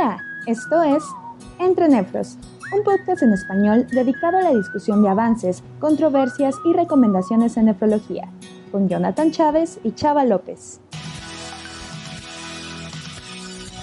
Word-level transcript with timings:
Hola, 0.00 0.24
esto 0.46 0.80
es 0.84 1.02
Entre 1.58 1.88
Nefros, 1.88 2.38
un 2.72 2.84
podcast 2.84 3.20
en 3.24 3.32
español 3.32 3.84
dedicado 3.90 4.36
a 4.36 4.42
la 4.42 4.54
discusión 4.54 5.02
de 5.02 5.08
avances, 5.08 5.64
controversias 5.80 6.54
y 6.64 6.72
recomendaciones 6.72 7.56
en 7.56 7.64
nefrología, 7.64 8.30
con 8.70 8.88
Jonathan 8.88 9.32
Chávez 9.32 9.80
y 9.82 9.90
Chava 9.90 10.24
López. 10.24 10.80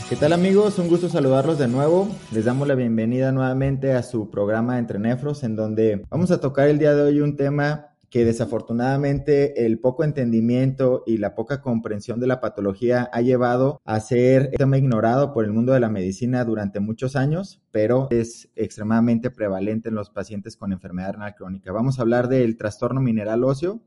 ¿Qué 0.07 0.15
tal 0.15 0.32
amigos? 0.32 0.79
Un 0.79 0.88
gusto 0.88 1.09
saludarlos 1.09 1.57
de 1.57 1.68
nuevo. 1.68 2.07
Les 2.32 2.45
damos 2.45 2.66
la 2.70 2.75
bienvenida 2.75 3.34
nuevamente 3.34 3.91
a 3.91 4.02
su 4.02 4.29
programa 4.29 4.79
Entre 4.79 5.00
Nefros, 5.00 5.43
en 5.43 5.57
donde 5.57 6.05
vamos 6.09 6.32
a 6.32 6.39
tocar 6.39 6.70
el 6.70 6.79
día 6.79 6.93
de 6.93 7.02
hoy 7.02 7.20
un 7.20 7.36
tema 7.36 7.88
que 8.16 8.23
desafortunadamente 8.23 9.66
el 9.66 9.77
poco 9.77 10.05
entendimiento 10.05 11.04
y 11.05 11.18
la 11.18 11.36
poca 11.36 11.61
comprensión 11.61 12.18
de 12.21 12.27
la 12.27 12.39
patología 12.39 13.10
ha 13.11 13.19
llevado 13.19 13.82
a 13.83 14.00
ser 14.00 14.51
un 14.51 14.57
tema 14.57 14.78
ignorado 14.78 15.33
por 15.33 15.43
el 15.43 15.51
mundo 15.51 15.74
de 15.74 15.82
la 15.82 15.89
medicina 15.89 16.46
durante 16.46 16.79
muchos 16.79 17.18
años, 17.18 17.61
pero 17.71 18.07
es 18.11 18.50
extremadamente 18.55 19.32
prevalente 19.32 19.89
en 19.89 19.96
los 19.96 20.11
pacientes 20.11 20.55
con 20.55 20.71
enfermedad 20.71 21.11
renal 21.11 21.36
crónica. 21.36 21.74
Vamos 21.74 22.00
a 22.00 22.04
hablar 22.04 22.29
del 22.29 22.55
trastorno 22.55 23.01
mineral 23.01 23.43
óseo 23.43 23.82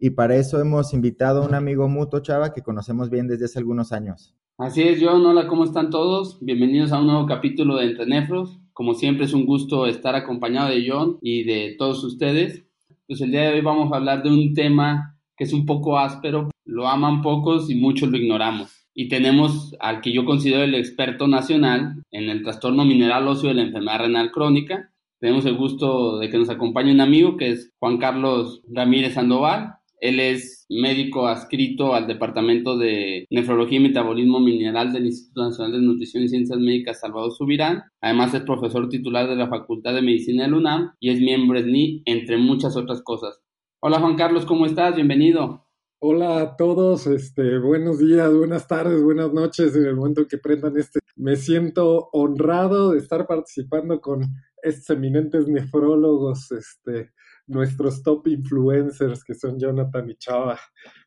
y 0.00 0.08
para 0.08 0.36
eso 0.36 0.58
hemos 0.62 0.94
invitado 0.94 1.42
a 1.42 1.46
un 1.46 1.54
amigo 1.54 1.88
mutuo, 1.88 2.20
Chava, 2.20 2.54
que 2.54 2.62
conocemos 2.62 3.10
bien 3.10 3.28
desde 3.28 3.44
hace 3.44 3.58
algunos 3.58 3.92
años. 3.92 4.34
Así 4.56 4.80
es, 4.80 4.98
John. 4.98 5.26
Hola, 5.26 5.46
¿cómo 5.46 5.64
están 5.64 5.90
todos? 5.90 6.38
Bienvenidos 6.40 6.90
a 6.92 7.00
un 7.00 7.08
nuevo 7.08 7.26
capítulo 7.26 7.76
de 7.76 7.84
Entre 7.84 8.06
Nefros. 8.06 8.60
Como 8.72 8.94
siempre 8.94 9.26
es 9.26 9.34
un 9.34 9.44
gusto 9.44 9.86
estar 9.86 10.14
acompañado 10.14 10.70
de 10.70 10.88
John 10.88 11.18
y 11.20 11.44
de 11.44 11.74
todos 11.78 12.02
ustedes 12.02 12.64
pues 13.08 13.22
el 13.22 13.30
día 13.30 13.44
de 13.44 13.54
hoy 13.54 13.60
vamos 13.62 13.90
a 13.90 13.96
hablar 13.96 14.22
de 14.22 14.28
un 14.28 14.52
tema 14.52 15.18
que 15.34 15.44
es 15.44 15.54
un 15.54 15.64
poco 15.64 15.98
áspero, 15.98 16.50
lo 16.66 16.86
aman 16.88 17.22
pocos 17.22 17.70
y 17.70 17.74
muchos 17.74 18.10
lo 18.10 18.18
ignoramos. 18.18 18.86
Y 18.92 19.08
tenemos 19.08 19.74
al 19.80 20.02
que 20.02 20.12
yo 20.12 20.26
considero 20.26 20.62
el 20.62 20.74
experto 20.74 21.26
nacional 21.26 22.02
en 22.10 22.28
el 22.28 22.42
trastorno 22.42 22.84
mineral 22.84 23.26
óseo 23.26 23.48
de 23.48 23.54
la 23.54 23.62
enfermedad 23.62 24.00
renal 24.00 24.30
crónica. 24.30 24.92
Tenemos 25.20 25.46
el 25.46 25.56
gusto 25.56 26.18
de 26.18 26.28
que 26.28 26.36
nos 26.36 26.50
acompañe 26.50 26.92
un 26.92 27.00
amigo 27.00 27.38
que 27.38 27.50
es 27.50 27.72
Juan 27.78 27.96
Carlos 27.96 28.60
Ramírez 28.68 29.14
Sandoval. 29.14 29.76
Él 30.00 30.20
es 30.20 30.66
médico 30.68 31.26
adscrito 31.26 31.94
al 31.94 32.06
Departamento 32.06 32.76
de 32.76 33.26
Nefrología 33.30 33.78
y 33.78 33.82
Metabolismo 33.82 34.40
Mineral 34.40 34.92
del 34.92 35.06
Instituto 35.06 35.44
Nacional 35.44 35.72
de 35.72 35.86
Nutrición 35.86 36.22
y 36.22 36.28
Ciencias 36.28 36.58
Médicas 36.58 37.00
Salvador 37.00 37.32
Subirán. 37.32 37.82
Además 38.00 38.34
es 38.34 38.42
profesor 38.42 38.88
titular 38.88 39.28
de 39.28 39.36
la 39.36 39.48
Facultad 39.48 39.94
de 39.94 40.02
Medicina 40.02 40.44
del 40.44 40.54
UNAM 40.54 40.92
y 41.00 41.10
es 41.10 41.20
miembro 41.20 41.58
SNI, 41.58 42.02
entre 42.04 42.36
muchas 42.36 42.76
otras 42.76 43.02
cosas. 43.02 43.40
Hola 43.80 44.00
Juan 44.00 44.16
Carlos, 44.16 44.44
¿cómo 44.44 44.66
estás? 44.66 44.94
Bienvenido. 44.94 45.64
Hola 46.00 46.40
a 46.40 46.56
todos, 46.56 47.08
este, 47.08 47.58
buenos 47.58 47.98
días, 47.98 48.32
buenas 48.32 48.68
tardes, 48.68 49.02
buenas 49.02 49.32
noches 49.32 49.74
en 49.74 49.84
el 49.84 49.96
momento 49.96 50.28
que 50.28 50.38
prendan 50.38 50.76
este. 50.76 51.00
Me 51.16 51.34
siento 51.34 52.08
honrado 52.12 52.92
de 52.92 52.98
estar 52.98 53.26
participando 53.26 54.00
con 54.00 54.22
estos 54.62 54.96
eminentes 54.96 55.48
nefrólogos, 55.48 56.52
este, 56.52 57.10
nuestros 57.48 58.02
top 58.02 58.28
influencers 58.28 59.24
que 59.24 59.34
son 59.34 59.58
Jonathan 59.58 60.08
y 60.08 60.14
Chava. 60.16 60.58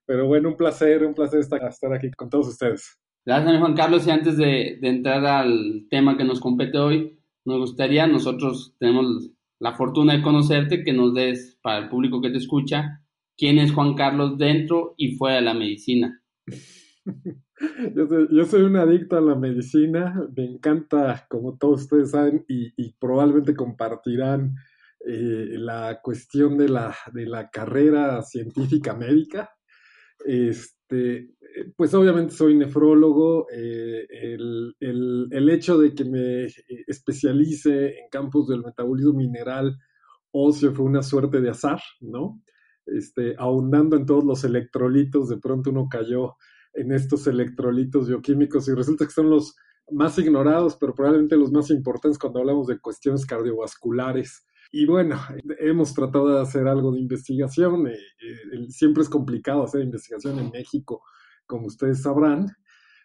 Pero 0.06 0.28
bueno, 0.28 0.50
un 0.50 0.58
placer, 0.58 1.06
un 1.06 1.14
placer 1.14 1.39
estar, 1.39 1.94
aquí 1.94 2.11
con 2.11 2.30
todos 2.30 2.50
ustedes. 2.50 3.00
Gracias, 3.25 3.59
Juan 3.59 3.75
Carlos. 3.75 4.06
Y 4.08 4.11
antes 4.11 4.38
de, 4.38 4.80
entrar 4.81 5.25
al 5.25 5.86
tema 5.89 6.17
que 6.17 6.23
nos 6.23 6.39
compete 6.39 6.78
hoy, 6.78 7.17
nos 7.45 7.59
gustaría, 7.59 8.08
nosotros 8.08 8.75
tenemos 8.80 9.30
la 9.59 9.73
fortuna 9.73 10.14
de 10.14 10.23
conocerte, 10.23 10.83
que 10.83 10.92
nos 10.92 11.14
des, 11.14 11.59
para 11.61 11.80
el 11.80 11.89
público 11.89 12.22
que 12.22 12.31
te 12.31 12.38
escucha, 12.38 13.02
quién 13.38 13.59
es 13.59 13.72
Juan 13.72 13.94
Carlos 13.94 14.38
dentro 14.38 14.95
y 14.98 15.16
fuera 15.16 15.36
de 15.36 15.42
la 15.42 15.53
medicina. 15.53 16.22
Yo 17.95 18.08
soy, 18.08 18.28
yo 18.31 18.45
soy, 18.45 18.64
un 18.64 18.76
adicto 18.76 19.17
a 19.17 19.22
la 19.22 19.36
medicina, 19.36 20.28
me 20.36 20.45
encanta, 20.45 21.28
como 21.30 21.59
todos 21.59 21.83
ustedes 21.83 22.09
saben, 22.09 22.44
y, 22.48 22.73
y 22.76 22.94
probablemente 22.94 23.55
compartirán 23.55 24.55
eh, 25.08 25.58
la 25.58 26.00
cuestión 26.02 26.58
de 26.58 26.70
la, 26.70 26.95
de 27.14 27.26
la 27.26 27.50
carrera 27.50 28.22
científica 28.22 28.94
médica. 28.94 29.52
Este, 30.26 31.32
pues 31.76 31.94
obviamente 31.94 32.34
soy 32.34 32.56
nefrólogo. 32.56 33.48
Eh, 33.52 34.06
el, 34.10 34.76
el, 34.80 35.28
el, 35.32 35.50
hecho 35.50 35.78
de 35.78 35.94
que 35.94 36.06
me 36.06 36.48
especialice 36.88 38.00
en 38.00 38.10
campos 38.11 38.48
del 38.48 38.64
metabolismo 38.64 39.14
mineral 39.14 39.78
óseo 40.32 40.73
fue 40.73 40.86
una 40.86 41.04
suerte 41.04 41.42
de 41.42 41.50
azar, 41.50 41.82
¿no? 42.00 42.42
Este, 42.86 43.36
ahondando 43.38 43.95
en 43.95 44.06
todos 44.06 44.23
los 44.23 44.44
electrolitos, 44.44 45.30
de 45.30 45.38
pronto 45.38 45.70
uno 45.70 45.88
cayó 45.90 46.36
en 46.73 46.92
estos 46.92 47.28
electrolitos 47.28 48.08
bioquímicos 48.08 48.67
y 48.67 48.73
resulta 48.73 49.06
que 49.06 49.11
son 49.11 49.30
los 49.30 49.56
más 49.92 50.17
ignorados, 50.17 50.78
pero 50.80 50.94
probablemente 50.94 51.36
los 51.36 51.52
más 51.52 51.70
importantes 51.70 52.17
cuando 52.17 52.40
hablamos 52.40 52.67
de 52.67 52.80
cuestiones 52.80 53.26
cardiovasculares 53.26 54.45
y 54.71 54.86
bueno, 54.86 55.20
hemos 55.59 55.93
tratado 55.93 56.30
de 56.30 56.42
hacer 56.42 56.67
algo 56.67 56.93
de 56.93 56.99
investigación. 56.99 57.87
Eh, 57.87 57.93
eh, 57.93 58.70
siempre 58.70 59.04
es 59.04 59.09
complicado 59.09 59.64
hacer 59.64 59.82
investigación 59.82 60.39
en 60.39 60.49
México, 60.49 61.04
como 61.45 61.67
ustedes 61.67 62.02
sabrán. 62.02 62.48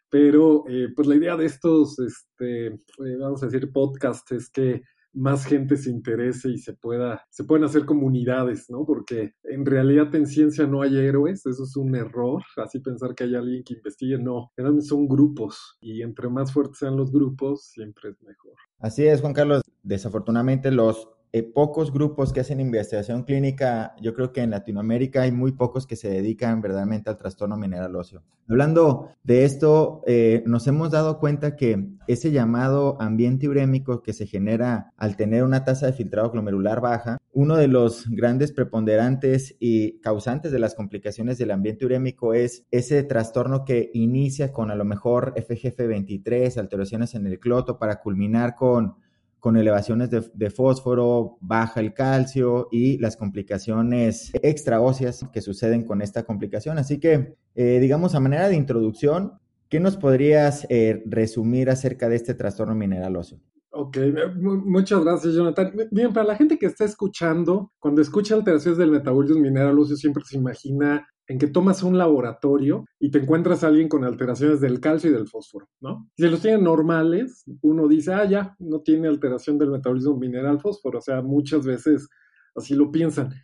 Pero 0.08 0.64
eh, 0.68 0.88
pues 0.94 1.08
la 1.08 1.16
idea 1.16 1.36
de 1.36 1.46
estos, 1.46 1.98
este, 1.98 2.78
vamos 3.18 3.42
a 3.42 3.46
decir, 3.46 3.72
podcasts 3.72 4.30
es 4.30 4.48
que 4.48 4.82
más 5.12 5.46
gente 5.46 5.76
se 5.76 5.90
interese 5.90 6.50
y 6.50 6.58
se 6.58 6.74
pueda, 6.74 7.24
se 7.30 7.42
pueden 7.42 7.64
hacer 7.64 7.86
comunidades, 7.86 8.68
¿no? 8.68 8.84
Porque 8.84 9.32
en 9.44 9.64
realidad 9.64 10.14
en 10.14 10.26
ciencia 10.26 10.66
no 10.66 10.82
hay 10.82 10.96
héroes, 10.96 11.44
eso 11.46 11.64
es 11.64 11.74
un 11.74 11.96
error, 11.96 12.42
así 12.58 12.80
pensar 12.80 13.14
que 13.14 13.24
hay 13.24 13.34
alguien 13.34 13.64
que 13.64 13.74
investigue, 13.74 14.18
no, 14.18 14.52
son 14.82 15.08
grupos 15.08 15.78
y 15.80 16.02
entre 16.02 16.28
más 16.28 16.52
fuertes 16.52 16.78
sean 16.78 16.96
los 16.96 17.10
grupos, 17.10 17.64
siempre 17.64 18.10
es 18.10 18.22
mejor. 18.22 18.52
Así 18.78 19.06
es, 19.06 19.22
Juan 19.22 19.32
Carlos, 19.32 19.62
desafortunadamente 19.82 20.70
los 20.70 21.08
eh, 21.32 21.42
pocos 21.42 21.92
grupos 21.92 22.32
que 22.32 22.40
hacen 22.40 22.60
investigación 22.60 23.24
clínica, 23.24 23.94
yo 24.00 24.14
creo 24.14 24.32
que 24.32 24.42
en 24.42 24.50
Latinoamérica 24.50 25.22
hay 25.22 25.32
muy 25.32 25.52
pocos 25.52 25.86
que 25.86 25.96
se 25.96 26.08
dedican 26.08 26.60
verdaderamente 26.60 27.10
al 27.10 27.16
trastorno 27.16 27.56
mineral 27.56 27.94
óseo. 27.96 28.22
Hablando 28.48 29.10
de 29.24 29.44
esto, 29.44 30.02
eh, 30.06 30.44
nos 30.46 30.66
hemos 30.68 30.92
dado 30.92 31.18
cuenta 31.18 31.56
que 31.56 31.88
ese 32.06 32.30
llamado 32.30 32.96
ambiente 33.00 33.48
urémico 33.48 34.02
que 34.02 34.12
se 34.12 34.26
genera 34.26 34.92
al 34.96 35.16
tener 35.16 35.42
una 35.42 35.64
tasa 35.64 35.86
de 35.86 35.92
filtrado 35.92 36.30
glomerular 36.30 36.80
baja, 36.80 37.18
uno 37.32 37.56
de 37.56 37.68
los 37.68 38.08
grandes 38.08 38.52
preponderantes 38.52 39.56
y 39.58 39.98
causantes 40.00 40.52
de 40.52 40.60
las 40.60 40.74
complicaciones 40.74 41.38
del 41.38 41.50
ambiente 41.50 41.84
urémico 41.84 42.34
es 42.34 42.64
ese 42.70 43.02
trastorno 43.02 43.64
que 43.64 43.90
inicia 43.92 44.52
con 44.52 44.70
a 44.70 44.74
lo 44.76 44.84
mejor 44.84 45.34
FGF23, 45.34 46.56
alteraciones 46.56 47.14
en 47.14 47.26
el 47.26 47.40
cloto, 47.40 47.78
para 47.78 48.00
culminar 48.00 48.54
con 48.54 48.94
con 49.40 49.56
elevaciones 49.56 50.10
de, 50.10 50.50
fósforo, 50.50 51.38
baja 51.40 51.80
el 51.80 51.94
calcio 51.94 52.68
y 52.70 52.98
las 52.98 53.16
complicaciones 53.16 54.32
extraóseas 54.42 55.26
que 55.32 55.40
suceden 55.40 55.84
con 55.84 56.02
esta 56.02 56.24
complicación. 56.24 56.78
Así 56.78 56.98
que, 56.98 57.36
eh, 57.54 57.78
digamos, 57.80 58.14
a 58.14 58.20
manera 58.20 58.48
de 58.48 58.56
introducción, 58.56 59.34
¿qué 59.68 59.78
nos 59.78 59.96
podrías 59.96 60.66
eh, 60.68 61.02
resumir 61.06 61.70
acerca 61.70 62.08
de 62.08 62.16
este 62.16 62.34
trastorno 62.34 62.74
mineral 62.74 63.16
óseo? 63.16 63.38
Ok, 63.78 63.98
muchas 64.36 65.04
gracias, 65.04 65.34
Jonathan. 65.34 65.70
Bien, 65.90 66.10
para 66.10 66.26
la 66.26 66.36
gente 66.36 66.58
que 66.58 66.64
está 66.64 66.86
escuchando, 66.86 67.72
cuando 67.78 68.00
escucha 68.00 68.34
alteraciones 68.34 68.78
del 68.78 68.90
metabolismo 68.90 69.42
mineral 69.42 69.76
siempre 69.96 70.24
se 70.24 70.38
imagina 70.38 71.06
en 71.26 71.38
que 71.38 71.46
tomas 71.46 71.82
un 71.82 71.98
laboratorio 71.98 72.86
y 72.98 73.10
te 73.10 73.18
encuentras 73.18 73.62
a 73.62 73.66
alguien 73.66 73.90
con 73.90 74.04
alteraciones 74.04 74.62
del 74.62 74.80
calcio 74.80 75.10
y 75.10 75.12
del 75.12 75.28
fósforo, 75.28 75.68
¿no? 75.82 76.08
Si 76.16 76.26
los 76.26 76.40
tienen 76.40 76.64
normales, 76.64 77.44
uno 77.60 77.86
dice, 77.86 78.14
ah, 78.14 78.24
ya, 78.24 78.56
no 78.58 78.80
tiene 78.80 79.08
alteración 79.08 79.58
del 79.58 79.72
metabolismo 79.72 80.16
mineral 80.16 80.58
fósforo, 80.58 81.00
o 81.00 81.02
sea, 81.02 81.20
muchas 81.20 81.66
veces 81.66 82.08
así 82.54 82.74
lo 82.74 82.90
piensan. 82.90 83.34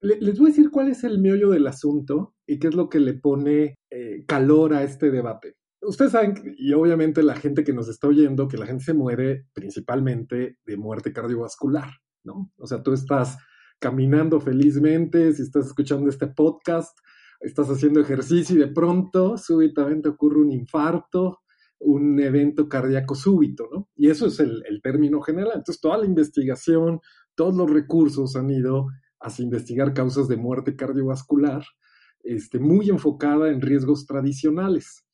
les 0.00 0.38
voy 0.38 0.48
a 0.48 0.52
decir 0.52 0.70
cuál 0.70 0.88
es 0.88 1.02
el 1.02 1.18
meollo 1.18 1.48
del 1.48 1.66
asunto 1.66 2.34
y 2.46 2.58
qué 2.58 2.68
es 2.68 2.74
lo 2.74 2.90
que 2.90 3.00
le 3.00 3.14
pone 3.14 3.76
eh, 3.90 4.24
calor 4.26 4.74
a 4.74 4.82
este 4.82 5.10
debate. 5.10 5.57
Ustedes 5.80 6.12
saben, 6.12 6.54
y 6.56 6.72
obviamente 6.72 7.22
la 7.22 7.36
gente 7.36 7.62
que 7.62 7.72
nos 7.72 7.88
está 7.88 8.08
oyendo, 8.08 8.48
que 8.48 8.58
la 8.58 8.66
gente 8.66 8.84
se 8.84 8.94
muere 8.94 9.46
principalmente 9.52 10.58
de 10.64 10.76
muerte 10.76 11.12
cardiovascular, 11.12 11.90
¿no? 12.24 12.52
O 12.56 12.66
sea, 12.66 12.82
tú 12.82 12.92
estás 12.92 13.38
caminando 13.78 14.40
felizmente, 14.40 15.32
si 15.32 15.42
estás 15.42 15.66
escuchando 15.66 16.10
este 16.10 16.26
podcast, 16.26 16.98
estás 17.40 17.68
haciendo 17.68 18.00
ejercicio 18.00 18.56
y 18.56 18.60
de 18.60 18.68
pronto 18.72 19.38
súbitamente 19.38 20.08
ocurre 20.08 20.40
un 20.40 20.50
infarto, 20.50 21.38
un 21.80 22.18
evento 22.20 22.68
cardíaco 22.68 23.14
súbito, 23.14 23.68
¿no? 23.72 23.88
Y 23.94 24.10
eso 24.10 24.26
es 24.26 24.40
el, 24.40 24.62
término 24.82 25.20
general. 25.20 25.52
Entonces, 25.56 25.80
toda 25.80 25.98
la 25.98 26.06
investigación, 26.06 27.00
todos 27.34 27.54
los 27.54 27.70
recursos 27.70 28.34
han 28.36 28.50
ido 28.50 28.88
hacia 29.20 29.44
investigar 29.44 29.94
causas 29.94 30.28
de 30.28 30.36
muerte 30.36 30.76
cardiovascular, 30.76 31.62
este, 32.24 32.58
muy 32.58 32.90
enfocada 32.90 33.50
en 33.50 33.60
riesgos 33.60 34.06
tradicionales. 34.06 35.04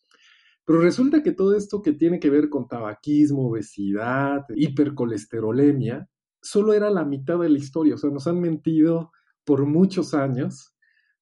Pero 0.64 0.80
resulta 0.80 1.22
que 1.22 1.32
todo 1.32 1.54
esto 1.56 1.82
que 1.82 1.92
tiene 1.92 2.18
que 2.18 2.30
ver 2.30 2.48
con 2.48 2.68
tabaquismo, 2.68 3.48
obesidad, 3.48 4.44
hipercolesterolemia, 4.54 6.08
solo 6.40 6.72
era 6.72 6.90
la 6.90 7.04
mitad 7.04 7.38
de 7.38 7.50
la 7.50 7.58
historia. 7.58 7.94
O 7.94 7.98
sea, 7.98 8.10
nos 8.10 8.26
han 8.26 8.40
mentido 8.40 9.12
por 9.44 9.66
muchos 9.66 10.14
años 10.14 10.74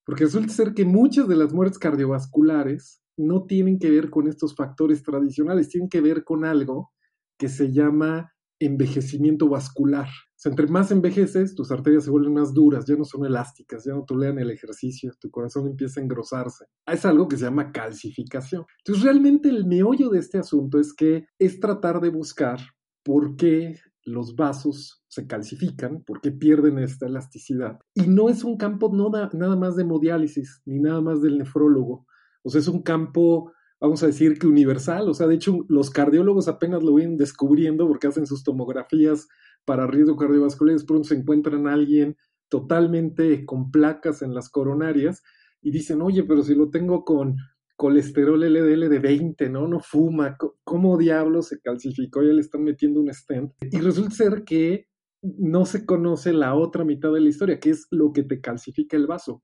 porque 0.04 0.24
resulta 0.24 0.52
ser 0.52 0.74
que 0.74 0.84
muchas 0.84 1.28
de 1.28 1.36
las 1.36 1.52
muertes 1.52 1.78
cardiovasculares 1.78 3.02
no 3.16 3.44
tienen 3.44 3.78
que 3.78 3.90
ver 3.90 4.10
con 4.10 4.26
estos 4.26 4.54
factores 4.54 5.02
tradicionales, 5.02 5.68
tienen 5.68 5.88
que 5.88 6.00
ver 6.00 6.24
con 6.24 6.44
algo 6.44 6.92
que 7.38 7.48
se 7.48 7.72
llama 7.72 8.32
envejecimiento 8.64 9.48
vascular. 9.48 10.06
O 10.06 10.34
sea, 10.42 10.50
entre 10.50 10.66
más 10.66 10.90
envejeces, 10.90 11.54
tus 11.54 11.70
arterias 11.70 12.04
se 12.04 12.10
vuelven 12.10 12.34
más 12.34 12.52
duras, 12.52 12.84
ya 12.86 12.96
no 12.96 13.04
son 13.04 13.24
elásticas, 13.24 13.84
ya 13.84 13.92
no 13.92 14.04
toleran 14.04 14.38
el 14.38 14.50
ejercicio, 14.50 15.12
tu 15.20 15.30
corazón 15.30 15.66
empieza 15.68 16.00
a 16.00 16.04
engrosarse. 16.04 16.66
Es 16.86 17.04
algo 17.04 17.28
que 17.28 17.36
se 17.36 17.44
llama 17.44 17.72
calcificación. 17.72 18.64
Entonces, 18.78 19.04
realmente 19.04 19.48
el 19.48 19.66
meollo 19.66 20.08
de 20.10 20.18
este 20.18 20.38
asunto 20.38 20.80
es 20.80 20.92
que 20.94 21.26
es 21.38 21.60
tratar 21.60 22.00
de 22.00 22.10
buscar 22.10 22.58
por 23.04 23.36
qué 23.36 23.78
los 24.04 24.34
vasos 24.34 25.04
se 25.08 25.26
calcifican, 25.26 26.02
por 26.04 26.20
qué 26.20 26.32
pierden 26.32 26.78
esta 26.78 27.06
elasticidad. 27.06 27.78
Y 27.94 28.02
no 28.02 28.28
es 28.28 28.44
un 28.44 28.56
campo 28.56 28.90
no 28.92 29.10
nada 29.10 29.56
más 29.56 29.76
de 29.76 29.82
hemodiálisis, 29.82 30.62
ni 30.64 30.80
nada 30.80 31.00
más 31.00 31.22
del 31.22 31.38
nefrólogo. 31.38 32.06
O 32.42 32.50
sea, 32.50 32.60
es 32.60 32.68
un 32.68 32.82
campo 32.82 33.52
vamos 33.82 34.02
a 34.02 34.06
decir 34.06 34.38
que 34.38 34.46
universal. 34.46 35.08
O 35.08 35.14
sea, 35.14 35.26
de 35.26 35.34
hecho, 35.34 35.66
los 35.68 35.90
cardiólogos 35.90 36.48
apenas 36.48 36.82
lo 36.82 36.94
vienen 36.94 37.16
descubriendo 37.16 37.88
porque 37.88 38.06
hacen 38.06 38.26
sus 38.26 38.44
tomografías 38.44 39.28
para 39.64 39.86
riesgo 39.86 40.16
cardiovascular 40.16 40.76
y 40.76 40.84
pronto 40.84 41.08
se 41.08 41.16
encuentran 41.16 41.66
a 41.66 41.74
alguien 41.74 42.16
totalmente 42.48 43.44
con 43.44 43.70
placas 43.70 44.22
en 44.22 44.34
las 44.34 44.48
coronarias 44.48 45.22
y 45.60 45.72
dicen, 45.72 46.00
oye, 46.00 46.22
pero 46.22 46.42
si 46.42 46.54
lo 46.54 46.70
tengo 46.70 47.04
con 47.04 47.36
colesterol 47.76 48.40
LDL 48.40 48.88
de 48.88 48.98
20, 49.00 49.48
¿no? 49.50 49.66
No 49.66 49.80
fuma, 49.80 50.36
¿cómo 50.62 50.96
diablos 50.96 51.48
se 51.48 51.60
calcificó? 51.60 52.22
Ya 52.22 52.32
le 52.32 52.40
están 52.40 52.62
metiendo 52.62 53.00
un 53.00 53.12
stent. 53.12 53.52
Y 53.62 53.78
resulta 53.78 54.14
ser 54.14 54.44
que 54.44 54.86
no 55.22 55.64
se 55.64 55.84
conoce 55.84 56.32
la 56.32 56.54
otra 56.54 56.84
mitad 56.84 57.12
de 57.12 57.20
la 57.20 57.28
historia, 57.28 57.58
que 57.58 57.70
es 57.70 57.86
lo 57.90 58.12
que 58.12 58.22
te 58.22 58.40
calcifica 58.40 58.96
el 58.96 59.06
vaso. 59.06 59.42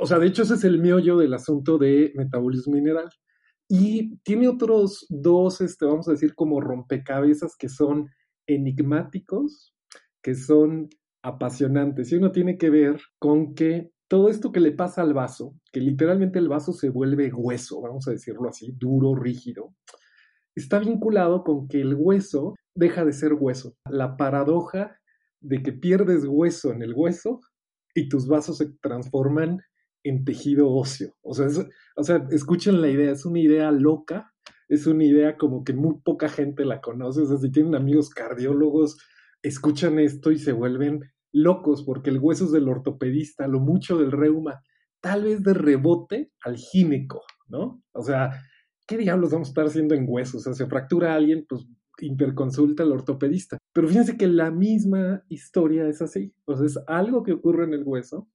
O 0.00 0.06
sea, 0.06 0.18
de 0.18 0.26
hecho 0.26 0.42
ese 0.42 0.54
es 0.54 0.64
el 0.64 0.80
meollo 0.80 1.18
del 1.18 1.34
asunto 1.34 1.78
de 1.78 2.12
metabolismo 2.16 2.74
mineral. 2.74 3.08
Y 3.72 4.16
tiene 4.24 4.48
otros 4.48 5.06
dos, 5.08 5.60
este, 5.60 5.86
vamos 5.86 6.08
a 6.08 6.10
decir, 6.10 6.34
como 6.34 6.60
rompecabezas 6.60 7.56
que 7.56 7.68
son 7.68 8.10
enigmáticos, 8.48 9.76
que 10.20 10.34
son 10.34 10.88
apasionantes. 11.22 12.10
Y 12.10 12.16
uno 12.16 12.32
tiene 12.32 12.58
que 12.58 12.68
ver 12.68 13.00
con 13.20 13.54
que 13.54 13.92
todo 14.08 14.28
esto 14.28 14.50
que 14.50 14.58
le 14.58 14.72
pasa 14.72 15.02
al 15.02 15.14
vaso, 15.14 15.54
que 15.72 15.80
literalmente 15.80 16.40
el 16.40 16.48
vaso 16.48 16.72
se 16.72 16.90
vuelve 16.90 17.32
hueso, 17.32 17.80
vamos 17.80 18.08
a 18.08 18.10
decirlo 18.10 18.48
así, 18.48 18.74
duro, 18.76 19.14
rígido, 19.14 19.72
está 20.56 20.80
vinculado 20.80 21.44
con 21.44 21.68
que 21.68 21.80
el 21.80 21.94
hueso 21.94 22.56
deja 22.74 23.04
de 23.04 23.12
ser 23.12 23.34
hueso. 23.34 23.76
La 23.88 24.16
paradoja 24.16 24.98
de 25.40 25.62
que 25.62 25.72
pierdes 25.72 26.24
hueso 26.26 26.72
en 26.72 26.82
el 26.82 26.92
hueso 26.92 27.38
y 27.94 28.08
tus 28.08 28.26
vasos 28.26 28.58
se 28.58 28.72
transforman 28.82 29.60
en 30.02 30.24
tejido 30.24 30.70
óseo. 30.70 31.14
O 31.22 31.34
sea, 31.34 31.46
o 31.96 32.02
sea, 32.02 32.26
escuchen 32.30 32.80
la 32.80 32.88
idea, 32.88 33.12
es 33.12 33.24
una 33.24 33.40
idea 33.40 33.70
loca, 33.70 34.32
es 34.68 34.86
una 34.86 35.04
idea 35.04 35.36
como 35.36 35.64
que 35.64 35.72
muy 35.72 35.96
poca 36.02 36.28
gente 36.28 36.64
la 36.64 36.80
conoce. 36.80 37.22
O 37.22 37.26
sea, 37.26 37.38
si 37.38 37.50
tienen 37.50 37.74
amigos 37.74 38.10
cardiólogos, 38.10 38.98
escuchan 39.42 39.98
esto 39.98 40.30
y 40.30 40.38
se 40.38 40.52
vuelven 40.52 41.00
locos 41.32 41.82
porque 41.84 42.10
el 42.10 42.18
hueso 42.18 42.46
es 42.46 42.52
del 42.52 42.68
ortopedista, 42.68 43.46
lo 43.46 43.60
mucho 43.60 43.98
del 43.98 44.12
reuma, 44.12 44.62
tal 45.00 45.24
vez 45.24 45.42
de 45.42 45.54
rebote 45.54 46.32
al 46.44 46.56
gíneco, 46.56 47.22
¿no? 47.48 47.82
O 47.92 48.02
sea, 48.02 48.30
¿qué 48.86 48.96
diablos 48.96 49.30
vamos 49.30 49.48
a 49.48 49.50
estar 49.50 49.66
haciendo 49.66 49.94
en 49.94 50.06
huesos? 50.08 50.36
O 50.36 50.40
sea, 50.40 50.54
se 50.54 50.66
fractura 50.66 51.12
a 51.12 51.16
alguien, 51.16 51.46
pues 51.48 51.66
interconsulta 52.00 52.82
al 52.82 52.92
ortopedista. 52.92 53.58
Pero 53.72 53.88
fíjense 53.88 54.16
que 54.16 54.26
la 54.26 54.50
misma 54.50 55.22
historia 55.28 55.86
es 55.86 56.02
así. 56.02 56.34
O 56.44 56.56
sea, 56.56 56.66
es 56.66 56.78
algo 56.86 57.22
que 57.22 57.32
ocurre 57.32 57.64
en 57.64 57.74
el 57.74 57.82
hueso 57.84 58.28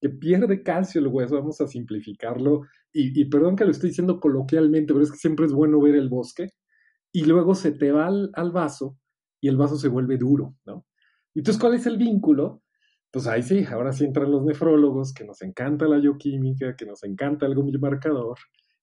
que 0.00 0.08
pierde 0.08 0.62
calcio 0.62 1.00
el 1.00 1.08
hueso, 1.08 1.36
vamos 1.36 1.60
a 1.60 1.66
simplificarlo, 1.66 2.62
y, 2.92 3.24
perdón 3.26 3.54
que 3.54 3.64
lo 3.64 3.70
estoy 3.70 3.90
diciendo 3.90 4.18
coloquialmente, 4.18 4.92
pero 4.92 5.04
es 5.04 5.12
que 5.12 5.18
siempre 5.18 5.46
es 5.46 5.52
bueno 5.52 5.80
ver 5.80 5.94
el 5.94 6.08
bosque, 6.08 6.50
y 7.12 7.24
luego 7.24 7.54
se 7.54 7.72
te 7.72 7.92
va 7.92 8.06
al, 8.06 8.50
vaso 8.52 8.98
y 9.40 9.48
el 9.48 9.56
vaso 9.56 9.76
se 9.76 9.88
vuelve 9.88 10.16
duro, 10.16 10.56
¿no? 10.64 10.86
Entonces, 11.34 11.60
¿cuál 11.60 11.74
es 11.74 11.86
el 11.86 11.98
vínculo? 11.98 12.62
Pues 13.10 13.26
ahí 13.26 13.42
sí, 13.42 13.64
ahora 13.64 13.92
sí 13.92 14.04
entran 14.04 14.30
los 14.30 14.44
nefrólogos, 14.44 15.12
que 15.12 15.24
nos 15.24 15.42
encanta 15.42 15.86
la 15.86 15.98
bioquímica, 15.98 16.76
que 16.76 16.86
nos 16.86 17.02
encanta 17.02 17.46
algo 17.46 17.62
muy. 17.62 17.78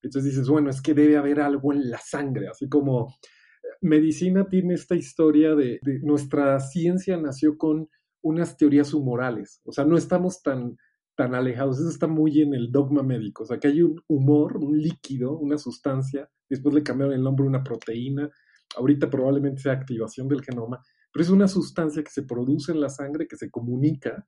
Entonces 0.01 0.31
dices, 0.31 0.47
bueno, 0.47 0.69
es 0.69 0.81
que 0.81 0.93
debe 0.93 1.17
haber 1.17 1.39
algo 1.39 1.73
en 1.73 1.89
la 1.89 1.97
sangre, 1.97 2.47
así 2.47 2.69
como 2.69 3.07
eh, 3.07 3.67
medicina 3.81 4.47
tiene 4.47 4.75
esta 4.75 4.95
historia 4.95 5.55
de, 5.55 5.79
de 5.81 5.99
nuestra 6.03 6.59
ciencia 6.59 7.17
nació 7.17 7.57
con 7.57 7.89
unas 8.21 8.57
teorías 8.57 8.93
humorales, 8.93 9.61
o 9.63 9.71
sea, 9.71 9.85
no 9.85 9.97
estamos 9.97 10.41
tan 10.41 10.77
tan 11.17 11.33
alejados. 11.35 11.79
Eso 11.79 11.89
está 11.89 12.07
muy 12.07 12.41
en 12.41 12.53
el 12.53 12.71
dogma 12.71 13.03
médico. 13.03 13.43
O 13.43 13.45
sea, 13.45 13.59
que 13.59 13.67
hay 13.67 13.81
un 13.81 14.01
humor, 14.07 14.57
un 14.57 14.77
líquido, 14.77 15.37
una 15.37 15.57
sustancia. 15.57 16.29
Después 16.47 16.73
le 16.75 16.83
cambiaron 16.83 17.15
el 17.15 17.23
nombre 17.23 17.45
una 17.45 17.63
proteína. 17.63 18.29
Ahorita 18.77 19.09
probablemente 19.09 19.63
sea 19.63 19.73
activación 19.73 20.27
del 20.29 20.43
genoma. 20.43 20.81
Pero 21.11 21.23
es 21.23 21.29
una 21.29 21.47
sustancia 21.47 22.03
que 22.03 22.11
se 22.11 22.23
produce 22.23 22.71
en 22.71 22.79
la 22.79 22.89
sangre, 22.89 23.27
que 23.27 23.35
se 23.35 23.49
comunica 23.49 24.25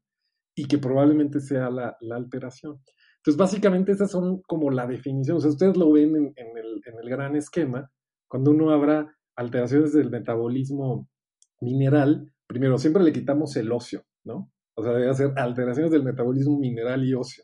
y 0.55 0.65
que 0.65 0.79
probablemente 0.79 1.39
sea 1.39 1.69
la, 1.69 1.95
alteración. 2.11 2.81
Entonces, 3.17 3.37
básicamente 3.37 3.91
esas 3.91 4.09
son 4.09 4.41
como 4.41 4.71
la 4.71 4.87
definición. 4.87 5.37
O 5.37 5.39
sea, 5.39 5.51
ustedes 5.51 5.77
lo 5.77 5.91
ven 5.91 6.15
en, 6.15 6.57
el, 6.57 6.81
en 6.85 6.99
el 7.01 7.09
gran 7.09 7.35
esquema. 7.35 7.91
Cuando 8.27 8.49
uno 8.51 8.71
habrá 8.71 9.15
alteraciones 9.35 9.93
del 9.93 10.09
metabolismo 10.09 11.07
mineral, 11.61 12.33
primero 12.47 12.79
siempre 12.79 13.03
le 13.03 13.13
quitamos 13.13 13.55
el 13.57 13.71
óseo, 13.71 14.03
¿no? 14.23 14.51
O 14.79 14.83
sea, 14.83 14.93
debe 14.93 15.09
hacer 15.09 15.31
alteraciones 15.35 15.91
del 15.91 16.03
metabolismo 16.03 16.57
mineral 16.59 17.05
y 17.05 17.13
óseo. 17.13 17.43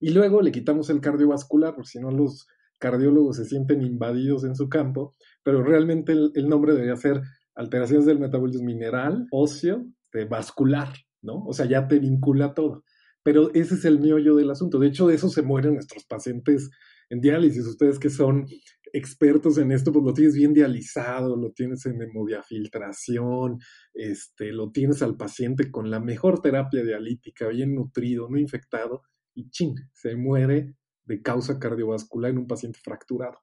Y 0.00 0.10
luego 0.10 0.42
le 0.42 0.52
quitamos 0.52 0.90
el 0.90 1.00
cardiovascular, 1.00 1.74
porque 1.74 1.88
si 1.88 2.00
no 2.00 2.10
los 2.10 2.46
cardiólogos 2.78 3.36
se 3.36 3.44
sienten 3.44 3.82
invadidos 3.82 4.44
en 4.44 4.54
su 4.54 4.68
campo, 4.68 5.14
pero 5.42 5.62
realmente 5.62 6.12
el, 6.12 6.48
nombre 6.48 6.72
debería 6.72 6.96
ser 6.96 7.22
alteraciones 7.54 8.06
del 8.06 8.18
metabolismo 8.18 8.64
mineral, 8.64 9.26
óseo, 9.30 9.86
de 10.12 10.24
vascular, 10.26 10.92
¿no? 11.22 11.44
O 11.46 11.52
sea, 11.52 11.66
ya 11.66 11.88
te 11.88 11.98
vincula 11.98 12.54
todo. 12.54 12.84
Pero 13.22 13.52
ese 13.54 13.74
es 13.74 13.84
el 13.84 13.98
meollo 13.98 14.36
del 14.36 14.50
asunto. 14.50 14.78
De 14.78 14.88
hecho, 14.88 15.06
de 15.06 15.14
eso 15.14 15.28
se 15.28 15.42
mueren 15.42 15.74
nuestros 15.74 16.04
pacientes 16.04 16.70
en 17.08 17.20
diálisis. 17.20 17.66
Ustedes 17.66 17.98
que 17.98 18.10
son 18.10 18.46
expertos 18.96 19.58
en 19.58 19.72
esto, 19.72 19.92
pues 19.92 20.04
lo 20.04 20.14
tienes 20.14 20.34
bien 20.34 20.54
dializado, 20.54 21.36
lo 21.36 21.52
tienes 21.52 21.84
en 21.84 22.00
hemodiafiltración, 22.00 23.58
este, 23.92 24.52
lo 24.52 24.70
tienes 24.70 25.02
al 25.02 25.16
paciente 25.16 25.70
con 25.70 25.90
la 25.90 26.00
mejor 26.00 26.40
terapia 26.40 26.82
dialítica, 26.82 27.48
bien 27.48 27.74
nutrido, 27.74 28.28
no 28.30 28.38
infectado, 28.38 29.02
y 29.34 29.50
ching, 29.50 29.76
se 29.92 30.16
muere 30.16 30.74
de 31.04 31.20
causa 31.20 31.58
cardiovascular 31.58 32.30
en 32.30 32.38
un 32.38 32.46
paciente 32.46 32.80
fracturado. 32.82 33.38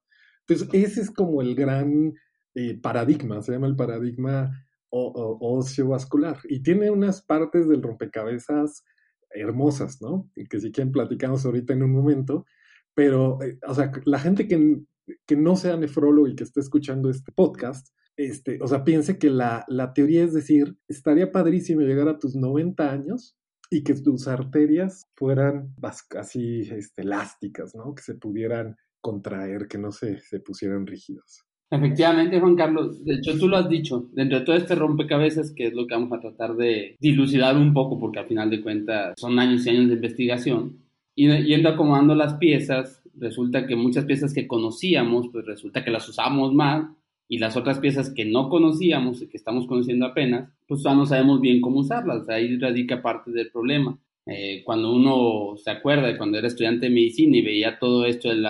Entonces, 0.47 0.69
ese 0.73 1.01
es 1.01 1.11
como 1.11 1.41
el 1.41 1.55
gran 1.55 2.13
eh, 2.55 2.79
paradigma, 2.81 3.41
se 3.41 3.51
llama 3.51 3.67
el 3.67 3.75
paradigma 3.75 4.51
osteovascular, 4.89 6.37
y 6.49 6.61
tiene 6.61 6.89
unas 6.89 7.21
partes 7.21 7.67
del 7.67 7.81
rompecabezas 7.81 8.83
hermosas, 9.29 9.99
¿no? 10.01 10.29
Que 10.49 10.59
si 10.59 10.71
quieren 10.71 10.91
platicamos 10.91 11.45
ahorita 11.45 11.73
en 11.73 11.83
un 11.83 11.91
momento, 11.91 12.45
pero, 12.93 13.41
eh, 13.41 13.57
o 13.67 13.73
sea, 13.73 13.91
la 14.05 14.19
gente 14.19 14.47
que 14.47 14.83
que 15.25 15.35
no 15.35 15.55
sea 15.55 15.77
nefrólogo 15.77 16.27
y 16.27 16.35
que 16.35 16.43
esté 16.43 16.59
escuchando 16.59 17.09
este 17.09 17.31
podcast, 17.31 17.89
este, 18.15 18.59
o 18.61 18.67
sea, 18.67 18.83
piense 18.83 19.17
que 19.17 19.29
la, 19.29 19.65
la 19.67 19.93
teoría 19.93 20.23
es 20.23 20.33
decir, 20.33 20.77
estaría 20.87 21.31
padrísimo 21.31 21.81
llegar 21.81 22.07
a 22.07 22.19
tus 22.19 22.35
90 22.35 22.91
años 22.91 23.35
y 23.69 23.83
que 23.83 23.95
tus 23.95 24.27
arterias 24.27 25.05
fueran 25.15 25.73
así 26.19 26.61
este, 26.71 27.01
elásticas, 27.01 27.73
¿no? 27.75 27.95
Que 27.95 28.03
se 28.03 28.15
pudieran 28.15 28.75
contraer, 29.01 29.67
que 29.67 29.77
no 29.77 29.91
se, 29.91 30.19
se 30.19 30.39
pusieran 30.39 30.85
rígidos. 30.85 31.43
Efectivamente, 31.71 32.39
Juan 32.39 32.55
Carlos, 32.55 33.03
de 33.03 33.15
hecho 33.15 33.35
tú 33.37 33.47
lo 33.47 33.57
has 33.57 33.67
dicho, 33.67 34.07
dentro 34.13 34.39
de 34.39 34.45
todo 34.45 34.55
este 34.55 34.75
rompecabezas, 34.75 35.51
que 35.55 35.67
es 35.67 35.73
lo 35.73 35.87
que 35.87 35.95
vamos 35.95 36.13
a 36.13 36.21
tratar 36.21 36.55
de 36.55 36.95
dilucidar 36.99 37.57
un 37.57 37.73
poco, 37.73 37.99
porque 37.99 38.19
al 38.19 38.27
final 38.27 38.51
de 38.51 38.61
cuentas 38.61 39.15
son 39.17 39.39
años 39.39 39.65
y 39.65 39.71
años 39.71 39.87
de 39.87 39.95
investigación, 39.95 40.77
y 41.15 41.27
yendo 41.43 41.69
acomodando 41.69 42.13
las 42.13 42.35
piezas, 42.35 43.01
resulta 43.15 43.67
que 43.67 43.75
muchas 43.75 44.05
piezas 44.05 44.33
que 44.33 44.47
conocíamos, 44.47 45.27
pues 45.31 45.45
resulta 45.45 45.83
que 45.83 45.91
las 45.91 46.07
usamos 46.07 46.53
mal 46.53 46.95
y 47.27 47.37
las 47.37 47.55
otras 47.57 47.79
piezas 47.79 48.11
que 48.13 48.25
no 48.25 48.49
conocíamos 48.49 49.21
y 49.21 49.27
que 49.27 49.37
estamos 49.37 49.65
conociendo 49.67 50.05
apenas, 50.05 50.49
pues 50.67 50.83
ya 50.83 50.93
no 50.93 51.05
sabemos 51.05 51.41
bien 51.41 51.61
cómo 51.61 51.79
usarlas. 51.79 52.27
Ahí 52.29 52.57
radica 52.57 53.01
parte 53.01 53.31
del 53.31 53.49
problema. 53.51 53.97
Eh, 54.25 54.61
cuando 54.63 54.93
uno 54.93 55.57
se 55.57 55.71
acuerda 55.71 56.07
de 56.07 56.17
cuando 56.17 56.37
era 56.37 56.47
estudiante 56.47 56.87
de 56.87 56.95
medicina 56.95 57.37
y 57.37 57.41
veía 57.41 57.77
todo 57.77 58.05
esto 58.05 58.29
del 58.29 58.45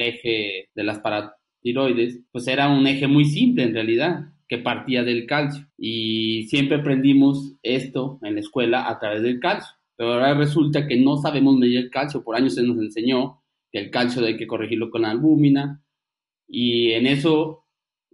eje 0.00 0.68
de 0.74 0.84
las 0.84 0.98
paratiroides, 1.00 2.20
pues 2.30 2.46
era 2.46 2.68
un 2.68 2.86
eje 2.86 3.06
muy 3.06 3.24
simple 3.24 3.64
en 3.64 3.74
realidad, 3.74 4.32
que 4.48 4.58
partía 4.58 5.04
del 5.04 5.26
calcio. 5.26 5.66
Y 5.78 6.44
siempre 6.48 6.78
aprendimos 6.78 7.54
esto 7.62 8.18
en 8.22 8.34
la 8.34 8.40
escuela 8.40 8.88
a 8.88 8.98
través 8.98 9.22
del 9.22 9.40
calcio. 9.40 9.74
Pero 9.96 10.14
ahora 10.14 10.34
resulta 10.34 10.86
que 10.86 10.96
no 10.96 11.16
sabemos 11.18 11.56
medir 11.56 11.78
el 11.78 11.90
calcio, 11.90 12.24
por 12.24 12.34
años 12.34 12.54
se 12.54 12.62
nos 12.62 12.78
enseñó 12.78 13.39
que 13.70 13.78
el 13.78 13.90
calcio 13.90 14.24
hay 14.24 14.36
que 14.36 14.46
corregirlo 14.46 14.90
con 14.90 15.04
albúmina. 15.04 15.82
Y 16.48 16.92
en 16.92 17.06
eso, 17.06 17.64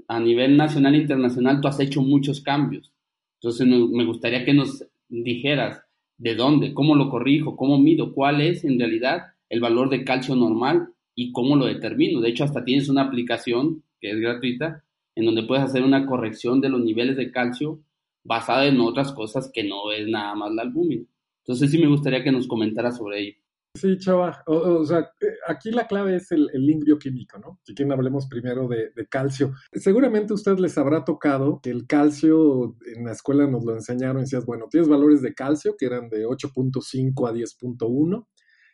a 0.09 0.21
nivel 0.21 0.57
nacional 0.57 0.95
e 0.95 0.99
internacional, 0.99 1.61
tú 1.61 1.69
has 1.69 1.81
hecho 1.81 2.03
muchos 2.03 2.41
cambios. 2.41 2.93
Entonces, 3.41 3.67
me 3.67 4.05
gustaría 4.05 4.45
que 4.45 4.55
nos 4.55 4.85
dijeras 5.09 5.83
de 6.19 6.35
dónde, 6.35 6.75
cómo 6.75 6.95
lo 6.95 7.11
corrijo, 7.11 7.57
cómo 7.57 7.79
mido, 7.79 8.15
cuál 8.15 8.41
es 8.41 8.65
en 8.65 8.79
realidad 8.79 9.35
el 9.49 9.61
valor 9.61 9.91
de 9.91 10.05
calcio 10.05 10.35
normal 10.35 10.89
y 11.15 11.33
cómo 11.33 11.57
lo 11.57 11.67
determino. 11.67 12.21
De 12.21 12.31
hecho, 12.31 12.45
hasta 12.45 12.65
tienes 12.65 12.89
una 12.89 13.03
aplicación 13.03 13.83
que 14.01 14.11
es 14.11 14.21
gratuita 14.21 14.83
en 15.15 15.25
donde 15.25 15.45
puedes 15.45 15.65
hacer 15.65 15.83
una 15.83 16.07
corrección 16.07 16.61
de 16.61 16.69
los 16.69 16.83
niveles 16.83 17.17
de 17.17 17.31
calcio 17.31 17.81
basada 18.23 18.67
en 18.67 18.81
otras 18.81 19.13
cosas 19.13 19.51
que 19.53 19.65
no 19.65 19.93
es 19.93 20.07
nada 20.09 20.35
más 20.35 20.53
la 20.53 20.63
albúmina. 20.63 21.05
Entonces 21.39 21.71
sí 21.71 21.79
me 21.79 21.87
gustaría 21.87 22.23
que 22.23 22.33
nos 22.33 22.47
comentara 22.47 22.91
sobre 22.91 23.21
ello. 23.21 23.39
Sí, 23.77 23.99
chava. 23.99 24.43
O, 24.47 24.85
sea, 24.85 25.01
eh, 25.21 25.35
aquí 25.47 25.71
la 25.71 25.87
clave 25.87 26.17
es 26.17 26.33
el, 26.33 26.49
link 26.55 26.85
bioquímico, 26.85 27.39
¿no? 27.39 27.61
Si 27.65 27.75
quieren 27.75 27.93
hablemos 27.93 28.27
primero 28.27 28.69
de, 28.69 28.91
calcio. 29.09 29.53
Seguramente 29.73 30.33
a 30.33 30.35
usted 30.35 30.59
les 30.59 30.77
habrá 30.79 31.05
tocado 31.05 31.61
que 31.63 31.71
el 31.71 31.87
calcio 31.87 32.77
en 32.95 33.05
la 33.05 33.13
escuela 33.13 33.47
nos 33.47 33.65
lo 33.65 33.75
enseñaron 33.75 34.19
y 34.19 34.21
decías, 34.23 34.47
bueno, 34.47 34.67
tienes 34.71 34.89
valores 34.89 35.23
de 35.23 35.35
calcio 35.35 35.77
que 35.79 35.87
eran 35.87 36.09
de 36.09 36.27
8.5 36.27 37.29
a 37.29 37.33
10.1 37.33 38.27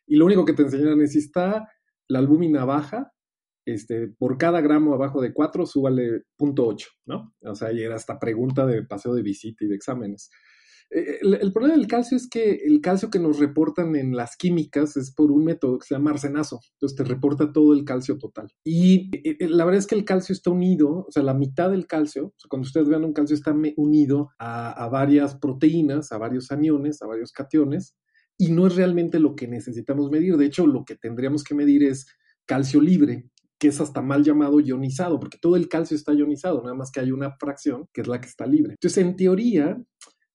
y 0.06 0.16
lo 0.16 0.26
único 0.26 0.44
que 0.44 0.52
te 0.52 0.62
enseñaron 0.62 1.00
es 1.02 1.12
si 1.12 1.18
está 1.18 1.68
la 2.08 2.18
albúmina 2.18 2.64
baja, 2.64 3.12
este, 3.64 4.08
por 4.08 4.38
cada 4.38 4.60
gramo 4.60 4.94
abajo 4.94 5.20
de 5.20 5.32
4, 5.32 5.66
súbale 5.66 6.22
0.8, 6.38 6.86
¿no? 7.06 7.34
O 7.42 7.54
sea, 7.54 7.72
y 7.72 7.82
era 7.82 7.96
esta 7.96 8.18
pregunta 8.18 8.66
de 8.66 8.82
paseo 8.82 9.14
de 9.14 9.22
visita 9.22 9.64
y 9.64 9.68
de 9.68 9.76
exámenes. 9.76 10.30
Eh, 10.94 11.20
el, 11.22 11.52
problema 11.52 11.76
del 11.76 11.86
calcio 11.86 12.16
es 12.16 12.28
que 12.28 12.60
el 12.66 12.80
calcio 12.82 13.08
que 13.08 13.18
nos 13.18 13.38
reportan 13.38 13.96
en 13.96 14.14
las 14.14 14.36
químicas 14.36 14.96
es 14.96 15.12
por 15.14 15.32
un 15.32 15.44
método 15.44 15.78
que 15.78 15.86
se 15.86 15.94
llama 15.94 16.10
arsenazo. 16.10 16.60
Entonces 16.74 16.96
te 16.96 17.04
reporta 17.04 17.52
todo 17.52 17.72
el 17.72 17.84
calcio 17.84 18.18
total. 18.18 18.48
Y 18.62 19.10
eh, 19.16 19.36
eh, 19.40 19.48
la 19.48 19.64
verdad 19.64 19.78
es 19.78 19.86
que 19.86 19.94
el 19.94 20.04
calcio 20.04 20.34
está 20.34 20.50
unido, 20.50 21.06
o 21.08 21.10
sea, 21.10 21.22
la 21.22 21.34
mitad 21.34 21.70
del 21.70 21.86
calcio, 21.86 22.34
cuando 22.48 22.66
ustedes 22.66 22.88
vean 22.88 23.04
un 23.04 23.14
calcio 23.14 23.34
está 23.34 23.54
unido 23.76 24.30
a, 24.38 24.88
varias 24.88 25.36
proteínas, 25.36 26.12
a 26.12 26.18
varios 26.18 26.50
aniones, 26.50 27.00
a 27.00 27.06
varios 27.06 27.32
cationes, 27.32 27.96
y 28.36 28.50
no 28.50 28.66
es 28.66 28.76
realmente 28.76 29.18
lo 29.18 29.34
que 29.34 29.48
necesitamos 29.48 30.10
medir. 30.10 30.36
De 30.36 30.46
hecho, 30.46 30.66
lo 30.66 30.84
que 30.84 30.96
tendríamos 30.96 31.44
que 31.44 31.54
medir 31.54 31.84
es 31.84 32.06
calcio 32.44 32.80
libre, 32.80 33.30
que 33.58 33.68
es 33.68 33.80
hasta 33.80 34.02
mal 34.02 34.24
llamado 34.24 34.60
ionizado, 34.60 35.18
porque 35.20 35.38
todo 35.40 35.56
el 35.56 35.68
calcio 35.68 35.96
está 35.96 36.12
ionizado, 36.12 36.60
nada 36.62 36.74
más 36.74 36.90
que 36.90 37.00
hay 37.00 37.12
una 37.12 37.30
fracción 37.38 37.86
que 37.92 38.02
es 38.02 38.08
la 38.08 38.20
que 38.20 38.26
está 38.26 38.46
libre. 38.46 38.72
Entonces, 38.72 38.98
en 38.98 39.16
teoría, 39.16 39.80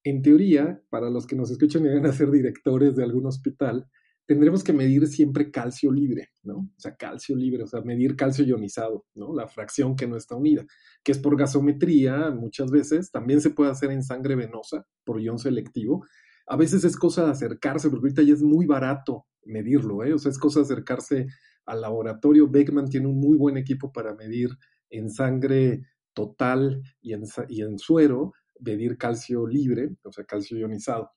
en 0.09 0.21
teoría, 0.21 0.81
para 0.89 1.09
los 1.09 1.25
que 1.27 1.35
nos 1.35 1.51
escuchan 1.51 1.85
y 1.85 1.89
van 1.89 2.05
a 2.05 2.13
ser 2.13 2.31
directores 2.31 2.95
de 2.95 3.03
algún 3.03 3.25
hospital, 3.25 3.87
tendremos 4.27 4.63
que 4.63 4.73
medir 4.73 5.07
siempre 5.07 5.49
calcio 5.51 5.91
libre, 5.91 6.29
¿no? 6.43 6.57
O 6.57 6.79
sea, 6.79 6.95
calcio 6.97 7.35
libre, 7.35 7.63
o 7.63 7.67
sea, 7.67 7.81
medir 7.81 8.15
calcio 8.15 8.45
ionizado, 8.45 9.05
¿no? 9.15 9.33
La 9.33 9.47
fracción 9.47 9.95
que 9.95 10.05
no 10.05 10.17
está 10.17 10.35
unida, 10.35 10.65
que 11.03 11.13
es 11.13 11.17
por 11.17 11.37
gasometría 11.37 12.29
muchas 12.31 12.69
veces, 12.69 13.09
también 13.09 13.39
se 13.39 13.51
puede 13.51 13.71
hacer 13.71 13.89
en 13.91 14.03
sangre 14.03 14.35
venosa 14.35 14.85
por 15.05 15.21
ion 15.21 15.39
selectivo. 15.39 16.05
A 16.45 16.57
veces 16.57 16.83
es 16.83 16.97
cosa 16.97 17.23
de 17.25 17.31
acercarse, 17.31 17.89
porque 17.89 18.07
ahorita 18.07 18.21
ya 18.23 18.33
es 18.33 18.43
muy 18.43 18.65
barato 18.65 19.25
medirlo, 19.45 20.03
¿eh? 20.03 20.13
O 20.13 20.19
sea, 20.19 20.29
es 20.29 20.37
cosa 20.37 20.59
de 20.59 20.65
acercarse 20.65 21.27
al 21.65 21.81
laboratorio. 21.81 22.49
Beckman 22.49 22.89
tiene 22.89 23.07
un 23.07 23.19
muy 23.19 23.37
buen 23.37 23.55
equipo 23.55 23.93
para 23.93 24.13
medir 24.13 24.49
en 24.89 25.09
sangre 25.09 25.83
total 26.13 26.81
y 27.01 27.13
en, 27.13 27.23
y 27.47 27.61
en 27.61 27.77
suero 27.79 28.33
medir 28.59 28.97
calcio 28.97 29.47
libre, 29.47 29.95
o 30.03 30.11
sea, 30.11 30.23
calcio 30.25 30.57
ionizado. 30.57 31.11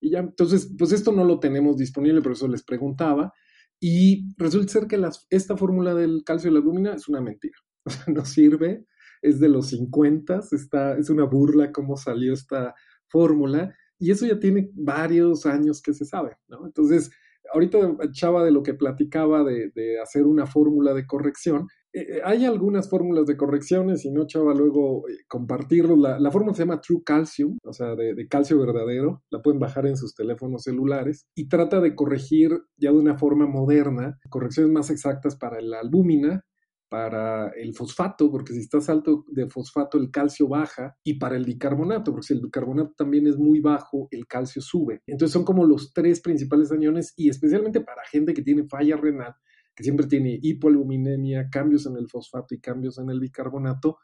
Y 0.00 0.10
ya, 0.10 0.20
entonces, 0.20 0.72
pues 0.78 0.92
esto 0.92 1.12
no 1.12 1.24
lo 1.24 1.40
tenemos 1.40 1.76
disponible, 1.76 2.22
por 2.22 2.32
eso 2.32 2.48
les 2.48 2.62
preguntaba. 2.62 3.32
Y 3.80 4.34
resulta 4.36 4.72
ser 4.72 4.86
que 4.86 5.00
esta 5.30 5.56
fórmula 5.56 5.94
del 5.94 6.22
calcio 6.24 6.50
de 6.50 6.54
la 6.54 6.60
albúmina 6.60 6.94
es 6.94 7.08
una 7.08 7.20
mentira. 7.20 7.56
O 7.86 7.90
sea, 7.90 8.04
no 8.14 8.24
sirve, 8.24 8.86
es 9.20 9.40
de 9.40 9.48
los 9.50 9.66
50, 9.68 10.40
está, 10.52 10.96
es 10.96 11.10
una 11.10 11.24
burla 11.24 11.70
cómo 11.70 11.98
salió 11.98 12.32
esta 12.32 12.74
fórmula. 13.08 13.74
Y 13.98 14.10
eso 14.10 14.24
ya 14.24 14.38
tiene 14.38 14.70
varios 14.72 15.44
años 15.44 15.82
que 15.82 15.92
se 15.92 16.06
sabe. 16.06 16.36
Entonces, 16.64 17.10
ahorita 17.52 17.78
Chava 18.12 18.42
de 18.42 18.52
lo 18.52 18.62
que 18.62 18.72
platicaba 18.72 19.44
de 19.44 20.00
hacer 20.02 20.24
una 20.24 20.46
fórmula 20.46 20.94
de 20.94 21.06
corrección, 21.06 21.66
eh, 21.94 22.20
hay 22.24 22.44
algunas 22.44 22.90
fórmulas 22.90 23.24
de 23.26 23.36
correcciones 23.36 24.04
y 24.04 24.10
no, 24.10 24.26
chava, 24.26 24.52
luego 24.52 25.08
eh, 25.08 25.18
compartirlo. 25.28 25.94
La, 25.96 26.30
fórmula 26.32 26.52
se 26.52 26.64
llama 26.64 26.80
True 26.80 27.02
Calcium, 27.04 27.58
o 27.62 27.72
sea, 27.72 27.94
de, 27.94 28.26
calcio 28.28 28.58
verdadero. 28.58 29.22
La 29.30 29.40
pueden 29.40 29.60
bajar 29.60 29.86
en 29.86 29.96
sus 29.96 30.12
teléfonos 30.12 30.64
celulares 30.64 31.28
y 31.36 31.48
trata 31.48 31.80
de 31.80 31.94
corregir 31.94 32.50
ya 32.76 32.90
de 32.90 32.98
una 32.98 33.16
forma 33.16 33.46
moderna, 33.46 34.18
correcciones 34.28 34.72
más 34.72 34.90
exactas 34.90 35.36
para 35.36 35.60
la 35.60 35.78
albúmina, 35.78 36.44
para 36.88 37.48
el 37.50 37.74
fosfato, 37.74 38.28
porque 38.30 38.54
si 38.54 38.60
estás 38.60 38.88
alto 38.88 39.24
de 39.28 39.48
fosfato 39.48 39.96
el 39.96 40.10
calcio 40.10 40.48
baja, 40.48 40.96
y 41.04 41.14
para 41.18 41.36
el 41.36 41.44
bicarbonato, 41.44 42.10
porque 42.10 42.26
si 42.26 42.34
el 42.34 42.40
bicarbonato 42.40 42.92
también 42.96 43.28
es 43.28 43.36
muy 43.36 43.60
bajo, 43.60 44.08
el 44.10 44.26
calcio 44.26 44.60
sube. 44.60 45.00
Entonces 45.06 45.32
son 45.32 45.44
como 45.44 45.64
los 45.64 45.92
tres 45.92 46.20
principales 46.20 46.72
aniones 46.72 47.12
y 47.16 47.28
especialmente 47.28 47.80
para 47.80 48.02
gente 48.10 48.34
que 48.34 48.42
tiene 48.42 48.66
falla 48.68 48.96
renal, 48.96 49.34
que 49.74 49.82
siempre 49.82 50.06
tiene 50.06 50.38
hipoalbuminemia, 50.40 51.48
cambios 51.50 51.86
en 51.86 51.96
el 51.96 52.08
fosfato 52.08 52.54
y 52.54 52.60
cambios 52.60 52.98
en 52.98 53.10
el 53.10 53.20
bicarbonato, 53.20 53.98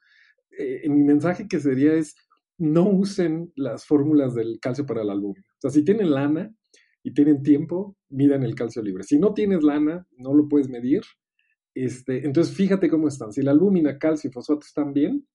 eh, 0.50 0.88
mi 0.88 1.02
mensaje 1.02 1.46
que 1.48 1.60
sería 1.60 1.94
es 1.94 2.14
no 2.58 2.88
usen 2.88 3.52
las 3.56 3.86
fórmulas 3.86 4.34
del 4.34 4.58
calcio 4.60 4.84
para 4.84 5.04
la 5.04 5.12
albúmina. 5.12 5.46
O 5.56 5.60
sea, 5.60 5.70
si 5.70 5.84
tienen 5.84 6.10
lana 6.10 6.54
y 7.02 7.14
tienen 7.14 7.42
tiempo, 7.42 7.96
midan 8.10 8.42
el 8.42 8.54
calcio 8.54 8.82
libre. 8.82 9.04
Si 9.04 9.18
no 9.18 9.32
tienes 9.32 9.62
lana, 9.62 10.06
no 10.18 10.34
lo 10.34 10.46
puedes 10.48 10.68
medir. 10.68 11.02
Este, 11.74 12.26
entonces, 12.26 12.54
fíjate 12.54 12.90
cómo 12.90 13.08
están. 13.08 13.32
Si 13.32 13.42
la 13.42 13.52
albúmina, 13.52 13.98
calcio 13.98 14.28
y 14.28 14.32
fosfato 14.32 14.60
están 14.66 14.92
bien, 14.92 15.26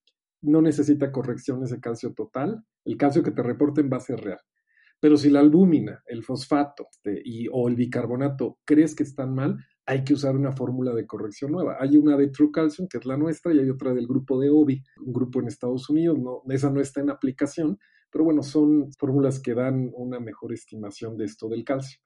no 0.42 0.62
necesita 0.62 1.12
corrección 1.12 1.64
ese 1.64 1.80
calcio 1.80 2.14
total. 2.14 2.64
El 2.84 2.98
calcio 2.98 3.24
que 3.24 3.32
te 3.32 3.42
reporten 3.42 3.90
va 3.92 3.98
a 3.98 4.02
ser 4.02 4.20
real. 4.20 4.40
Pero 5.00 5.18
si 5.18 5.30
la 5.30 5.40
albúmina, 5.40 6.04
el 6.06 6.24
fosfato 6.24 6.88
este, 6.92 7.24
o 7.52 7.68
el 7.68 7.76
bicarbonato 7.76 8.60
crees 8.66 8.96
que 8.96 9.04
están 9.04 9.34
mal, 9.34 9.58
hay 9.86 10.04
que 10.04 10.14
usar 10.14 10.36
una 10.36 10.52
fórmula 10.52 10.94
de 10.94 11.06
corrección 11.06 11.52
nueva. 11.52 11.78
Hay 11.80 11.96
una 11.98 12.18
de 12.18 12.28
True 12.30 12.52
Calcium, 12.52 12.88
que 12.88 12.98
es 12.98 13.06
la 13.06 13.18
nuestra, 13.18 13.54
y 13.54 13.60
hay 13.60 13.70
otra 13.70 13.94
del 13.94 14.08
grupo 14.08 14.40
de 14.40 14.50
OBI, 14.50 14.84
un 15.06 15.14
grupo 15.14 15.40
en 15.40 15.48
Estados 15.48 15.90
Unidos. 15.90 16.18
No, 16.18 16.42
esa 16.50 16.72
no 16.72 16.82
está 16.82 17.02
en 17.02 17.12
aplicación, 17.12 17.78
pero 18.12 18.24
bueno, 18.24 18.42
son 18.42 18.92
fórmulas 18.98 19.40
que 19.40 19.54
dan 19.54 19.92
una 19.94 20.20
mejor 20.20 20.54
estimación 20.54 21.18
de 21.18 21.26
esto 21.26 21.48
del 21.50 21.64
calcio. 21.64 22.00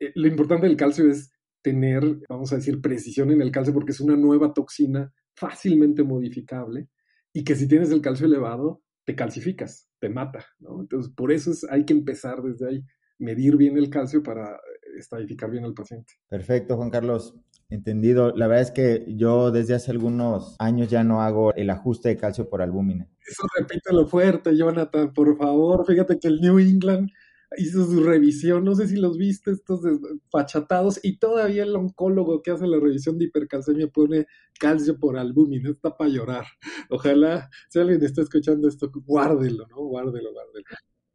Eh, 0.00 0.12
lo 0.14 0.26
importante 0.26 0.66
del 0.66 0.76
calcio 0.76 1.08
es 1.08 1.30
tener, 1.62 2.02
vamos 2.28 2.52
a 2.52 2.56
decir, 2.56 2.80
precisión 2.80 3.30
en 3.30 3.40
el 3.40 3.52
calcio, 3.52 3.72
porque 3.72 3.92
es 3.92 4.00
una 4.00 4.16
nueva 4.16 4.52
toxina 4.52 5.12
fácilmente 5.34 6.02
modificable 6.02 6.88
y 7.32 7.44
que 7.44 7.54
si 7.54 7.68
tienes 7.68 7.90
el 7.90 8.02
calcio 8.02 8.26
elevado, 8.26 8.82
te 9.04 9.14
calcificas, 9.14 9.88
te 10.00 10.08
mata, 10.08 10.46
¿no? 10.58 10.80
Entonces, 10.80 11.12
por 11.14 11.32
eso 11.32 11.52
es, 11.52 11.64
hay 11.70 11.84
que 11.84 11.92
empezar 11.92 12.42
desde 12.42 12.68
ahí, 12.68 12.84
medir 13.18 13.56
bien 13.56 13.76
el 13.76 13.90
calcio 13.90 14.22
para 14.22 14.60
estadificar 14.96 15.50
bien 15.50 15.64
al 15.64 15.74
paciente. 15.74 16.14
Perfecto, 16.28 16.76
Juan 16.76 16.90
Carlos. 16.90 17.34
Entendido. 17.68 18.32
La 18.36 18.46
verdad 18.46 18.62
es 18.62 18.70
que 18.70 19.06
yo 19.16 19.50
desde 19.50 19.74
hace 19.74 19.90
algunos 19.90 20.56
años 20.58 20.88
ya 20.88 21.04
no 21.04 21.22
hago 21.22 21.54
el 21.54 21.70
ajuste 21.70 22.10
de 22.10 22.18
calcio 22.18 22.48
por 22.50 22.60
albúmina. 22.60 23.08
Eso 23.26 23.44
repítelo 23.58 24.06
fuerte, 24.06 24.56
Jonathan, 24.56 25.12
por 25.14 25.36
favor. 25.38 25.86
Fíjate 25.86 26.18
que 26.18 26.28
el 26.28 26.40
New 26.40 26.58
England 26.58 27.08
hizo 27.56 27.84
su 27.86 28.02
revisión, 28.02 28.64
no 28.64 28.74
sé 28.74 28.88
si 28.88 28.96
los 28.96 29.16
viste, 29.16 29.52
estos 29.52 29.80
fachatados, 30.30 31.00
y 31.02 31.18
todavía 31.18 31.64
el 31.64 31.76
oncólogo 31.76 32.42
que 32.42 32.50
hace 32.50 32.66
la 32.66 32.78
revisión 32.78 33.18
de 33.18 33.26
hipercalcemia 33.26 33.88
pone 33.88 34.26
calcio 34.58 34.98
por 34.98 35.18
albúmina, 35.18 35.70
está 35.70 35.96
para 35.96 36.10
llorar. 36.10 36.44
Ojalá, 36.90 37.50
si 37.68 37.78
alguien 37.78 38.02
está 38.02 38.22
escuchando 38.22 38.68
esto, 38.68 38.90
guárdelo, 38.94 39.66
¿no? 39.68 39.76
Guárdelo, 39.76 40.32
guárdelo. 40.32 40.64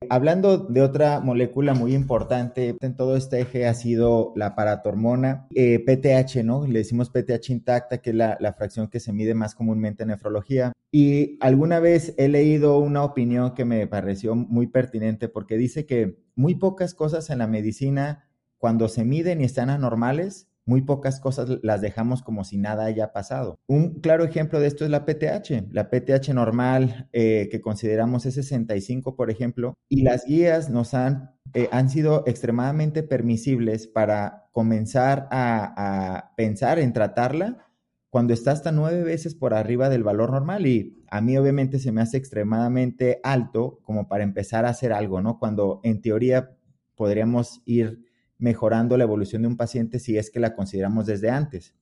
Hablando 0.09 0.59
de 0.59 0.81
otra 0.83 1.19
molécula 1.21 1.73
muy 1.73 1.95
importante 1.95 2.77
en 2.79 2.95
todo 2.95 3.17
este 3.17 3.41
eje 3.41 3.65
ha 3.65 3.73
sido 3.73 4.31
la 4.35 4.55
paratormona, 4.55 5.47
eh, 5.55 5.79
PTH, 5.79 6.43
¿no? 6.43 6.67
Le 6.67 6.79
decimos 6.79 7.09
PTH 7.09 7.49
intacta, 7.49 7.97
que 7.97 8.11
es 8.11 8.15
la, 8.15 8.37
la, 8.39 8.53
fracción 8.53 8.89
que 8.89 8.99
se 8.99 9.11
mide 9.11 9.33
más 9.33 9.55
comúnmente 9.55 10.03
en 10.03 10.09
nefrología. 10.09 10.71
Y 10.91 11.37
alguna 11.41 11.79
vez 11.79 12.13
he 12.17 12.27
leído 12.27 12.77
una 12.77 13.03
opinión 13.03 13.55
que 13.55 13.65
me 13.65 13.87
pareció 13.87 14.35
muy 14.35 14.67
pertinente 14.67 15.29
porque 15.29 15.57
dice 15.57 15.87
que 15.87 16.19
muy 16.35 16.53
pocas 16.53 16.93
cosas 16.93 17.31
en 17.31 17.39
la 17.39 17.47
medicina, 17.47 18.27
cuando 18.59 18.89
se 18.89 19.03
miden 19.03 19.41
y 19.41 19.45
están 19.45 19.71
anormales, 19.71 20.46
muy 20.67 20.81
pocas 20.81 21.19
cosas 21.19 21.49
las 21.63 21.81
dejamos 21.81 22.21
como 22.21 22.43
si 22.43 22.57
nada 22.57 22.85
haya 22.85 23.13
pasado. 23.13 23.57
Un 23.67 24.01
claro 24.01 24.25
ejemplo 24.25 24.59
de 24.59 24.67
esto 24.67 24.83
es 24.83 24.91
la 24.91 25.05
PTH. 25.05 25.71
La 25.71 25.89
PTH 25.89 26.33
normal 26.33 27.09
eh, 27.13 27.47
que 27.49 27.61
consideramos 27.61 28.25
es 28.25 28.35
65, 28.35 29.15
por 29.15 29.31
ejemplo, 29.31 29.73
y 29.87 30.03
las 30.03 30.25
guías 30.25 30.69
nos 30.69 30.93
han, 30.93 31.31
eh, 31.53 31.69
han 31.71 31.89
sido 31.89 32.23
extremadamente 32.27 33.01
permisibles 33.01 33.87
para 33.87 34.49
comenzar 34.51 35.27
a, 35.31 36.33
pensar 36.35 36.79
en 36.79 36.91
tratarla 36.91 37.65
cuando 38.09 38.33
está 38.33 38.51
hasta 38.51 38.71
nueve 38.71 39.03
veces 39.03 39.35
por 39.35 39.53
arriba 39.53 39.87
del 39.87 40.03
valor 40.03 40.31
normal 40.31 40.65
y 40.65 41.03
a 41.09 41.21
mí 41.21 41.37
obviamente 41.37 41.79
se 41.79 41.91
me 41.91 42.01
hace 42.01 42.17
extremadamente 42.17 43.19
alto 43.23 43.79
como 43.83 44.07
para 44.07 44.23
empezar 44.23 44.65
a 44.65 44.69
hacer 44.69 44.91
algo, 44.91 45.21
¿no? 45.21 45.39
Cuando 45.39 45.79
en 45.83 46.01
teoría 46.01 46.57
podríamos 46.95 47.61
ir 47.65 48.06
mejorando 48.39 48.97
la 48.97 49.03
evolución 49.03 49.41
de 49.41 49.47
un 49.47 49.57
paciente 49.57 49.99
si 49.99 50.17
es 50.17 50.29
que 50.29 50.39
la 50.39 50.55
consideramos 50.55 51.05
desde 51.05 51.29
antes. 51.29 51.73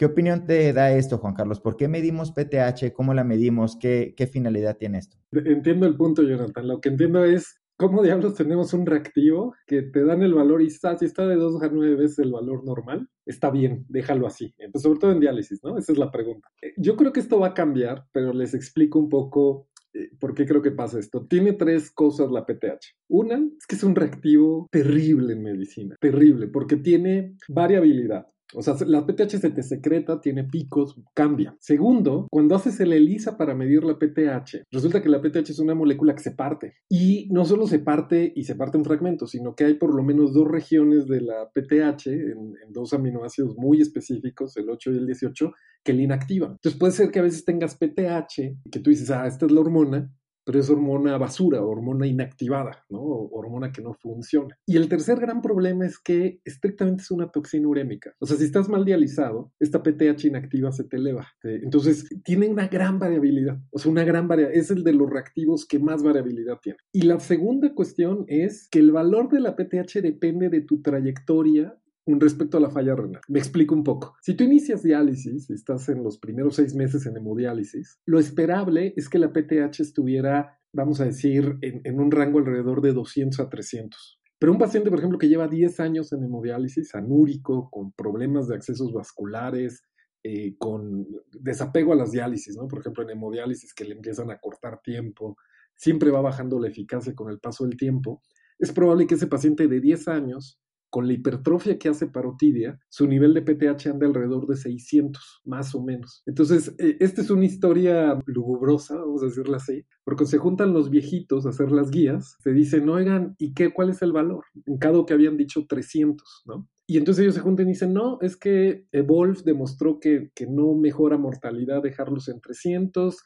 ¿Qué 0.00 0.06
opinión 0.06 0.46
te 0.46 0.72
da 0.72 0.92
esto, 0.92 1.18
Juan 1.18 1.34
Carlos? 1.34 1.60
¿Por 1.60 1.76
qué 1.76 1.86
medimos 1.86 2.32
PTH? 2.32 2.94
¿Cómo 2.94 3.12
la 3.12 3.22
medimos? 3.22 3.76
¿Qué, 3.76 4.30
finalidad 4.32 4.78
tiene 4.78 4.96
esto? 4.96 5.18
Entiendo 5.30 5.86
el 5.86 5.94
punto, 5.94 6.22
Jonathan. 6.22 6.66
Lo 6.66 6.80
que 6.80 6.88
entiendo 6.88 7.22
es, 7.22 7.60
¿cómo 7.76 8.02
diablos 8.02 8.34
tenemos 8.34 8.72
un 8.72 8.86
reactivo 8.86 9.54
que 9.66 9.82
te 9.82 10.02
dan 10.02 10.22
el 10.22 10.32
valor 10.32 10.62
y 10.62 10.68
está, 10.68 10.96
si 10.96 11.04
está 11.04 11.26
de 11.26 11.36
2 11.36 11.62
a 11.62 11.68
9 11.68 11.96
veces 11.96 12.20
el 12.20 12.32
valor 12.32 12.64
normal? 12.64 13.10
Está 13.26 13.50
bien, 13.50 13.84
déjalo 13.90 14.26
así. 14.26 14.54
Pues 14.72 14.82
sobre 14.82 14.98
todo 14.98 15.12
en 15.12 15.20
diálisis, 15.20 15.62
¿no? 15.62 15.76
Esa 15.76 15.92
es 15.92 15.98
la 15.98 16.10
pregunta. 16.10 16.48
Eh, 16.62 16.72
yo 16.78 16.96
creo 16.96 17.12
que 17.12 17.20
esto 17.20 17.38
va 17.38 17.48
a 17.48 17.54
cambiar, 17.54 18.06
pero 18.10 18.32
les 18.32 18.54
explico 18.54 18.98
un 18.98 19.10
poco 19.10 19.68
¿Por 20.18 20.34
qué 20.34 20.46
creo 20.46 20.62
que 20.62 20.70
pasa 20.70 20.98
esto? 20.98 21.26
Tiene 21.26 21.52
tres 21.54 21.90
cosas 21.90 22.30
la 22.30 22.46
PTH. 22.46 22.94
Una 23.08 23.36
es 23.36 23.66
que 23.66 23.76
es 23.76 23.82
un 23.82 23.94
reactivo 23.94 24.68
terrible 24.70 25.32
en 25.32 25.42
medicina, 25.42 25.96
terrible, 26.00 26.48
porque 26.48 26.76
tiene 26.76 27.36
variabilidad. 27.48 28.26
O 28.54 28.62
sea, 28.62 28.74
la 28.86 29.06
PTH 29.06 29.38
se 29.38 29.50
te 29.50 29.62
secreta, 29.62 30.20
tiene 30.20 30.44
picos, 30.44 31.00
cambia. 31.14 31.56
Segundo, 31.60 32.26
cuando 32.30 32.54
haces 32.54 32.80
el 32.80 32.92
ELISA 32.92 33.36
para 33.36 33.54
medir 33.54 33.84
la 33.84 33.98
PTH, 33.98 34.64
resulta 34.70 35.02
que 35.02 35.08
la 35.08 35.20
PTH 35.20 35.50
es 35.50 35.58
una 35.58 35.74
molécula 35.74 36.14
que 36.14 36.22
se 36.22 36.32
parte. 36.32 36.74
Y 36.88 37.28
no 37.30 37.44
solo 37.44 37.66
se 37.66 37.78
parte 37.78 38.32
y 38.34 38.44
se 38.44 38.56
parte 38.56 38.78
en 38.78 38.84
fragmentos, 38.84 39.30
sino 39.30 39.54
que 39.54 39.64
hay 39.64 39.74
por 39.74 39.94
lo 39.94 40.02
menos 40.02 40.32
dos 40.32 40.48
regiones 40.48 41.06
de 41.06 41.20
la 41.20 41.50
PTH 41.54 42.06
en, 42.06 42.54
dos 42.70 42.92
aminoácidos 42.92 43.56
muy 43.56 43.80
específicos, 43.80 44.56
el 44.56 44.70
8 44.70 44.92
y 44.92 44.96
el 44.96 45.06
18, 45.06 45.52
que 45.84 45.92
la 45.92 46.02
inactivan. 46.02 46.52
Entonces 46.52 46.78
puede 46.78 46.92
ser 46.92 47.10
que 47.10 47.18
a 47.18 47.22
veces 47.22 47.44
tengas 47.44 47.76
PTH, 47.76 48.70
que 48.70 48.80
tú 48.80 48.90
dices, 48.90 49.10
ah, 49.10 49.26
esta 49.26 49.46
es 49.46 49.52
la 49.52 49.60
hormona, 49.60 50.12
pero 50.50 50.62
es 50.62 50.68
hormona 50.68 51.16
basura, 51.16 51.62
hormona 51.62 52.08
inactivada, 52.08 52.84
¿no? 52.88 53.00
Hormona 53.00 53.70
que 53.70 53.82
no 53.82 53.94
funciona. 53.94 54.58
Y 54.66 54.76
el 54.76 54.88
tercer 54.88 55.20
gran 55.20 55.42
problema 55.42 55.86
es 55.86 55.96
que 55.96 56.40
estrictamente 56.44 57.04
es 57.04 57.10
una 57.12 57.30
toxina 57.30 57.68
urémica. 57.68 58.16
O 58.18 58.26
sea, 58.26 58.36
si 58.36 58.46
estás 58.46 58.68
mal 58.68 58.84
dializado, 58.84 59.52
esta 59.60 59.80
PTH 59.80 60.24
inactiva 60.24 60.72
se 60.72 60.82
te 60.82 60.96
eleva. 60.96 61.28
Entonces, 61.44 62.08
tiene 62.24 62.48
una 62.48 62.66
gran 62.66 62.98
variabilidad. 62.98 63.60
O 63.70 63.78
sea, 63.78 63.92
una 63.92 64.02
gran 64.02 64.26
variabilidad. 64.26 64.60
Es 64.60 64.72
el 64.72 64.82
de 64.82 64.92
los 64.92 65.08
reactivos 65.08 65.66
que 65.66 65.78
más 65.78 66.02
variabilidad 66.02 66.58
tiene. 66.60 66.78
Y 66.90 67.02
la 67.02 67.20
segunda 67.20 67.72
cuestión 67.72 68.24
es 68.26 68.66
que 68.72 68.80
el 68.80 68.90
valor 68.90 69.28
de 69.28 69.38
la 69.38 69.54
PTH 69.54 70.02
depende 70.02 70.48
de 70.48 70.62
tu 70.62 70.82
trayectoria 70.82 71.78
respecto 72.18 72.56
a 72.56 72.60
la 72.60 72.70
falla 72.70 72.96
renal. 72.96 73.20
Me 73.28 73.38
explico 73.38 73.74
un 73.74 73.84
poco. 73.84 74.16
Si 74.22 74.34
tú 74.34 74.44
inicias 74.44 74.82
diálisis, 74.82 75.50
estás 75.50 75.88
en 75.90 76.02
los 76.02 76.18
primeros 76.18 76.56
seis 76.56 76.74
meses 76.74 77.06
en 77.06 77.16
hemodiálisis, 77.16 78.00
lo 78.06 78.18
esperable 78.18 78.94
es 78.96 79.08
que 79.08 79.18
la 79.18 79.32
PTH 79.32 79.80
estuviera, 79.80 80.58
vamos 80.72 81.00
a 81.00 81.04
decir, 81.04 81.58
en, 81.60 82.00
un 82.00 82.10
rango 82.10 82.38
alrededor 82.38 82.80
de 82.80 82.92
200 82.92 83.38
a 83.38 83.48
300. 83.48 84.18
Pero 84.38 84.52
un 84.52 84.58
paciente, 84.58 84.88
por 84.88 84.98
ejemplo, 84.98 85.18
que 85.18 85.28
lleva 85.28 85.46
10 85.46 85.80
años 85.80 86.12
en 86.12 86.24
hemodiálisis, 86.24 86.94
anúrico, 86.94 87.68
con 87.70 87.92
problemas 87.92 88.48
de 88.48 88.56
accesos 88.56 88.90
vasculares, 88.92 89.84
eh, 90.24 90.56
con 90.58 91.06
desapego 91.30 91.92
a 91.92 91.96
las 91.96 92.10
diálisis, 92.10 92.56
¿no? 92.56 92.66
Por 92.66 92.80
ejemplo, 92.80 93.02
en 93.04 93.10
hemodiálisis 93.10 93.74
que 93.74 93.84
le 93.84 93.94
empiezan 93.94 94.30
a 94.30 94.38
cortar 94.38 94.80
tiempo, 94.82 95.36
siempre 95.76 96.10
va 96.10 96.20
bajando 96.20 96.58
la 96.58 96.68
eficacia 96.68 97.14
con 97.14 97.30
el 97.30 97.38
paso 97.38 97.64
del 97.64 97.76
tiempo, 97.76 98.22
es 98.60 98.72
probable 98.72 99.06
que 99.06 99.14
ese 99.14 99.26
paciente 99.26 99.66
de 99.66 99.80
10 99.80 100.08
años 100.08 100.60
con 100.90 101.06
la 101.06 101.12
hipertrofia 101.12 101.78
que 101.78 101.88
hace 101.88 102.08
parotidia, 102.08 102.78
su 102.88 103.06
nivel 103.06 103.32
de 103.32 103.42
PTH 103.42 103.86
anda 103.86 104.06
alrededor 104.06 104.46
de 104.46 104.56
600, 104.56 105.42
más 105.44 105.74
o 105.74 105.82
menos. 105.82 106.22
Entonces, 106.26 106.74
eh, 106.78 106.96
esta 107.00 107.22
es 107.22 107.30
una 107.30 107.44
historia 107.44 108.18
lugubrosa, 108.26 108.96
vamos 108.96 109.22
a 109.22 109.26
decirla 109.26 109.58
así, 109.58 109.86
porque 110.04 110.26
se 110.26 110.38
juntan 110.38 110.74
los 110.74 110.90
viejitos 110.90 111.46
a 111.46 111.50
hacer 111.50 111.70
las 111.70 111.90
guías, 111.90 112.36
se 112.40 112.52
dicen, 112.52 112.88
oigan, 112.88 113.36
¿y 113.38 113.54
qué, 113.54 113.72
cuál 113.72 113.90
es 113.90 114.02
el 114.02 114.12
valor? 114.12 114.44
En 114.66 114.78
cada 114.78 115.06
que 115.06 115.14
habían 115.14 115.36
dicho 115.36 115.64
300, 115.68 116.42
¿no? 116.46 116.68
Y 116.86 116.98
entonces 116.98 117.22
ellos 117.22 117.36
se 117.36 117.40
juntan 117.40 117.68
y 117.68 117.72
dicen, 117.72 117.94
no, 117.94 118.18
es 118.20 118.36
que 118.36 118.86
Evolve 118.90 119.42
demostró 119.44 120.00
que, 120.00 120.32
que 120.34 120.48
no 120.48 120.74
mejora 120.74 121.16
mortalidad 121.16 121.82
dejarlos 121.82 122.28
en 122.28 122.40
300, 122.40 123.16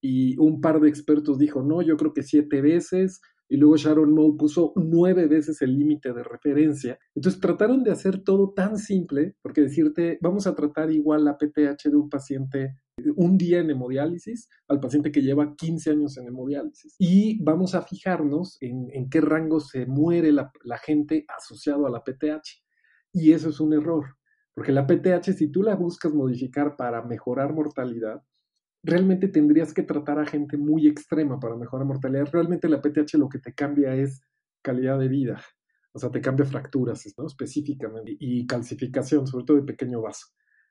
y 0.00 0.38
un 0.38 0.60
par 0.60 0.80
de 0.80 0.88
expertos 0.88 1.38
dijo, 1.38 1.62
no, 1.62 1.82
yo 1.82 1.96
creo 1.96 2.12
que 2.12 2.22
siete 2.22 2.60
veces, 2.60 3.20
y 3.48 3.56
luego 3.56 3.76
Sharon 3.76 4.12
Moe 4.12 4.36
puso 4.36 4.72
nueve 4.76 5.26
veces 5.26 5.62
el 5.62 5.76
límite 5.76 6.12
de 6.12 6.22
referencia. 6.22 6.98
Entonces 7.14 7.40
trataron 7.40 7.82
de 7.82 7.90
hacer 7.90 8.22
todo 8.22 8.52
tan 8.52 8.78
simple, 8.78 9.36
porque 9.42 9.62
decirte, 9.62 10.18
vamos 10.20 10.46
a 10.46 10.54
tratar 10.54 10.90
igual 10.90 11.24
la 11.24 11.36
PTH 11.38 11.88
de 11.90 11.96
un 11.96 12.08
paciente 12.08 12.76
un 13.16 13.38
día 13.38 13.60
en 13.60 13.70
hemodiálisis 13.70 14.48
al 14.66 14.80
paciente 14.80 15.12
que 15.12 15.22
lleva 15.22 15.54
15 15.56 15.90
años 15.90 16.16
en 16.18 16.26
hemodiálisis. 16.26 16.94
Y 16.98 17.42
vamos 17.42 17.74
a 17.74 17.82
fijarnos 17.82 18.58
en, 18.60 19.08
qué 19.08 19.20
rango 19.20 19.60
se 19.60 19.86
muere 19.86 20.32
la, 20.32 20.50
la 20.64 20.78
gente 20.78 21.24
asociado 21.36 21.86
a 21.86 21.90
la 21.90 22.02
PTH. 22.02 22.62
Y 23.12 23.32
eso 23.32 23.48
es 23.48 23.60
un 23.60 23.72
error, 23.72 24.16
porque 24.54 24.72
la 24.72 24.86
PTH, 24.86 25.32
si 25.32 25.50
tú 25.50 25.62
la 25.62 25.76
buscas 25.76 26.12
modificar 26.12 26.76
para 26.76 27.02
mejorar 27.02 27.54
mortalidad, 27.54 28.22
realmente 28.82 29.28
tendrías 29.28 29.72
que 29.74 29.82
tratar 29.82 30.18
a 30.18 30.26
gente 30.26 30.56
muy 30.56 30.86
extrema 30.86 31.38
para 31.40 31.56
mejorar 31.56 31.86
mortalidad. 31.86 32.28
Realmente 32.32 32.68
la 32.68 32.80
PTH 32.80 33.14
lo 33.14 33.28
que 33.28 33.38
te 33.38 33.54
cambia 33.54 33.94
es 33.94 34.22
calidad 34.62 34.98
de 34.98 35.08
vida, 35.08 35.42
o 35.92 35.98
sea, 35.98 36.10
te 36.10 36.20
cambia 36.20 36.46
fracturas, 36.46 37.04
¿no? 37.16 37.26
Específicamente, 37.26 38.16
y 38.18 38.46
calcificación, 38.46 39.26
sobre 39.26 39.44
todo 39.44 39.56
de 39.56 39.64
pequeño 39.64 40.02
vaso. 40.02 40.26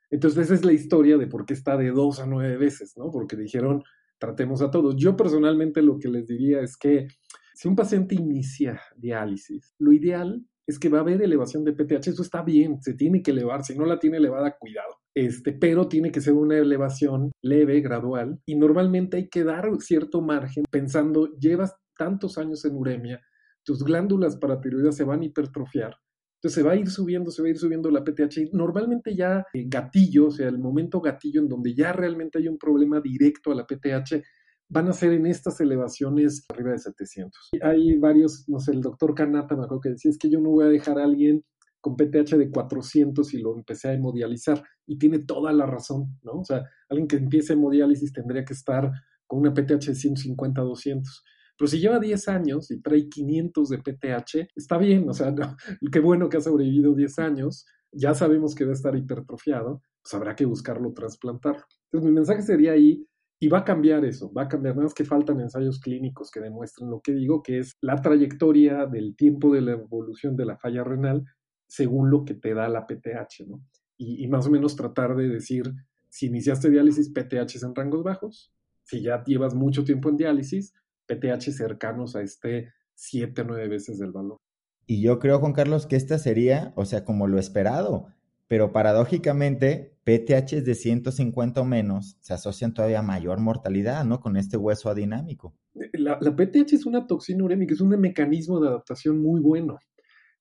Entonces, 0.10 0.46
esa 0.46 0.54
es 0.54 0.66
la 0.66 0.74
historia 0.74 1.18
de 1.18 1.28
por 1.28 1.46
qué 1.46 1.54
está 1.54 1.76
de 1.78 1.92
dos 1.92 2.20
a 2.20 2.26
nueve 2.26 2.58
veces, 2.58 2.94
¿no? 2.96 3.12
Porque 3.12 3.36
dijeron, 3.36 3.84
tratemos 4.20 4.62
a 4.62 4.72
todos. 4.72 4.96
Yo 4.96 5.16
personalmente 5.16 5.82
lo 5.82 6.00
que 6.00 6.10
les 6.10 6.28
diría 6.28 6.62
es 6.62 6.78
que 6.78 7.08
si 7.54 7.68
un 7.68 7.76
paciente 7.76 8.16
inicia 8.16 8.80
diálisis, 8.96 9.74
lo 9.80 9.92
ideal 9.92 10.46
es 10.66 10.80
que 10.80 10.90
va 10.90 11.00
a 11.00 11.02
haber 11.02 11.22
elevación 11.22 11.64
de 11.64 11.74
PTH, 11.74 12.08
eso 12.08 12.22
está 12.22 12.44
bien, 12.44 12.82
se 12.82 12.94
tiene 12.94 13.22
que 13.22 13.32
elevar, 13.32 13.64
si 13.64 13.76
no 13.78 13.86
la 13.86 14.00
tiene 14.00 14.18
elevada, 14.18 14.56
cuidado. 14.58 14.97
Este, 15.18 15.52
pero 15.52 15.88
tiene 15.88 16.12
que 16.12 16.22
ser 16.22 16.36
una 16.36 16.60
elevación 16.60 17.32
leve, 17.42 17.82
gradual, 17.82 18.40
y 18.46 18.56
normalmente 18.56 19.18
hay 19.18 19.30
que 19.30 19.44
dar 19.44 19.68
cierto 19.80 20.22
margen 20.22 20.64
pensando, 20.70 21.36
llevas 21.40 21.76
tantos 21.98 22.38
años 22.38 22.64
en 22.66 22.76
uremia, 22.76 23.20
tus 23.64 23.84
glándulas 23.84 24.38
paratiroides 24.38 24.96
se 24.96 25.04
van 25.06 25.22
a 25.22 25.26
hipertrofiar, 25.26 25.96
entonces 26.36 26.54
se 26.54 26.62
va 26.62 26.74
a 26.74 26.76
ir 26.76 26.92
subiendo, 26.92 27.32
se 27.32 27.42
va 27.42 27.48
a 27.48 27.50
ir 27.50 27.58
subiendo 27.58 27.90
la 27.90 28.04
PTH. 28.04 28.54
Normalmente 28.54 29.16
ya 29.16 29.44
eh, 29.56 29.66
gatillo, 29.68 30.28
o 30.28 30.32
sea, 30.32 30.50
el 30.50 30.60
momento 30.60 31.02
gatillo 31.02 31.42
en 31.42 31.50
donde 31.50 31.74
ya 31.74 31.94
realmente 31.94 32.38
hay 32.38 32.48
un 32.48 32.60
problema 32.60 33.02
directo 33.02 33.52
a 33.52 33.56
la 33.56 33.66
PTH, 33.66 34.22
van 34.70 34.88
a 34.88 34.94
ser 34.94 35.14
en 35.14 35.26
estas 35.26 35.60
elevaciones 35.62 36.46
arriba 36.54 36.74
de 36.74 36.78
700. 36.78 37.50
Hay 37.64 37.98
varios, 37.98 38.48
no 38.48 38.60
sé, 38.60 38.72
el 38.72 38.82
doctor 38.82 39.16
Kanata 39.16 39.56
me 39.56 39.64
acuerdo 39.64 39.82
que 39.82 39.90
decía, 39.90 40.12
es 40.12 40.20
que 40.20 40.30
yo 40.30 40.40
no 40.40 40.52
voy 40.52 40.66
a 40.66 40.70
dejar 40.70 41.00
a 41.00 41.06
alguien 41.06 41.44
con 41.88 41.96
PTH 41.96 42.36
de 42.36 42.52
400 42.52 43.34
y 43.34 43.38
lo 43.38 43.56
empecé 43.56 43.88
a 43.88 43.94
hemodializar. 43.94 44.62
Y 44.86 44.98
tiene 44.98 45.20
toda 45.20 45.54
la 45.54 45.66
razón, 45.66 46.20
¿no? 46.22 46.34
O 46.34 46.44
sea, 46.44 46.66
alguien 46.90 47.08
que 47.08 47.16
empiece 47.16 47.54
hemodiálisis 47.54 48.12
tendría 48.12 48.44
que 48.44 48.54
estar 48.54 48.92
con 49.26 49.40
una 49.40 49.54
PTH 49.54 49.88
de 49.88 49.96
150, 49.96 50.62
200. 50.62 51.24
Pero 51.58 51.68
si 51.68 51.80
lleva 51.80 52.00
10 52.00 52.28
años 52.28 52.72
y 52.72 52.82
trae 52.82 53.08
500 53.08 53.70
de 53.70 53.78
PTH, 53.78 54.48
está 54.56 54.78
bien, 54.78 55.10
o 55.10 55.14
sea, 55.14 55.34
qué 55.92 56.00
bueno 56.00 56.28
que 56.28 56.38
ha 56.38 56.42
sobrevivido 56.42 56.94
10 56.94 57.20
años, 57.20 57.66
ya 57.92 58.14
sabemos 58.14 58.54
que 58.54 58.66
va 58.66 58.72
a 58.72 58.74
estar 58.74 58.96
hipertrofiado, 58.96 59.82
pues 60.04 60.14
habrá 60.14 60.36
que 60.36 60.46
buscarlo 60.46 60.94
trasplantar. 60.94 61.64
Entonces 61.86 62.10
mi 62.10 62.12
mensaje 62.12 62.42
sería 62.42 62.74
ahí, 62.74 63.08
y 63.40 63.50
va 63.50 63.60
a 63.60 63.64
cambiar 63.64 64.04
eso, 64.04 64.32
va 64.34 64.44
a 64.44 64.48
cambiar, 64.48 64.76
nada 64.76 64.86
más 64.86 64.94
que 64.96 65.06
faltan 65.06 65.40
ensayos 65.40 65.80
clínicos 65.80 66.32
que 66.32 66.40
demuestren 66.40 66.90
lo 66.90 67.02
que 67.02 67.14
digo, 67.14 67.44
que 67.44 67.60
es 67.60 67.74
la 67.82 68.02
trayectoria 68.02 68.88
del 68.88 69.16
tiempo 69.16 69.54
de 69.54 69.62
la 69.62 69.74
evolución 69.74 70.36
de 70.36 70.46
la 70.46 70.58
falla 70.58 70.84
renal 70.84 71.24
según 71.68 72.10
lo 72.10 72.26
que 72.26 72.34
te 72.34 72.54
da 72.54 72.68
la 72.70 72.88
PTH, 72.88 73.48
¿no? 73.48 73.62
Y, 74.00 74.28
más 74.28 74.46
o 74.46 74.52
menos 74.52 74.76
tratar 74.76 75.16
de 75.16 75.28
decir, 75.28 75.74
si 76.10 76.28
iniciaste 76.28 76.70
diálisis, 76.70 77.10
PTH 77.10 77.64
en 77.64 77.74
rangos 77.74 78.04
bajos, 78.04 78.54
si 78.84 79.02
ya 79.02 79.24
llevas 79.24 79.56
mucho 79.56 79.84
tiempo 79.84 80.10
en 80.10 80.18
diálisis, 80.18 80.74
PTH 81.08 81.52
cercanos 81.52 82.16
a 82.16 82.22
este 82.22 82.74
7 82.94 83.42
o 83.42 83.46
9 83.46 83.68
veces 83.68 83.98
del 83.98 84.12
valor. 84.12 84.38
Y 84.86 85.02
yo 85.02 85.18
creo, 85.18 85.40
Juan 85.40 85.54
Carlos, 85.54 85.88
que 85.88 85.96
esta 85.96 86.20
sería, 86.20 86.74
o 86.76 86.86
sea, 86.86 87.04
como 87.04 87.28
lo 87.28 87.40
esperado, 87.40 88.08
pero 88.48 88.72
paradójicamente, 88.72 89.98
PTH 90.04 90.64
de 90.64 90.76
150 90.76 91.60
o 91.60 91.66
menos 91.66 92.18
se 92.22 92.34
asocian 92.34 92.74
todavía 92.74 93.00
a 93.00 93.04
mayor 93.04 93.40
mortalidad, 93.40 94.06
¿no? 94.06 94.22
Con 94.22 94.38
este 94.38 94.58
hueso 94.58 94.90
adinámico. 94.90 95.54
La, 95.94 96.18
la 96.22 96.36
PTH 96.36 96.74
es 96.74 96.86
una 96.86 97.08
toxina 97.08 97.44
urémica, 97.44 97.74
es 97.74 97.82
un 97.82 97.90
mecanismo 97.90 98.60
de 98.60 98.70
adaptación 98.70 99.22
muy 99.22 99.42
bueno. 99.42 99.80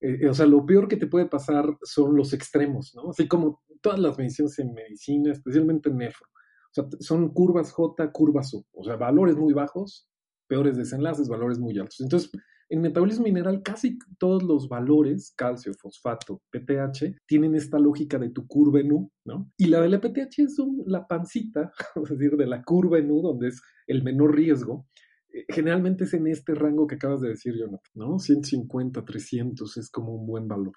Eh, 0.06 0.28
o 0.28 0.34
sea, 0.34 0.46
lo 0.46 0.64
peor 0.64 0.86
que 0.86 0.96
te 0.96 1.08
puede 1.08 1.26
pasar 1.26 1.76
son 1.82 2.14
los 2.16 2.32
extremos, 2.32 2.94
¿no? 2.94 3.10
Así 3.10 3.26
como 3.26 3.62
todas 3.80 3.98
las 3.98 4.16
mediciones 4.16 4.56
en 4.60 4.72
medicina, 4.72 5.32
especialmente 5.32 5.88
en 5.88 5.98
nefro. 5.98 6.26
O 6.26 6.72
sea, 6.72 6.84
son 7.00 7.32
curvas 7.32 7.72
J, 7.72 8.12
curvas 8.12 8.54
U. 8.54 8.64
O 8.72 8.84
sea, 8.84 8.96
valores 8.96 9.36
muy 9.36 9.52
bajos, 9.52 10.08
peores 10.46 10.76
desenlaces, 10.76 11.28
valores 11.28 11.58
muy 11.58 11.76
altos. 11.78 12.00
Entonces, 12.00 12.30
en 12.68 12.82
metabolismo 12.82 13.24
mineral, 13.24 13.62
casi 13.62 13.98
todos 14.18 14.42
los 14.42 14.68
valores, 14.68 15.32
calcio, 15.36 15.72
fosfato, 15.74 16.42
PTH, 16.50 17.16
tienen 17.26 17.54
esta 17.54 17.78
lógica 17.78 18.18
de 18.18 18.30
tu 18.30 18.46
curva 18.46 18.80
en 18.80 19.08
¿no? 19.24 19.50
Y 19.56 19.66
la 19.66 19.80
de 19.80 19.88
la 19.88 20.00
PTH 20.00 20.38
es 20.38 20.56
la 20.86 21.06
pancita, 21.06 21.72
es 21.96 22.10
decir, 22.10 22.36
de 22.36 22.46
la 22.46 22.62
curva 22.62 22.98
en 22.98 23.08
donde 23.08 23.48
es 23.48 23.62
el 23.86 24.02
menor 24.02 24.36
riesgo. 24.36 24.86
Eh, 25.36 25.44
generalmente 25.48 26.04
es 26.04 26.14
en 26.14 26.26
este 26.26 26.54
rango 26.54 26.86
que 26.86 26.94
acabas 26.94 27.20
de 27.20 27.28
decir, 27.28 27.54
Jonathan, 27.54 27.92
¿no? 27.94 28.18
150, 28.18 29.04
300 29.04 29.76
es 29.76 29.90
como 29.90 30.14
un 30.14 30.26
buen 30.26 30.48
valor. 30.48 30.72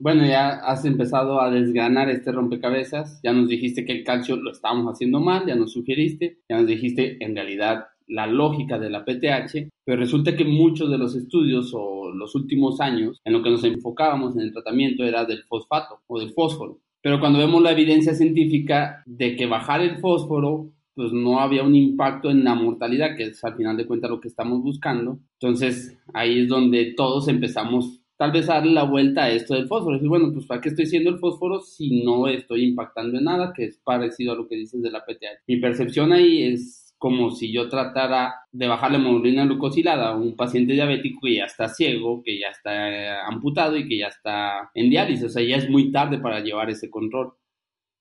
Bueno, 0.00 0.26
ya 0.26 0.48
has 0.48 0.84
empezado 0.84 1.40
a 1.40 1.50
desgranar 1.50 2.08
este 2.08 2.32
rompecabezas, 2.32 3.20
ya 3.22 3.32
nos 3.32 3.48
dijiste 3.48 3.84
que 3.84 3.92
el 3.92 4.04
calcio 4.04 4.36
lo 4.36 4.50
estábamos 4.50 4.92
haciendo 4.92 5.20
mal, 5.20 5.46
ya 5.46 5.54
nos 5.54 5.72
sugeriste, 5.72 6.38
ya 6.48 6.56
nos 6.56 6.66
dijiste 6.66 7.22
en 7.22 7.36
realidad 7.36 7.84
la 8.08 8.26
lógica 8.26 8.78
de 8.78 8.90
la 8.90 9.04
PTH, 9.04 9.68
pero 9.84 10.00
resulta 10.00 10.34
que 10.34 10.44
muchos 10.44 10.90
de 10.90 10.98
los 10.98 11.14
estudios 11.14 11.72
o 11.74 12.10
los 12.12 12.34
últimos 12.34 12.80
años 12.80 13.20
en 13.24 13.34
lo 13.34 13.42
que 13.42 13.50
nos 13.50 13.62
enfocábamos 13.62 14.34
en 14.34 14.42
el 14.42 14.52
tratamiento 14.52 15.04
era 15.04 15.24
del 15.26 15.44
fosfato 15.44 16.00
o 16.06 16.18
del 16.18 16.32
fósforo. 16.32 16.80
Pero 17.02 17.20
cuando 17.20 17.38
vemos 17.38 17.62
la 17.62 17.72
evidencia 17.72 18.14
científica 18.14 19.02
de 19.06 19.36
que 19.36 19.46
bajar 19.46 19.82
el 19.82 19.98
fósforo 19.98 20.72
pues 20.94 21.12
no 21.12 21.40
había 21.40 21.62
un 21.62 21.74
impacto 21.74 22.30
en 22.30 22.44
la 22.44 22.54
mortalidad, 22.54 23.16
que 23.16 23.24
es 23.24 23.44
al 23.44 23.56
final 23.56 23.76
de 23.76 23.86
cuentas 23.86 24.10
lo 24.10 24.20
que 24.20 24.28
estamos 24.28 24.62
buscando. 24.62 25.18
Entonces 25.40 25.98
ahí 26.12 26.40
es 26.40 26.48
donde 26.48 26.94
todos 26.96 27.28
empezamos 27.28 28.00
tal 28.20 28.32
vez 28.32 28.48
darle 28.48 28.72
la 28.72 28.82
vuelta 28.82 29.24
a 29.24 29.30
esto 29.30 29.54
del 29.54 29.66
fósforo. 29.66 29.94
Decir, 29.94 30.10
bueno, 30.10 30.30
pues 30.30 30.44
¿para 30.44 30.60
qué 30.60 30.68
estoy 30.68 30.84
haciendo 30.84 31.08
el 31.08 31.18
fósforo 31.18 31.60
si 31.62 32.04
no 32.04 32.28
estoy 32.28 32.64
impactando 32.64 33.16
en 33.16 33.24
nada? 33.24 33.54
Que 33.56 33.64
es 33.64 33.78
parecido 33.78 34.32
a 34.32 34.36
lo 34.36 34.46
que 34.46 34.56
dices 34.56 34.82
de 34.82 34.90
la 34.90 35.06
PTH. 35.06 35.44
Mi 35.46 35.56
percepción 35.56 36.12
ahí 36.12 36.42
es 36.42 36.94
como 36.98 37.30
si 37.30 37.50
yo 37.50 37.66
tratara 37.70 38.34
de 38.52 38.68
bajar 38.68 38.90
la 38.90 38.98
hemoglobina 38.98 39.46
glucosilada 39.46 40.10
a 40.10 40.16
un 40.18 40.36
paciente 40.36 40.74
diabético 40.74 41.20
que 41.22 41.36
ya 41.36 41.46
está 41.46 41.66
ciego, 41.68 42.22
que 42.22 42.38
ya 42.38 42.48
está 42.48 42.90
eh, 42.90 43.08
amputado 43.26 43.78
y 43.78 43.88
que 43.88 43.96
ya 43.96 44.08
está 44.08 44.70
en 44.74 44.90
diálisis. 44.90 45.24
O 45.24 45.28
sea, 45.30 45.42
ya 45.42 45.56
es 45.56 45.70
muy 45.70 45.90
tarde 45.90 46.18
para 46.18 46.40
llevar 46.40 46.68
ese 46.68 46.90
control. 46.90 47.32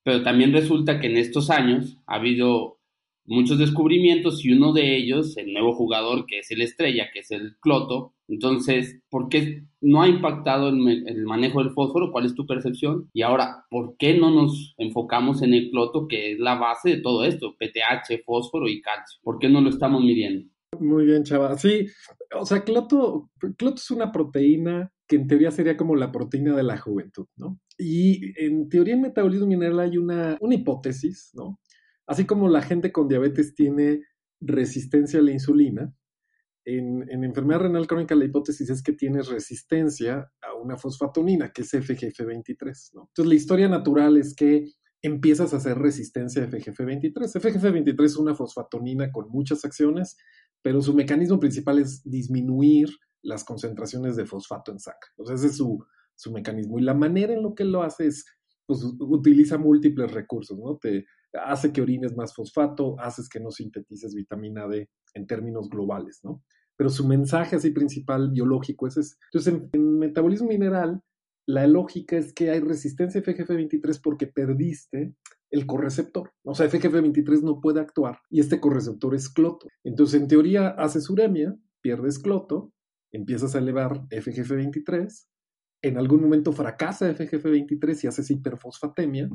Pero 0.03 0.21
también 0.21 0.51
resulta 0.51 0.99
que 0.99 1.07
en 1.07 1.15
estos 1.15 1.49
años 1.49 1.97
ha 2.07 2.15
habido 2.15 2.78
muchos 3.29 3.59
descubrimientos 3.59 4.43
y 4.43 4.51
uno 4.51 4.73
de 4.73 4.97
ellos, 4.97 5.37
el 5.37 5.53
nuevo 5.53 5.73
jugador 5.73 6.25
que 6.25 6.39
es 6.39 6.51
el 6.51 6.61
estrella, 6.61 7.09
que 7.13 7.19
es 7.19 7.31
el 7.31 7.57
Cloto. 7.59 8.13
Entonces, 8.27 8.99
¿por 9.09 9.29
qué 9.29 9.63
no 9.81 10.01
ha 10.01 10.07
impactado 10.07 10.69
el, 10.69 11.07
el, 11.07 11.25
manejo 11.25 11.63
del 11.63 11.71
fósforo? 11.71 12.11
¿Cuál 12.11 12.25
es 12.25 12.35
tu 12.35 12.45
percepción? 12.45 13.09
Y 13.13 13.21
ahora, 13.21 13.65
¿por 13.69 13.95
qué 13.97 14.17
no 14.17 14.31
nos 14.31 14.73
enfocamos 14.77 15.41
en 15.41 15.53
el 15.53 15.69
Cloto, 15.69 16.07
que 16.07 16.33
es 16.33 16.39
la 16.39 16.55
base 16.55 16.89
de 16.89 17.01
todo 17.01 17.23
esto? 17.23 17.55
PTH, 17.57 18.23
fósforo 18.25 18.67
y 18.67 18.81
calcio. 18.81 19.19
¿Por 19.23 19.39
qué 19.39 19.47
no 19.47 19.61
lo 19.61 19.69
estamos 19.69 20.03
midiendo? 20.03 20.49
Muy 20.79 21.05
bien, 21.05 21.23
chava. 21.23 21.57
Sí, 21.57 21.87
o 22.35 22.45
sea, 22.45 22.63
Cloto, 22.63 23.29
Cloto 23.57 23.75
es 23.75 23.91
una 23.91 24.11
proteína 24.11 24.91
que 25.07 25.15
en 25.15 25.27
teoría 25.27 25.49
sería 25.49 25.75
como 25.75 25.95
la 25.95 26.11
proteína 26.11 26.55
de 26.55 26.63
la 26.63 26.77
juventud, 26.77 27.25
¿no? 27.35 27.59
Y 27.77 28.31
en 28.43 28.69
teoría 28.69 28.93
en 28.93 29.01
metabolismo 29.01 29.47
mineral 29.47 29.79
hay 29.79 29.97
una, 29.97 30.37
una 30.39 30.55
hipótesis, 30.55 31.31
¿no? 31.33 31.59
Así 32.09 32.25
como 32.25 32.49
la 32.49 32.63
gente 32.63 32.91
con 32.91 33.07
diabetes 33.07 33.53
tiene 33.53 34.01
resistencia 34.41 35.19
a 35.19 35.21
la 35.21 35.31
insulina, 35.31 35.93
en, 36.65 37.23
enfermedad 37.23 37.59
renal 37.61 37.85
crónica 37.85 38.15
la 38.15 38.25
hipótesis 38.25 38.67
es 38.71 38.81
que 38.81 38.93
tienes 38.93 39.27
resistencia 39.27 40.31
a 40.41 40.55
una 40.55 40.75
fosfatonina, 40.75 41.51
que 41.51 41.61
es 41.61 41.71
FGF23. 41.71 42.89
Entonces 42.93 43.25
la 43.25 43.35
historia 43.35 43.67
natural 43.67 44.17
es 44.17 44.35
que 44.35 44.71
empiezas 45.03 45.53
a 45.53 45.57
hacer 45.57 45.77
resistencia 45.77 46.43
a 46.43 46.47
FGF23. 46.47 47.13
FGF23 47.13 48.03
es 48.03 48.17
una 48.17 48.33
fosfatonina 48.33 49.11
con 49.11 49.29
muchas 49.29 49.63
acciones, 49.63 50.17
pero 50.63 50.81
su 50.81 50.95
mecanismo 50.95 51.39
principal 51.39 51.77
es 51.77 52.01
disminuir 52.03 52.89
las 53.21 53.43
concentraciones 53.43 54.15
de 54.15 54.25
fosfato 54.25 54.71
en 54.71 54.79
sangre. 54.79 55.09
Entonces 55.15 55.41
ese 55.41 55.51
es 55.51 55.57
su, 55.57 56.31
mecanismo. 56.31 56.79
Y 56.79 56.81
la 56.81 56.95
manera 56.95 57.33
en 57.33 57.43
lo 57.43 57.53
que 57.53 57.65
lo 57.65 57.83
hace 57.83 58.07
es, 58.07 58.25
pues 58.65 58.83
utiliza 58.83 59.59
múltiples 59.59 60.11
recursos, 60.11 60.57
¿no? 60.57 60.79
Hace 61.33 61.71
que 61.71 61.81
orines 61.81 62.15
más 62.15 62.33
fosfato, 62.33 62.99
haces 62.99 63.29
que 63.29 63.39
no 63.39 63.51
sintetices 63.51 64.13
vitamina 64.13 64.67
D 64.67 64.89
en 65.13 65.27
términos 65.27 65.69
globales, 65.69 66.19
¿no? 66.23 66.43
Pero 66.77 66.89
su 66.89 67.07
mensaje 67.07 67.55
así 67.55 67.71
principal 67.71 68.31
biológico 68.31 68.87
es 68.87 68.97
ese. 68.97 69.15
Entonces, 69.31 69.61
en, 69.73 69.99
metabolismo 69.99 70.47
mineral, 70.47 71.01
la 71.45 71.67
lógica 71.67 72.17
es 72.17 72.33
que 72.33 72.51
hay 72.51 72.59
resistencia 72.59 73.19
a 73.19 73.23
FGF23 73.23 73.99
porque 74.01 74.27
perdiste 74.27 75.15
el 75.51 75.65
correceptor. 75.65 76.31
O 76.43 76.53
sea, 76.53 76.69
FGF23 76.69 77.41
no 77.41 77.59
puede 77.59 77.81
actuar 77.81 78.19
y 78.29 78.39
este 78.39 78.59
correceptor 78.59 79.15
es 79.15 79.29
cloto. 79.29 79.67
Entonces, 79.83 80.21
en 80.21 80.27
teoría, 80.27 80.69
haces 80.69 81.09
uremia, 81.09 81.55
pierdes 81.81 82.19
cloto, 82.19 82.71
empiezas 83.11 83.55
a 83.55 83.59
elevar 83.59 84.07
FGF23, 84.09 85.25
en 85.81 85.97
algún 85.97 86.21
momento 86.21 86.51
fracasa 86.51 87.11
FGF23 87.11 88.03
y 88.03 88.07
haces 88.07 88.29
hiperfosfatemia, 88.31 89.29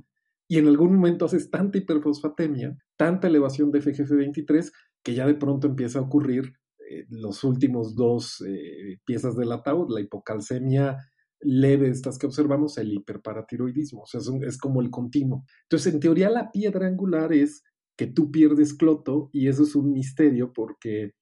y 0.49 0.59
en 0.59 0.69
algún 0.69 0.95
momento 0.97 1.25
haces 1.25 1.51
tanta 1.51 1.79
hiperfosfatemia, 1.79 2.77
tanta 2.97 3.29
elevación 3.29 3.71
de 3.71 3.81
FGF23, 3.81 4.71
que 5.03 5.15
ya 5.15 5.27
de 5.27 5.35
pronto 5.35 5.67
empieza 5.67 5.99
a 5.99 6.03
ocurrir 6.03 6.53
eh, 6.91 7.07
los 7.09 7.45
últimos 7.45 7.95
dos 7.95 8.43
eh, 8.47 8.99
piezas 9.05 9.37
del 9.37 9.53
ataúd, 9.53 9.91
la 9.91 10.01
hipocalcemia 10.01 10.99
leve, 11.41 11.89
estas 11.89 12.19
que 12.19 12.27
observamos, 12.27 12.79
el 12.79 12.93
hiperparatiroidismo, 12.93 14.03
o 14.03 14.07
sea, 14.07 14.21
es, 14.21 14.31
es 14.47 14.59
como 14.59 14.81
el 14.81 14.91
continuo. 14.91 15.45
Entonces, 15.65 15.93
en 15.93 16.01
teoría, 16.01 16.31
la 16.31 16.51
piedra 16.51 16.87
angular 16.87 17.33
es 17.33 17.63
que 17.97 18.07
tú 18.07 18.31
pierdes 18.31 18.75
cloto 18.75 19.31
y 19.33 19.49
eso 19.49 19.63
es 19.63 19.75
un 19.77 19.93
misterio 19.93 20.53
porque 20.53 21.13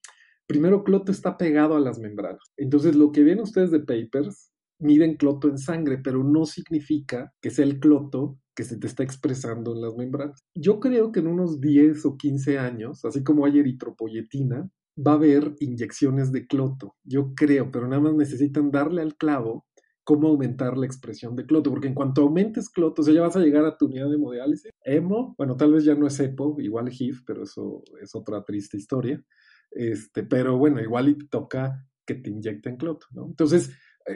primero 0.47 0.85
cloto 0.85 1.13
está 1.13 1.37
pegado 1.37 1.77
a 1.77 1.81
las 1.81 1.99
membranas. 1.99 2.53
Entonces, 2.57 2.95
lo 2.95 3.13
que 3.13 3.25
ven 3.25 3.41
ustedes 3.41 3.71
de 3.71 3.81
papers 3.81 4.52
miden 4.83 5.17
cloto 5.17 5.49
en 5.49 5.59
sangre, 5.59 5.99
pero 5.99 6.23
no 6.23 6.45
significa 6.45 7.33
que 7.41 7.51
sea 7.51 7.65
el 7.65 7.81
cloto 7.81 8.39
que 8.55 8.65
se 8.65 8.77
te 8.77 8.87
está 8.87 9.03
expresando 9.03 9.75
en 9.75 9.81
las 9.81 9.95
membranas. 9.97 10.41
Yo 10.55 10.79
creo 10.81 11.11
que 11.11 11.21
en 11.21 11.29
unos 11.29 11.61
10 11.61 12.05
o 12.05 12.17
15 12.17 12.59
años, 12.59 13.05
así 13.05 13.23
como 13.23 13.47
hay 13.47 13.61
eritropoyetina, 13.61 14.69
va 14.99 15.13
a 15.13 15.15
haber 15.15 15.55
inyecciones 15.61 16.33
de 16.33 16.47
cloto. 16.47 16.97
Yo 17.03 17.33
creo, 17.35 17.71
pero 17.71 17.89
nada 17.89 18.03
más 18.03 18.15
necesitan 18.15 18.71
darle 18.71 19.03
al 19.03 19.17
clavo 19.17 19.67
cómo 20.05 20.29
aumentar 20.29 20.77
la 20.77 20.87
expresión 20.87 21.37
de 21.37 21.47
cloto, 21.47 21.71
porque 21.71 21.89
en 21.89 21.95
cuanto 21.95 22.23
aumentes 22.23 22.69
cloto, 22.69 23.03
o 23.03 23.05
sea, 23.05 23.15
ya 23.15 23.23
vas 23.23 23.37
a 23.37 23.41
llegar 23.41 23.65
a 23.65 23.77
tu 23.77 23.87
unidad 23.87 24.09
de 24.09 24.17
hemodiálisis. 24.17 24.71
Hemo, 24.85 25.35
bueno, 25.39 25.57
tal 25.57 25.73
vez 25.73 25.85
ya 25.85 25.95
no 25.95 26.07
es 26.09 26.19
EPO, 26.19 26.57
igual 26.61 26.91
HIF, 26.91 27.23
pero 27.25 27.45
eso 27.45 27.83
es 28.03 28.15
otra 28.15 28.43
triste 28.45 28.77
historia. 28.77 29.23
Este, 29.71 30.25
pero 30.25 30.59
bueno, 30.59 30.81
igual 30.81 31.09
y 31.09 31.29
toca 31.29 31.87
que 32.05 32.17
te 32.17 32.31
inyecten 32.31 32.77
cloto, 32.77 33.07
¿no? 33.13 33.27
Entonces, 33.27 33.71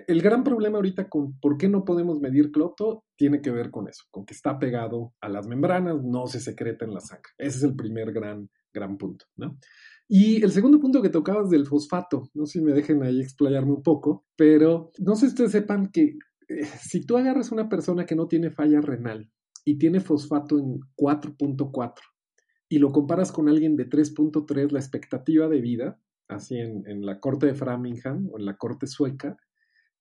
el 0.07 0.22
gran 0.22 0.44
problema 0.44 0.79
ahorita 0.79 1.09
con 1.09 1.38
por 1.38 1.57
qué 1.57 1.68
no 1.68 1.85
podemos 1.85 2.20
medir 2.20 2.51
cloto 2.51 3.05
tiene 3.16 3.40
que 3.40 3.51
ver 3.51 3.70
con 3.70 3.88
eso, 3.88 4.05
con 4.11 4.25
que 4.25 4.35
está 4.35 4.59
pegado 4.59 5.14
a 5.20 5.29
las 5.29 5.46
membranas, 5.46 6.03
no 6.03 6.27
se 6.27 6.40
secreta 6.40 6.85
en 6.85 6.94
la 6.94 7.01
sangre. 7.01 7.31
Ese 7.38 7.59
es 7.59 7.62
el 7.64 7.77
primer 7.77 8.12
gran, 8.12 8.49
gran 8.72 8.96
punto, 8.96 9.27
¿no? 9.37 9.59
Y 10.09 10.42
el 10.44 10.53
segundo 10.53 10.79
punto 10.79 11.03
que 11.03 11.09
tocabas 11.09 11.51
del 11.51 11.66
fosfato, 11.66 12.31
no 12.35 12.46
sé 12.46 12.61
si 12.61 12.64
me 12.64 12.72
dejen 12.72 13.03
ahí 13.03 13.20
explayarme 13.20 13.72
un 13.72 13.83
poco, 13.83 14.25
pero 14.37 14.92
no 14.99 15.16
sé 15.16 15.22
si 15.22 15.33
ustedes 15.33 15.53
sepan 15.53 15.90
que 15.90 16.16
eh, 16.49 16.64
si 16.81 17.05
tú 17.05 17.16
agarras 17.16 17.51
a 17.51 17.55
una 17.55 17.68
persona 17.68 18.07
que 18.07 18.14
no 18.14 18.29
tiene 18.29 18.51
falla 18.51 18.81
renal 18.81 19.29
y 19.64 19.79
tiene 19.79 20.01
fosfato 20.01 20.59
en 20.59 20.79
4.4 20.96 21.94
y 22.68 22.79
lo 22.79 22.92
comparas 22.92 23.33
con 23.33 23.49
alguien 23.49 23.77
de 23.77 23.88
3.3, 23.88 24.70
la 24.70 24.79
expectativa 24.79 25.49
de 25.49 25.61
vida, 25.61 26.01
así 26.29 26.57
en, 26.57 26.85
en 26.87 27.05
la 27.05 27.18
corte 27.18 27.46
de 27.46 27.55
Framingham 27.55 28.29
o 28.33 28.38
en 28.38 28.44
la 28.44 28.57
corte 28.57 28.87
sueca, 28.87 29.37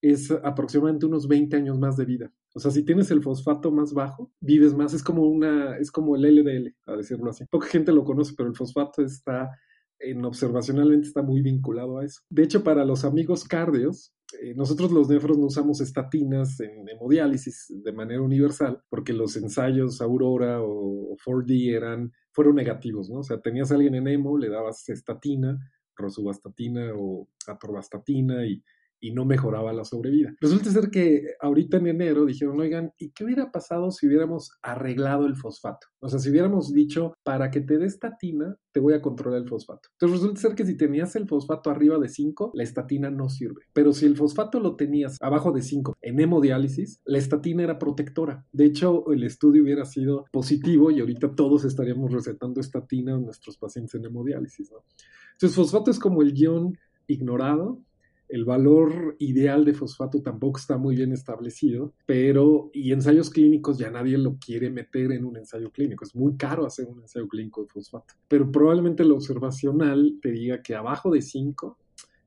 es 0.00 0.30
aproximadamente 0.30 1.06
unos 1.06 1.26
20 1.28 1.56
años 1.56 1.78
más 1.78 1.96
de 1.96 2.04
vida. 2.04 2.32
O 2.54 2.60
sea, 2.60 2.70
si 2.70 2.84
tienes 2.84 3.10
el 3.10 3.22
fosfato 3.22 3.70
más 3.70 3.92
bajo, 3.92 4.32
vives 4.40 4.74
más. 4.74 4.94
Es 4.94 5.02
como 5.02 5.26
una, 5.26 5.76
es 5.78 5.90
como 5.90 6.16
el 6.16 6.22
LDL, 6.22 6.74
a 6.86 6.96
decirlo 6.96 7.30
así. 7.30 7.44
Poca 7.50 7.66
gente 7.66 7.92
lo 7.92 8.04
conoce, 8.04 8.34
pero 8.36 8.48
el 8.48 8.56
fosfato 8.56 9.02
está 9.02 9.50
en 9.98 10.24
observacionalmente 10.24 11.08
está 11.08 11.22
muy 11.22 11.42
vinculado 11.42 11.98
a 11.98 12.04
eso. 12.04 12.20
De 12.28 12.42
hecho, 12.42 12.62
para 12.62 12.84
los 12.84 13.04
amigos 13.04 13.44
cardios, 13.44 14.12
eh, 14.42 14.54
nosotros 14.54 14.92
los 14.92 15.08
nefros 15.08 15.38
no 15.38 15.46
usamos 15.46 15.80
estatinas 15.80 16.60
en 16.60 16.88
hemodiálisis 16.88 17.66
de 17.68 17.92
manera 17.92 18.20
universal 18.20 18.82
porque 18.88 19.12
los 19.12 19.36
ensayos 19.36 20.00
Aurora 20.00 20.60
o 20.60 21.16
4D 21.24 21.74
eran, 21.74 22.12
fueron 22.32 22.56
negativos, 22.56 23.08
¿no? 23.08 23.20
O 23.20 23.22
sea, 23.22 23.40
tenías 23.40 23.70
a 23.70 23.76
alguien 23.76 23.94
en 23.94 24.08
hemo, 24.08 24.36
le 24.36 24.50
dabas 24.50 24.88
estatina, 24.88 25.58
rosuvastatina 25.94 26.92
o 26.94 27.28
atorvastatina 27.46 28.46
y 28.46 28.62
y 29.00 29.12
no 29.12 29.24
mejoraba 29.24 29.72
la 29.72 29.84
sobrevida. 29.84 30.34
Resulta 30.40 30.70
ser 30.70 30.90
que 30.90 31.34
ahorita 31.40 31.76
en 31.78 31.88
enero 31.88 32.24
dijeron, 32.24 32.60
oigan, 32.60 32.92
¿y 32.98 33.10
qué 33.10 33.24
hubiera 33.24 33.50
pasado 33.50 33.90
si 33.90 34.06
hubiéramos 34.06 34.50
arreglado 34.62 35.26
el 35.26 35.36
fosfato? 35.36 35.86
O 36.00 36.08
sea, 36.08 36.18
si 36.18 36.30
hubiéramos 36.30 36.72
dicho, 36.72 37.14
para 37.22 37.50
que 37.50 37.60
te 37.60 37.78
dé 37.78 37.86
estatina, 37.86 38.56
te 38.72 38.80
voy 38.80 38.94
a 38.94 39.02
controlar 39.02 39.40
el 39.40 39.48
fosfato. 39.48 39.88
Entonces 39.92 40.20
resulta 40.20 40.40
ser 40.40 40.54
que 40.54 40.66
si 40.66 40.76
tenías 40.76 41.16
el 41.16 41.26
fosfato 41.26 41.70
arriba 41.70 41.98
de 41.98 42.08
5, 42.08 42.52
la 42.54 42.62
estatina 42.62 43.10
no 43.10 43.28
sirve. 43.28 43.62
Pero 43.72 43.92
si 43.92 44.06
el 44.06 44.16
fosfato 44.16 44.60
lo 44.60 44.76
tenías 44.76 45.16
abajo 45.20 45.52
de 45.52 45.62
5 45.62 45.96
en 46.02 46.20
hemodiálisis, 46.20 47.00
la 47.04 47.18
estatina 47.18 47.62
era 47.62 47.78
protectora. 47.78 48.44
De 48.52 48.66
hecho, 48.66 49.10
el 49.12 49.24
estudio 49.24 49.62
hubiera 49.62 49.84
sido 49.84 50.26
positivo 50.32 50.90
y 50.90 51.00
ahorita 51.00 51.34
todos 51.34 51.64
estaríamos 51.64 52.12
recetando 52.12 52.60
estatina 52.60 53.14
a 53.14 53.18
nuestros 53.18 53.56
pacientes 53.58 53.94
en 53.94 54.04
hemodiálisis, 54.04 54.70
¿no? 54.70 54.84
Entonces, 55.32 55.56
fosfato 55.56 55.90
es 55.90 55.98
como 55.98 56.22
el 56.22 56.32
guion 56.32 56.78
ignorado 57.06 57.80
el 58.28 58.44
valor 58.44 59.16
ideal 59.18 59.64
de 59.64 59.74
fosfato 59.74 60.20
tampoco 60.20 60.58
está 60.58 60.78
muy 60.78 60.96
bien 60.96 61.12
establecido, 61.12 61.94
pero 62.06 62.70
y 62.72 62.92
ensayos 62.92 63.30
clínicos 63.30 63.78
ya 63.78 63.90
nadie 63.90 64.18
lo 64.18 64.36
quiere 64.38 64.70
meter 64.70 65.12
en 65.12 65.24
un 65.24 65.36
ensayo 65.36 65.70
clínico. 65.70 66.04
Es 66.04 66.14
muy 66.14 66.36
caro 66.36 66.66
hacer 66.66 66.86
un 66.86 67.00
ensayo 67.00 67.28
clínico 67.28 67.62
de 67.62 67.68
fosfato. 67.68 68.14
Pero 68.28 68.50
probablemente 68.50 69.04
lo 69.04 69.14
observacional 69.14 70.18
te 70.20 70.32
diga 70.32 70.62
que 70.62 70.74
abajo 70.74 71.10
de 71.10 71.22
5 71.22 71.78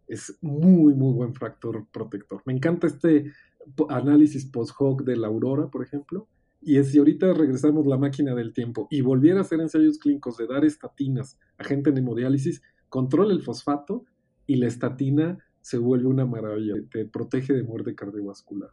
es 0.08 0.38
muy, 0.42 0.94
muy 0.94 1.14
buen 1.14 1.34
factor 1.36 1.86
protector. 1.92 2.42
Me 2.46 2.54
encanta 2.54 2.88
este 2.88 3.32
análisis 3.90 4.46
post-hoc 4.46 5.04
de 5.04 5.18
la 5.18 5.28
aurora, 5.28 5.70
por 5.70 5.84
ejemplo. 5.84 6.28
Y 6.62 6.82
si 6.84 6.98
ahorita 6.98 7.34
regresamos 7.34 7.86
la 7.88 7.98
máquina 7.98 8.36
del 8.36 8.54
tiempo 8.54 8.88
y 8.90 9.02
volviera 9.02 9.40
a 9.40 9.42
hacer 9.42 9.62
ensayos 9.62 9.98
clínicos 9.98 10.38
de 10.38 10.48
dar 10.48 10.66
estatinas 10.66 11.38
a 11.58 11.64
gente 11.64 11.90
en 11.90 11.98
hemodiálisis, 11.98 12.62
controla 12.90 13.34
el 13.34 13.42
fosfato 13.42 14.04
y 14.46 14.56
la 14.56 14.68
estatina 14.68 15.38
se 15.62 15.78
vuelve 15.78 16.08
una 16.08 16.26
maravilla, 16.26 16.76
te 16.92 17.06
protege 17.06 17.54
de 17.54 17.64
muerte 17.64 17.96
cardiovascular. 17.96 18.70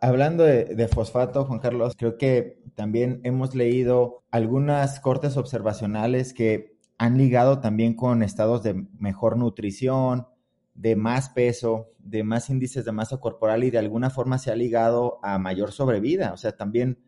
Hablando 0.00 0.44
de, 0.44 0.88
fosfato, 0.88 1.46
Juan 1.46 1.58
Carlos, 1.58 1.94
creo 1.96 2.18
que 2.18 2.62
también 2.74 3.20
hemos 3.24 3.54
leído 3.54 4.24
algunas 4.30 5.00
cortes 5.00 5.36
observacionales 5.36 6.34
que 6.34 6.76
han 6.98 7.16
ligado 7.16 7.60
también 7.60 7.94
con 7.94 8.22
estados 8.22 8.62
de 8.62 8.86
mejor 8.98 9.38
nutrición, 9.38 10.26
de 10.74 10.96
más 10.96 11.30
peso, 11.30 11.88
de 11.98 12.24
más 12.24 12.50
índices 12.50 12.84
de 12.84 12.92
masa 12.92 13.18
corporal 13.18 13.64
y 13.64 13.70
de 13.70 13.78
alguna 13.78 14.10
forma 14.10 14.38
se 14.38 14.50
ha 14.50 14.56
ligado 14.56 15.18
a 15.22 15.38
mayor 15.38 15.72
sobrevida. 15.72 16.34
O 16.34 16.36
sea, 16.36 16.56
también 16.56 16.98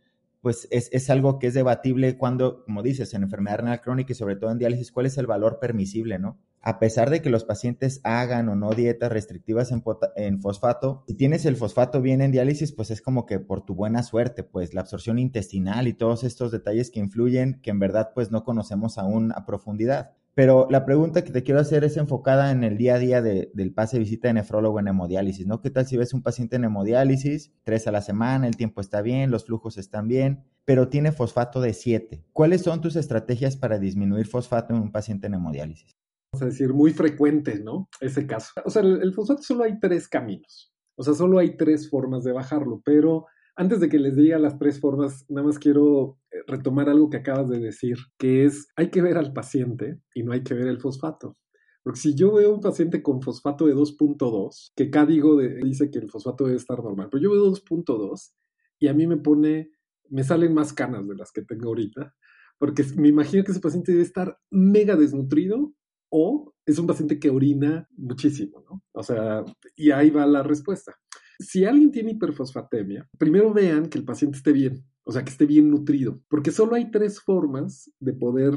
pues 0.41 0.67
es, 0.71 0.89
es, 0.93 1.09
algo 1.11 1.39
que 1.39 1.49
es 1.49 1.55
debatible 1.55 2.17
cuando, 2.17 2.65
como 2.65 2.83
dices, 2.83 3.13
en 3.15 3.23
enfermedad 3.23 3.59
renal 3.59 3.81
crónica 3.81 4.13
y 4.13 4.17
sobre 4.17 4.37
todo 4.37 4.51
en 4.51 4.59
diálisis, 4.59 4.91
cuál 4.91 5.07
es 5.07 5.17
el 5.19 5.27
valor 5.27 5.59
permisible, 5.61 6.19
¿no? 6.19 6.39
A 6.65 6.79
pesar 6.79 7.11
de 7.11 7.23
que 7.23 7.29
los 7.29 7.43
pacientes 7.43 8.01
hagan 8.05 8.49
o 8.49 8.55
no 8.55 8.71
dietas 8.71 9.11
restrictivas 9.11 9.73
en, 9.73 10.41
fosfato, 10.41 11.03
si 11.09 11.15
tienes 11.15 11.45
el 11.45 11.57
fosfato 11.57 12.01
bien 12.01 12.21
en 12.21 12.31
diálisis, 12.31 12.71
pues 12.71 12.93
es 12.93 13.03
como 13.03 13.27
que 13.27 13.41
por 13.41 13.65
tu 13.65 13.75
buena 13.75 14.05
suerte, 14.05 14.45
pues 14.45 14.73
la 14.73 14.83
absorción 14.83 15.19
intestinal 15.19 15.89
y 15.89 15.93
todos 15.93 16.23
estos 16.23 16.53
detalles 16.53 16.93
que 16.93 17.01
influyen, 17.01 17.61
que 17.63 17.71
en 17.71 17.81
verdad 17.81 18.13
pues 18.15 18.31
no 18.31 18.45
conocemos 18.45 18.97
aún 18.97 19.33
a 19.33 19.45
profundidad. 19.45 20.13
Pero 20.35 20.69
la 20.71 20.85
pregunta 20.85 21.25
que 21.25 21.33
te 21.33 21.43
quiero 21.43 21.61
hacer 21.61 21.83
es 21.83 21.97
enfocada 21.97 22.53
en 22.53 22.63
el 22.63 22.79
día 22.79 22.95
a 22.95 22.99
día 23.01 23.21
del 23.21 23.75
pase 23.75 23.99
visita 23.99 24.29
de 24.29 24.35
nefrólogo 24.35 24.79
en 24.79 24.87
hemodiálisis, 24.87 25.49
¿no? 25.49 25.61
¿Qué 25.61 25.71
tal 25.71 25.87
si 25.87 25.97
ves 25.97 26.15
un 26.15 26.23
paciente 26.23 26.55
en 26.57 26.65
hemodiálisis, 26.65 27.53
tres 27.65 27.89
a 27.89 27.93
la 27.93 28.03
semana, 28.03 28.47
el 28.47 28.57
tiempo 28.57 28.81
está 28.81 29.03
bien, 29.03 29.33
los 29.33 29.47
flujos 29.47 29.79
están 29.79 30.07
bien, 30.07 30.45
pero 30.65 30.89
tiene 30.89 31.11
fosfato 31.11 31.61
de 31.61 31.75
7? 31.75 32.25
¿Cuáles 32.33 32.63
son 32.63 32.81
tus 32.81 32.95
estrategias 32.95 33.57
para 33.57 33.81
disminuir 33.81 34.27
fosfato 34.29 34.75
en 34.75 34.81
un 34.81 34.93
paciente 34.93 35.27
en 35.27 35.35
hemodiálisis? 35.35 36.02
Vamos 36.33 36.43
a 36.43 36.47
decir, 36.47 36.73
muy 36.73 36.93
frecuente, 36.93 37.61
¿no? 37.63 37.91
Ese 38.01 38.27
caso. 38.27 38.53
O 38.65 38.71
sea, 38.71 38.81
el 38.81 39.13
fosfato 39.13 39.43
solo 39.43 39.65
hay 39.65 39.79
tres 39.79 40.09
caminos. 40.09 40.73
O 40.97 41.03
sea, 41.03 41.13
solo 41.13 41.39
hay 41.39 41.57
tres 41.59 41.91
formas 41.91 42.25
de 42.25 42.33
bajarlo, 42.33 42.81
pero 42.85 43.27
antes 43.55 43.81
de 43.81 43.91
que 43.91 43.99
les 43.99 44.17
diga 44.17 44.39
las 44.39 44.59
tres 44.59 44.81
formas, 44.81 45.27
nada 45.29 45.47
más 45.47 45.59
quiero 45.59 46.19
eh, 46.31 46.39
retomar 46.47 46.89
algo 46.89 47.11
que 47.11 47.19
acabas 47.19 47.51
de 47.51 47.59
decir, 47.59 47.99
que 48.19 48.45
es 48.47 48.69
hay 48.77 48.91
que 48.91 49.03
ver 49.03 49.19
al 49.19 49.35
paciente 49.35 50.01
y 50.15 50.23
no 50.23 50.33
hay 50.33 50.43
que 50.43 50.55
ver 50.55 50.69
el 50.69 50.81
fosfato. 50.81 51.37
Porque 51.83 52.01
si 52.01 52.15
yo 52.15 52.33
veo 52.33 52.55
un 52.55 52.61
paciente 52.61 53.03
con 53.03 53.21
fosfato 53.21 53.67
de 53.67 53.75
2.2, 53.75 54.73
que 54.75 54.85
acá 54.85 55.05
digo 55.05 55.37
dice 55.39 55.91
que 55.91 55.99
el 55.99 56.11
fosfato 56.11 56.45
debe 56.45 56.57
estar 56.57 56.83
normal, 56.83 57.09
pero 57.11 57.23
yo 57.23 57.31
veo 57.31 57.45
2.2 57.45 58.33
y 58.79 58.89
a 58.89 58.95
mí 58.95 59.07
me 59.07 59.17
pone, 59.19 59.73
me 60.09 60.25
salen 60.25 60.55
más 60.55 60.73
canas 60.73 61.07
de 61.07 61.15
las 61.15 61.33
que 61.33 61.43
tengo 61.43 61.69
ahorita, 61.69 62.15
porque 62.59 62.85
me 62.97 63.09
imagino 63.09 63.45
que 63.45 63.51
ese 63.51 63.61
paciente 63.61 63.93
debe 63.93 64.05
estar 64.05 64.39
mega 64.51 64.97
desnutrido 64.97 65.75
o 66.13 66.53
es 66.67 66.79
un 66.79 66.87
paciente 66.87 67.19
que 67.19 67.31
orina 67.31 67.89
muchísimo, 67.97 68.63
¿no? 68.69 68.83
O 68.93 69.03
sea, 69.03 69.45
y 69.75 69.91
ahí 69.91 70.11
va 70.11 70.27
la 70.27 70.43
respuesta 70.43 70.95
si 71.43 71.65
alguien 71.65 71.91
tiene 71.91 72.13
hiperfosfatemia, 72.13 73.09
primero 73.19 73.53
vean 73.53 73.89
que 73.89 73.99
el 73.99 74.05
paciente 74.05 74.39
esté 74.39 74.53
bien, 74.53 74.85
o 75.05 75.13
sea, 75.13 75.25
que 75.25 75.31
esté 75.31 75.47
bien 75.47 75.71
nutrido, 75.71 76.23
porque 76.29 76.51
solo 76.51 76.75
hay 76.75 76.91
tres 76.91 77.21
formas 77.21 77.91
de 78.01 78.13
poder 78.13 78.55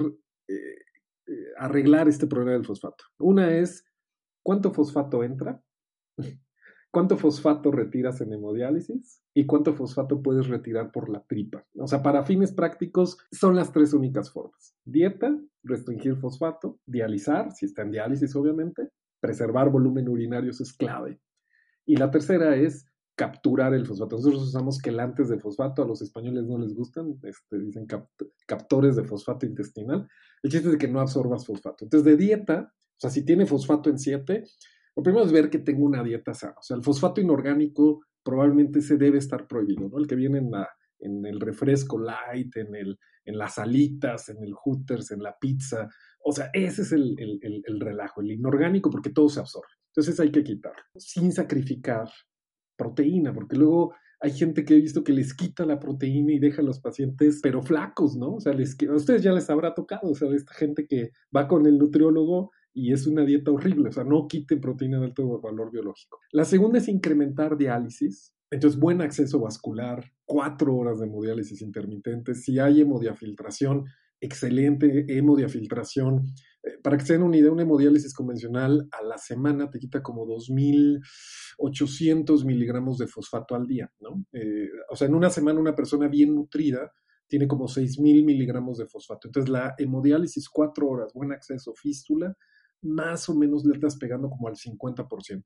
eh, 0.47 0.55
eh, 1.27 1.47
arreglar 1.57 2.07
este 2.07 2.27
problema 2.27 2.53
del 2.53 2.65
fosfato. 2.65 3.03
Una 3.19 3.55
es 3.57 3.83
cuánto 4.43 4.71
fosfato 4.71 5.23
entra, 5.23 5.61
cuánto 6.95 7.17
fosfato 7.17 7.71
retiras 7.71 8.21
en 8.21 8.31
hemodiálisis 8.31 9.21
y 9.33 9.45
cuánto 9.45 9.73
fosfato 9.73 10.21
puedes 10.21 10.47
retirar 10.47 10.93
por 10.93 11.09
la 11.09 11.21
tripa. 11.25 11.67
O 11.77 11.89
sea, 11.89 12.01
para 12.01 12.23
fines 12.23 12.53
prácticos 12.53 13.17
son 13.33 13.53
las 13.57 13.73
tres 13.73 13.91
únicas 13.91 14.31
formas. 14.31 14.77
Dieta, 14.85 15.37
restringir 15.61 16.15
fosfato, 16.15 16.79
dializar, 16.85 17.51
si 17.51 17.65
está 17.65 17.81
en 17.81 17.91
diálisis 17.91 18.33
obviamente, 18.37 18.91
preservar 19.19 19.69
volumen 19.71 20.07
urinario 20.07 20.51
es 20.51 20.71
clave. 20.71 21.19
Y 21.85 21.97
la 21.97 22.09
tercera 22.11 22.55
es 22.55 22.85
capturar 23.15 23.73
el 23.73 23.85
fosfato. 23.85 24.15
Nosotros 24.15 24.43
usamos 24.43 24.79
quelantes 24.79 25.27
de 25.27 25.37
fosfato, 25.37 25.83
a 25.83 25.87
los 25.87 26.01
españoles 26.01 26.45
no 26.45 26.57
les 26.57 26.73
gustan, 26.73 27.19
este, 27.23 27.59
dicen 27.59 27.87
captores 28.47 28.95
de 28.95 29.03
fosfato 29.03 29.45
intestinal. 29.45 30.07
El 30.41 30.49
chiste 30.49 30.69
es 30.69 30.77
que 30.77 30.87
no 30.87 31.01
absorbas 31.01 31.45
fosfato. 31.45 31.83
Entonces, 31.83 32.05
de 32.05 32.15
dieta, 32.15 32.71
o 32.73 32.99
sea, 32.99 33.09
si 33.09 33.25
tiene 33.25 33.45
fosfato 33.45 33.89
en 33.89 33.99
7, 33.99 34.45
lo 34.95 35.03
primero 35.03 35.25
es 35.25 35.31
ver 35.31 35.49
que 35.49 35.59
tengo 35.59 35.85
una 35.85 36.03
dieta 36.03 36.33
sana. 36.33 36.55
O 36.57 36.63
sea, 36.63 36.77
el 36.77 36.83
fosfato 36.83 37.21
inorgánico 37.21 38.01
probablemente 38.23 38.81
se 38.81 38.97
debe 38.97 39.17
estar 39.17 39.47
prohibido, 39.47 39.89
¿no? 39.89 39.97
El 39.97 40.07
que 40.07 40.15
viene 40.15 40.39
en, 40.39 40.51
la, 40.51 40.69
en 40.99 41.25
el 41.25 41.39
refresco 41.39 41.99
light, 41.99 42.55
en, 42.57 42.75
el, 42.75 42.97
en 43.25 43.37
las 43.37 43.57
alitas, 43.57 44.29
en 44.29 44.43
el 44.43 44.53
hooters, 44.53 45.11
en 45.11 45.21
la 45.21 45.35
pizza. 45.39 45.89
O 46.23 46.31
sea, 46.31 46.49
ese 46.53 46.83
es 46.83 46.91
el, 46.91 47.15
el, 47.19 47.61
el 47.65 47.79
relajo, 47.79 48.21
el 48.21 48.31
inorgánico, 48.31 48.89
porque 48.89 49.11
todo 49.11 49.29
se 49.29 49.39
absorbe. 49.39 49.67
Entonces 49.95 50.19
hay 50.19 50.31
que 50.31 50.43
quitarlo, 50.43 50.81
sin 50.97 51.31
sacrificar 51.31 52.09
proteína, 52.75 53.33
porque 53.33 53.55
luego 53.55 53.93
hay 54.19 54.31
gente 54.31 54.65
que 54.65 54.75
he 54.75 54.81
visto 54.81 55.03
que 55.03 55.13
les 55.13 55.33
quita 55.33 55.65
la 55.65 55.79
proteína 55.79 56.33
y 56.33 56.39
deja 56.39 56.61
a 56.61 56.65
los 56.65 56.79
pacientes, 56.79 57.39
pero 57.43 57.61
flacos, 57.61 58.15
¿no? 58.15 58.35
O 58.35 58.39
sea, 58.39 58.53
les, 58.53 58.75
a 58.89 58.93
ustedes 58.93 59.21
ya 59.21 59.31
les 59.31 59.49
habrá 59.49 59.73
tocado, 59.73 60.09
o 60.09 60.15
sea, 60.15 60.29
esta 60.33 60.53
gente 60.53 60.87
que 60.87 61.11
va 61.35 61.47
con 61.47 61.65
el 61.65 61.77
nutriólogo 61.77 62.51
y 62.75 62.91
es 62.91 63.07
una 63.07 63.25
dieta 63.25 63.49
horrible, 63.51 63.89
o 63.89 63.91
sea, 63.91 64.03
no 64.03 64.27
quiten 64.27 64.59
proteína 64.59 64.99
de 64.99 65.05
alto 65.05 65.39
valor 65.39 65.71
biológico. 65.71 66.19
La 66.33 66.43
segunda 66.43 66.77
es 66.77 66.89
incrementar 66.89 67.57
diálisis, 67.57 68.33
entonces 68.51 68.79
buen 68.79 69.01
acceso 69.01 69.39
vascular, 69.39 70.11
cuatro 70.25 70.75
horas 70.75 70.99
de 70.99 71.05
hemodiálisis 71.05 71.61
intermitente, 71.61 72.35
si 72.35 72.59
hay 72.59 72.81
hemodiafiltración, 72.81 73.85
excelente 74.19 75.05
hemodiafiltración, 75.07 76.25
eh, 76.63 76.71
para 76.83 76.97
que 76.97 77.05
se 77.05 77.13
den 77.13 77.23
una 77.23 77.37
idea, 77.37 77.51
una 77.51 77.61
hemodiálisis 77.61 78.13
convencional 78.13 78.89
a 78.91 79.01
la 79.03 79.17
semana 79.17 79.69
te 79.69 79.79
quita 79.79 80.03
como 80.03 80.27
2.800 80.27 82.43
miligramos 82.43 82.97
de 82.97 83.07
fosfato 83.07 83.55
al 83.55 83.67
día, 83.67 83.89
¿no? 84.01 84.25
Eh, 84.33 84.67
o 84.89 84.97
sea, 84.97 85.07
en 85.07 85.15
una 85.15 85.29
semana 85.29 85.61
una 85.61 85.75
persona 85.75 86.09
bien 86.09 86.35
nutrida 86.35 86.91
tiene 87.27 87.47
como 87.47 87.67
6.000 87.67 88.25
miligramos 88.25 88.77
de 88.77 88.85
fosfato. 88.85 89.29
Entonces, 89.29 89.49
la 89.49 89.75
hemodiálisis, 89.77 90.49
cuatro 90.49 90.89
horas, 90.89 91.13
buen 91.13 91.31
acceso, 91.31 91.73
fístula, 91.73 92.35
más 92.81 93.29
o 93.29 93.35
menos 93.35 93.65
le 93.65 93.75
estás 93.75 93.97
pegando 93.97 94.29
como 94.29 94.47
al 94.47 94.55
50%. 94.55 95.43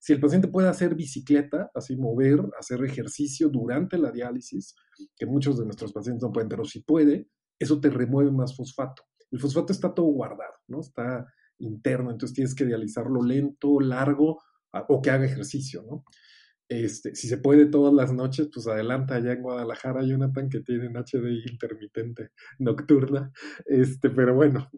Si 0.00 0.12
el 0.12 0.20
paciente 0.20 0.48
puede 0.48 0.68
hacer 0.68 0.94
bicicleta, 0.94 1.70
así 1.74 1.96
mover, 1.96 2.40
hacer 2.58 2.84
ejercicio 2.84 3.48
durante 3.48 3.98
la 3.98 4.10
diálisis, 4.10 4.74
que 5.16 5.26
muchos 5.26 5.58
de 5.58 5.64
nuestros 5.64 5.92
pacientes 5.92 6.22
no 6.22 6.32
pueden, 6.32 6.48
pero 6.48 6.64
si 6.64 6.82
puede, 6.82 7.28
eso 7.58 7.80
te 7.80 7.88
remueve 7.88 8.32
más 8.32 8.56
fosfato. 8.56 9.04
El 9.30 9.38
fosfato 9.38 9.72
está 9.72 9.94
todo 9.94 10.06
guardado, 10.06 10.54
¿no? 10.66 10.80
Está 10.80 11.26
interno, 11.58 12.10
entonces 12.10 12.34
tienes 12.34 12.54
que 12.54 12.66
dializarlo 12.66 13.22
lento, 13.22 13.78
largo 13.78 14.40
o 14.88 15.00
que 15.02 15.10
haga 15.10 15.24
ejercicio, 15.24 15.84
¿no? 15.88 16.04
Este, 16.68 17.14
si 17.14 17.28
se 17.28 17.36
puede 17.36 17.66
todas 17.66 17.92
las 17.92 18.12
noches, 18.12 18.48
pues 18.52 18.66
adelanta 18.66 19.16
allá 19.16 19.32
en 19.32 19.42
Guadalajara, 19.42 20.04
Jonathan, 20.04 20.48
que 20.48 20.60
tienen 20.60 20.94
HDI 20.94 21.44
intermitente 21.50 22.30
nocturna. 22.58 23.30
Este, 23.66 24.10
pero 24.10 24.34
bueno, 24.34 24.70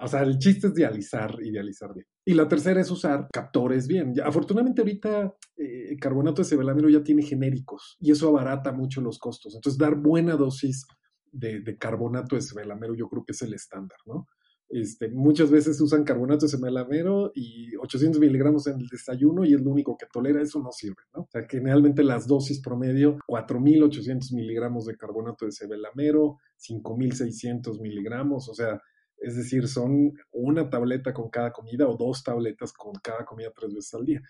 o 0.00 0.08
sea, 0.08 0.22
el 0.22 0.38
chiste 0.38 0.68
es 0.68 0.74
dializar 0.74 1.36
y 1.42 1.50
dializar 1.50 1.92
bien. 1.94 2.06
Y 2.24 2.34
la 2.34 2.48
tercera 2.48 2.80
es 2.80 2.90
usar 2.90 3.28
captores 3.32 3.86
bien. 3.86 4.14
Ya, 4.14 4.26
afortunadamente 4.26 4.82
ahorita 4.82 5.34
eh, 5.56 5.96
carbonato 6.00 6.42
de 6.42 6.48
cebelamero 6.48 6.88
ya 6.88 7.02
tiene 7.02 7.22
genéricos 7.22 7.96
y 8.00 8.10
eso 8.10 8.28
abarata 8.28 8.72
mucho 8.72 9.00
los 9.00 9.18
costos. 9.18 9.54
Entonces, 9.54 9.78
dar 9.78 9.96
buena 9.96 10.36
dosis 10.36 10.86
de, 11.32 11.76
carbonato 11.78 12.36
de 12.36 12.42
semelamero 12.42 12.94
yo 12.94 13.08
creo 13.08 13.24
que 13.24 13.32
es 13.32 13.42
el 13.42 13.54
estándar, 13.54 13.98
¿no? 14.06 14.26
Este, 14.70 15.08
muchas 15.08 15.50
veces 15.50 15.80
usan 15.80 16.04
carbonato 16.04 16.44
de 16.44 16.50
semelamero 16.50 17.32
y 17.34 17.74
800 17.76 18.20
miligramos 18.20 18.66
en 18.66 18.78
el 18.78 18.86
desayuno 18.86 19.46
y 19.46 19.54
es 19.54 19.62
lo 19.62 19.70
único 19.70 19.96
que 19.96 20.04
tolera, 20.12 20.42
eso 20.42 20.60
no 20.62 20.72
sirve, 20.72 21.02
¿no? 21.14 21.22
O 21.22 21.28
sea, 21.30 21.46
generalmente 21.48 22.04
las 22.04 22.26
dosis 22.26 22.60
promedio, 22.60 23.16
4.800 23.26 24.34
miligramos 24.34 24.84
de 24.84 24.96
carbonato 24.96 25.46
de 25.46 25.52
semelamero, 25.52 26.36
5.600 26.58 27.80
miligramos, 27.80 28.50
o 28.50 28.54
sea, 28.54 28.78
es 29.20 29.36
decir, 29.36 29.68
son 29.68 30.12
una 30.32 30.68
tableta 30.70 31.12
con 31.12 31.30
cada 31.30 31.52
comida 31.52 31.88
o 31.88 31.96
dos 31.96 32.22
tabletas 32.22 32.72
con 32.72 32.92
cada 33.02 33.24
comida 33.24 33.52
tres 33.54 33.74
veces 33.74 33.94
al 33.94 34.04
día. 34.04 34.22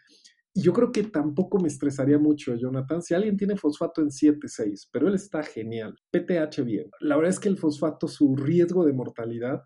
Y 0.54 0.62
yo 0.62 0.72
creo 0.72 0.90
que 0.90 1.04
tampoco 1.04 1.60
me 1.60 1.68
estresaría 1.68 2.18
mucho, 2.18 2.54
Jonathan, 2.56 3.02
si 3.02 3.14
alguien 3.14 3.36
tiene 3.36 3.56
fosfato 3.56 4.00
en 4.00 4.08
7,6, 4.08 4.88
pero 4.90 5.08
él 5.08 5.14
está 5.14 5.42
genial, 5.42 5.94
PTH 6.10 6.64
bien. 6.64 6.90
La 7.00 7.16
verdad 7.16 7.30
es 7.30 7.38
que 7.38 7.48
el 7.48 7.58
fosfato, 7.58 8.08
su 8.08 8.34
riesgo 8.34 8.84
de 8.84 8.92
mortalidad 8.92 9.62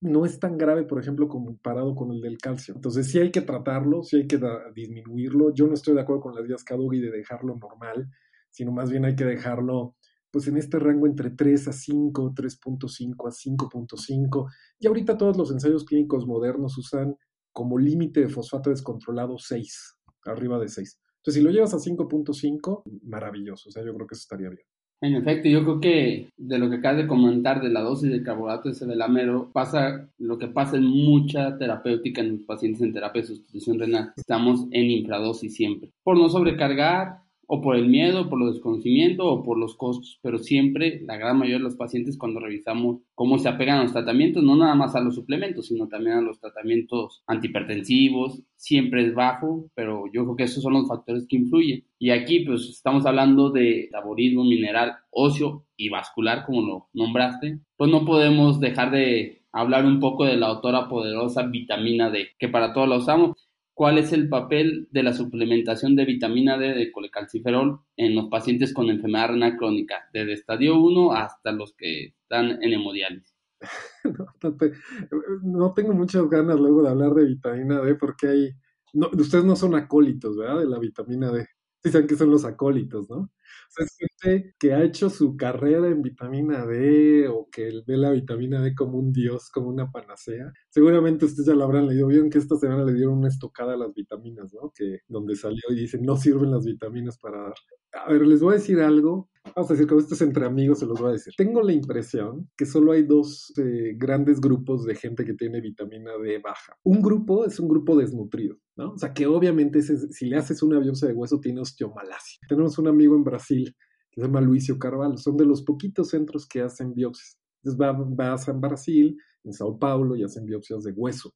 no 0.00 0.26
es 0.26 0.38
tan 0.38 0.58
grave, 0.58 0.84
por 0.84 1.00
ejemplo, 1.00 1.28
comparado 1.28 1.94
con 1.94 2.12
el 2.12 2.20
del 2.20 2.36
calcio. 2.36 2.74
Entonces 2.74 3.10
sí 3.10 3.18
hay 3.18 3.30
que 3.30 3.40
tratarlo, 3.40 4.02
sí 4.02 4.16
hay 4.18 4.26
que 4.26 4.38
disminuirlo. 4.74 5.54
Yo 5.54 5.66
no 5.66 5.72
estoy 5.72 5.94
de 5.94 6.02
acuerdo 6.02 6.20
con 6.20 6.34
las 6.34 6.46
días 6.46 6.62
Cadugi 6.62 7.00
de 7.00 7.10
dejarlo 7.10 7.56
normal, 7.56 8.10
sino 8.50 8.70
más 8.70 8.90
bien 8.90 9.06
hay 9.06 9.16
que 9.16 9.24
dejarlo 9.24 9.96
pues 10.34 10.48
en 10.48 10.56
este 10.56 10.80
rango 10.80 11.06
entre 11.06 11.30
3 11.30 11.68
a 11.68 11.72
5, 11.72 12.34
3.5 12.34 13.28
a 13.28 13.30
5.5. 13.30 14.50
Y 14.80 14.88
ahorita 14.88 15.16
todos 15.16 15.36
los 15.36 15.52
ensayos 15.52 15.84
clínicos 15.84 16.26
modernos 16.26 16.76
usan 16.76 17.16
como 17.52 17.78
límite 17.78 18.18
de 18.18 18.28
fosfato 18.28 18.70
descontrolado 18.70 19.38
6 19.38 20.00
arriba 20.24 20.58
de 20.58 20.66
6. 20.66 21.00
Entonces, 21.18 21.34
si 21.34 21.40
lo 21.40 21.52
llevas 21.52 21.72
a 21.72 21.76
5.5, 21.76 22.82
maravilloso. 23.04 23.68
O 23.68 23.72
sea, 23.72 23.84
yo 23.84 23.94
creo 23.94 24.08
que 24.08 24.16
eso 24.16 24.22
estaría 24.22 24.48
bien. 24.48 24.66
En 25.02 25.14
efecto, 25.14 25.48
yo 25.48 25.62
creo 25.62 25.80
que 25.80 26.28
de 26.36 26.58
lo 26.58 26.68
que 26.68 26.76
acabas 26.78 27.02
de 27.02 27.06
comentar 27.06 27.62
de 27.62 27.68
la 27.68 27.82
dosis 27.82 28.10
de 28.10 28.24
carbohidrato 28.24 28.70
de 28.70 28.74
cebelamero, 28.74 29.52
pasa 29.52 30.10
lo 30.18 30.36
que 30.36 30.48
pasa 30.48 30.78
en 30.78 30.84
mucha 30.86 31.56
terapéutica 31.58 32.22
en 32.22 32.44
pacientes 32.44 32.82
en 32.82 32.92
terapia 32.92 33.22
de 33.22 33.28
sustitución 33.28 33.78
renal. 33.78 34.12
Estamos 34.16 34.66
en 34.72 34.90
infradosis 34.90 35.54
siempre. 35.54 35.92
Por 36.02 36.18
no 36.18 36.28
sobrecargar, 36.28 37.20
o 37.46 37.60
por 37.60 37.76
el 37.76 37.88
miedo, 37.88 38.28
por 38.28 38.40
el 38.42 38.52
desconocimiento 38.52 39.26
o 39.26 39.42
por 39.42 39.58
los 39.58 39.76
costos, 39.76 40.18
pero 40.22 40.38
siempre 40.38 41.00
la 41.04 41.16
gran 41.16 41.38
mayoría 41.38 41.58
de 41.58 41.64
los 41.64 41.76
pacientes 41.76 42.18
cuando 42.18 42.40
revisamos 42.40 42.98
cómo 43.14 43.38
se 43.38 43.48
apegan 43.48 43.78
a 43.78 43.82
los 43.82 43.92
tratamientos, 43.92 44.42
no 44.42 44.56
nada 44.56 44.74
más 44.74 44.94
a 44.94 45.00
los 45.00 45.14
suplementos, 45.14 45.68
sino 45.68 45.88
también 45.88 46.18
a 46.18 46.22
los 46.22 46.40
tratamientos 46.40 47.22
antihipertensivos, 47.26 48.42
siempre 48.56 49.06
es 49.06 49.14
bajo, 49.14 49.70
pero 49.74 50.04
yo 50.12 50.24
creo 50.24 50.36
que 50.36 50.44
esos 50.44 50.62
son 50.62 50.74
los 50.74 50.88
factores 50.88 51.26
que 51.28 51.36
influyen. 51.36 51.84
Y 51.98 52.10
aquí 52.10 52.40
pues 52.40 52.68
estamos 52.68 53.06
hablando 53.06 53.50
de 53.50 53.88
metabolismo 53.92 54.44
mineral 54.44 54.96
óseo 55.10 55.66
y 55.76 55.88
vascular, 55.88 56.44
como 56.44 56.62
lo 56.62 56.88
nombraste, 56.92 57.60
pues 57.76 57.90
no 57.90 58.04
podemos 58.04 58.60
dejar 58.60 58.90
de 58.90 59.44
hablar 59.52 59.86
un 59.86 60.00
poco 60.00 60.24
de 60.24 60.36
la 60.36 60.48
autora 60.48 60.88
poderosa 60.88 61.44
vitamina 61.44 62.10
D, 62.10 62.28
que 62.38 62.48
para 62.48 62.72
todos 62.72 62.88
la 62.88 62.96
usamos 62.96 63.43
cuál 63.74 63.98
es 63.98 64.12
el 64.12 64.28
papel 64.28 64.88
de 64.90 65.02
la 65.02 65.12
suplementación 65.12 65.96
de 65.96 66.04
vitamina 66.04 66.56
D 66.56 66.74
de 66.74 66.92
colecalciferol 66.92 67.80
en 67.96 68.14
los 68.14 68.28
pacientes 68.28 68.72
con 68.72 68.88
enfermedad 68.88 69.28
renal 69.30 69.56
crónica, 69.56 70.08
desde 70.12 70.32
estadio 70.32 70.78
1 70.78 71.12
hasta 71.12 71.52
los 71.52 71.74
que 71.74 72.14
están 72.22 72.62
en 72.62 72.72
hemodiálisis. 72.72 73.34
No, 75.42 75.72
tengo 75.72 75.92
muchas 75.94 76.28
ganas 76.28 76.58
luego 76.58 76.82
de 76.82 76.90
hablar 76.90 77.14
de 77.14 77.24
vitamina 77.24 77.80
D 77.80 77.94
porque 77.94 78.28
hay, 78.28 78.50
no, 78.92 79.08
ustedes 79.12 79.44
no 79.44 79.56
son 79.56 79.74
acólitos, 79.74 80.36
¿verdad? 80.36 80.60
De 80.60 80.66
la 80.66 80.78
vitamina 80.78 81.30
D. 81.30 81.46
Dicen 81.84 82.06
que 82.06 82.16
son 82.16 82.30
los 82.30 82.44
acólitos, 82.44 83.08
¿no? 83.10 83.30
es 83.78 83.96
gente 83.98 84.54
que 84.58 84.72
ha 84.72 84.82
hecho 84.82 85.10
su 85.10 85.36
carrera 85.36 85.88
en 85.88 86.02
vitamina 86.02 86.64
D 86.64 87.28
o 87.28 87.48
que 87.50 87.82
ve 87.86 87.96
la 87.96 88.10
vitamina 88.10 88.62
D 88.62 88.74
como 88.74 88.98
un 88.98 89.12
dios, 89.12 89.50
como 89.50 89.68
una 89.68 89.90
panacea. 89.90 90.52
Seguramente 90.70 91.24
ustedes 91.24 91.46
ya 91.48 91.54
lo 91.54 91.64
habrán 91.64 91.88
leído. 91.88 92.06
Vieron 92.08 92.30
que 92.30 92.38
esta 92.38 92.56
semana 92.56 92.84
le 92.84 92.94
dieron 92.94 93.18
una 93.18 93.28
estocada 93.28 93.74
a 93.74 93.76
las 93.76 93.92
vitaminas, 93.94 94.52
¿no? 94.54 94.72
Que 94.74 95.00
donde 95.08 95.36
salió 95.36 95.62
y 95.70 95.74
dicen 95.76 96.02
no 96.02 96.16
sirven 96.16 96.50
las 96.52 96.64
vitaminas 96.64 97.18
para. 97.18 97.52
A 97.94 98.10
ver, 98.10 98.26
les 98.26 98.40
voy 98.40 98.54
a 98.54 98.58
decir 98.58 98.80
algo. 98.80 99.28
Vamos 99.54 99.70
a 99.70 99.74
decir 99.74 99.86
que 99.86 99.94
esto 99.96 100.14
es 100.14 100.22
entre 100.22 100.46
amigos, 100.46 100.80
se 100.80 100.86
los 100.86 100.98
voy 100.98 101.10
a 101.10 101.12
decir. 101.12 101.32
Tengo 101.36 101.62
la 101.62 101.72
impresión 101.72 102.50
que 102.56 102.64
solo 102.64 102.92
hay 102.92 103.02
dos 103.02 103.52
eh, 103.58 103.94
grandes 103.96 104.40
grupos 104.40 104.84
de 104.84 104.94
gente 104.94 105.24
que 105.24 105.34
tiene 105.34 105.60
vitamina 105.60 106.12
D 106.22 106.40
baja. 106.42 106.76
Un 106.82 107.02
grupo 107.02 107.44
es 107.44 107.60
un 107.60 107.68
grupo 107.68 107.96
desnutrido, 107.96 108.56
¿no? 108.76 108.92
O 108.92 108.98
sea, 108.98 109.12
que 109.12 109.26
obviamente 109.26 109.82
si 109.82 110.26
le 110.26 110.36
haces 110.36 110.62
una 110.62 110.80
biopsia 110.80 111.08
de 111.08 111.14
hueso 111.14 111.40
tiene 111.40 111.60
osteomalacia. 111.60 112.40
Tenemos 112.48 112.78
un 112.78 112.88
amigo 112.88 113.14
en 113.14 113.22
Brasil 113.22 113.76
que 114.10 114.20
se 114.20 114.26
llama 114.26 114.40
Luisio 114.40 114.78
Carvalho. 114.78 115.18
Son 115.18 115.36
de 115.36 115.44
los 115.44 115.62
poquitos 115.62 116.08
centros 116.08 116.48
que 116.48 116.62
hacen 116.62 116.94
biopsias. 116.94 117.38
Entonces 117.62 117.80
va, 117.80 117.92
va 117.92 118.34
a 118.34 118.38
San 118.38 118.60
Brasil, 118.60 119.16
en 119.44 119.52
Sao 119.52 119.78
Paulo, 119.78 120.16
y 120.16 120.24
hacen 120.24 120.46
biopsias 120.46 120.84
de 120.84 120.92
hueso. 120.92 121.32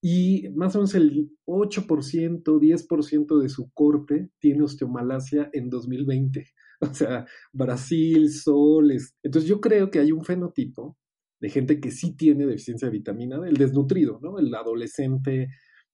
Y 0.00 0.48
más 0.54 0.74
o 0.76 0.78
menos 0.78 0.94
el 0.94 1.30
8%, 1.46 2.42
10% 2.42 3.38
de 3.40 3.48
su 3.48 3.70
corte 3.72 4.30
tiene 4.38 4.62
osteomalacia 4.62 5.50
en 5.52 5.70
2020. 5.70 6.46
O 6.80 6.94
sea, 6.94 7.26
Brasil, 7.52 8.30
Sol. 8.30 8.92
Entonces 9.24 9.50
yo 9.50 9.60
creo 9.60 9.90
que 9.90 9.98
hay 9.98 10.12
un 10.12 10.24
fenotipo 10.24 10.96
de 11.40 11.50
gente 11.50 11.80
que 11.80 11.90
sí 11.90 12.14
tiene 12.14 12.46
deficiencia 12.46 12.86
de 12.86 12.92
vitamina 12.92 13.40
D, 13.40 13.48
el 13.48 13.56
desnutrido, 13.56 14.20
¿no? 14.22 14.38
El 14.38 14.54
adolescente 14.54 15.48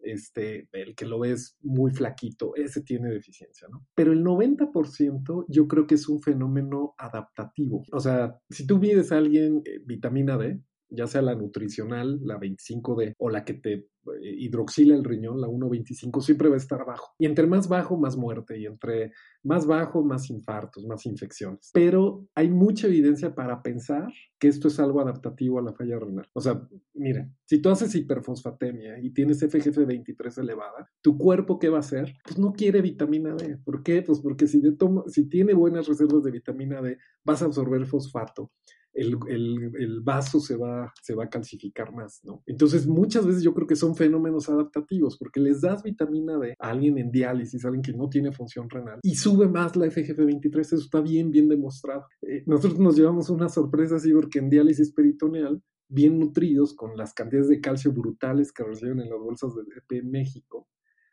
este, 0.04 0.68
el 0.72 0.94
que 0.94 1.06
lo 1.06 1.18
ves 1.18 1.56
muy 1.62 1.90
flaquito, 1.90 2.54
ese 2.56 2.82
tiene 2.82 3.10
deficiencia, 3.10 3.66
¿no? 3.70 3.86
Pero 3.94 4.12
el 4.12 4.22
90% 4.22 5.46
yo 5.48 5.68
creo 5.68 5.86
que 5.86 5.94
es 5.94 6.08
un 6.08 6.20
fenómeno 6.20 6.94
adaptativo. 6.98 7.82
O 7.92 8.00
sea, 8.00 8.38
si 8.50 8.66
tú 8.66 8.78
mides 8.78 9.12
a 9.12 9.18
alguien 9.18 9.62
eh, 9.64 9.80
vitamina 9.84 10.36
D, 10.36 10.60
ya 10.90 11.06
sea 11.06 11.22
la 11.22 11.34
nutricional, 11.34 12.20
la 12.22 12.38
25D, 12.38 13.14
o 13.18 13.30
la 13.30 13.44
que 13.44 13.54
te 13.54 13.88
hidroxila 14.22 14.94
el 14.94 15.04
riñón, 15.04 15.40
la 15.40 15.48
1.25, 15.48 16.20
siempre 16.20 16.48
va 16.48 16.54
a 16.54 16.58
estar 16.58 16.84
bajo. 16.84 17.14
Y 17.18 17.26
entre 17.26 17.46
más 17.46 17.68
bajo, 17.68 17.96
más 17.96 18.16
muerte. 18.16 18.58
Y 18.58 18.66
entre 18.66 19.12
más 19.42 19.66
bajo, 19.66 20.02
más 20.02 20.30
infartos, 20.30 20.84
más 20.86 21.06
infecciones. 21.06 21.70
Pero 21.72 22.26
hay 22.34 22.50
mucha 22.50 22.86
evidencia 22.86 23.34
para 23.34 23.62
pensar 23.62 24.12
que 24.38 24.48
esto 24.48 24.68
es 24.68 24.78
algo 24.80 25.00
adaptativo 25.00 25.58
a 25.58 25.62
la 25.62 25.72
falla 25.72 25.98
renal. 25.98 26.28
O 26.32 26.40
sea, 26.40 26.66
mira, 26.94 27.30
si 27.44 27.60
tú 27.60 27.70
haces 27.70 27.94
hiperfosfatemia 27.94 28.98
y 29.00 29.10
tienes 29.10 29.42
FGF23 29.42 30.38
elevada, 30.38 30.90
¿tu 31.00 31.16
cuerpo 31.16 31.58
qué 31.58 31.68
va 31.68 31.78
a 31.78 31.80
hacer? 31.80 32.14
Pues 32.24 32.38
no 32.38 32.52
quiere 32.52 32.82
vitamina 32.82 33.34
D. 33.34 33.58
¿Por 33.64 33.82
qué? 33.82 34.02
Pues 34.02 34.20
porque 34.20 34.46
si, 34.46 34.62
si 35.06 35.28
tiene 35.28 35.54
buenas 35.54 35.86
reservas 35.86 36.24
de 36.24 36.30
vitamina 36.30 36.82
D, 36.82 36.98
vas 37.24 37.42
a 37.42 37.46
absorber 37.46 37.86
fosfato 37.86 38.50
el, 38.94 40.00
vaso 40.02 40.40
se 40.40 40.56
va, 40.56 40.92
se 41.02 41.14
va 41.14 41.24
a 41.24 41.30
calcificar 41.30 41.92
más, 41.92 42.20
¿no? 42.24 42.42
Entonces, 42.46 42.86
muchas 42.86 43.26
veces 43.26 43.42
yo 43.42 43.54
creo 43.54 43.66
que 43.66 43.76
son 43.76 43.96
fenómenos 43.96 44.48
adaptativos, 44.48 45.18
porque 45.18 45.40
les 45.40 45.60
das 45.60 45.82
vitamina 45.82 46.38
D 46.38 46.54
a 46.58 46.70
alguien 46.70 46.98
en 46.98 47.10
diálisis, 47.10 47.64
a 47.64 47.68
alguien 47.68 47.82
que 47.82 47.92
no 47.92 48.08
tiene 48.08 48.32
función 48.32 48.68
renal, 48.70 49.00
y 49.02 49.14
sube 49.16 49.48
más 49.48 49.76
la 49.76 49.86
FGF23, 49.86 50.60
eso 50.60 50.76
está 50.76 51.00
bien, 51.00 51.30
bien 51.30 51.48
demostrado. 51.48 52.06
Eh, 52.22 52.42
nosotros 52.46 52.78
nos 52.78 52.96
llevamos 52.96 53.30
una 53.30 53.48
sorpresa 53.48 53.96
así, 53.96 54.12
porque 54.12 54.38
en 54.38 54.50
diálisis 54.50 54.92
peritoneal, 54.92 55.62
bien 55.88 56.18
nutridos, 56.18 56.74
con 56.74 56.96
las 56.96 57.12
cantidades 57.12 57.48
de 57.48 57.60
calcio 57.60 57.92
brutales 57.92 58.52
que 58.52 58.64
reciben 58.64 59.00
en 59.00 59.10
las 59.10 59.18
bolsas 59.18 59.54
de 59.54 59.62
EP 59.62 60.02
en 60.02 60.10
México, 60.10 60.68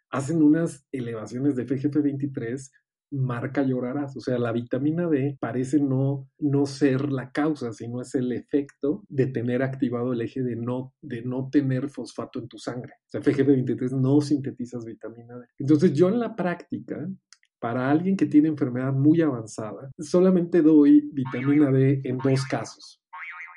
hacen 0.09 0.41
unas 0.41 0.85
elevaciones 0.91 1.55
de 1.55 1.65
FGF23 1.65 2.69
marca 3.11 3.63
llorarás. 3.63 4.15
O 4.17 4.21
sea, 4.21 4.37
la 4.39 4.51
vitamina 4.51 5.07
D 5.07 5.37
parece 5.39 5.79
no, 5.79 6.29
no 6.39 6.65
ser 6.65 7.11
la 7.11 7.31
causa, 7.31 7.71
sino 7.73 8.01
es 8.01 8.15
el 8.15 8.31
efecto 8.31 9.03
de 9.09 9.27
tener 9.27 9.61
activado 9.61 10.13
el 10.13 10.21
eje 10.21 10.41
de 10.41 10.55
no, 10.55 10.93
de 11.01 11.21
no 11.21 11.49
tener 11.51 11.89
fosfato 11.89 12.39
en 12.39 12.47
tu 12.47 12.57
sangre. 12.57 12.93
O 13.07 13.09
sea, 13.09 13.21
FGF23 13.21 13.91
no 13.91 14.21
sintetizas 14.21 14.85
vitamina 14.85 15.37
D. 15.37 15.45
Entonces, 15.59 15.93
yo 15.93 16.09
en 16.09 16.19
la 16.19 16.35
práctica, 16.35 17.07
para 17.59 17.91
alguien 17.91 18.17
que 18.17 18.25
tiene 18.25 18.47
enfermedad 18.47 18.93
muy 18.93 19.21
avanzada, 19.21 19.91
solamente 19.99 20.61
doy 20.61 21.09
vitamina 21.13 21.71
D 21.71 22.01
en 22.03 22.17
dos 22.17 22.45
casos. 22.45 23.01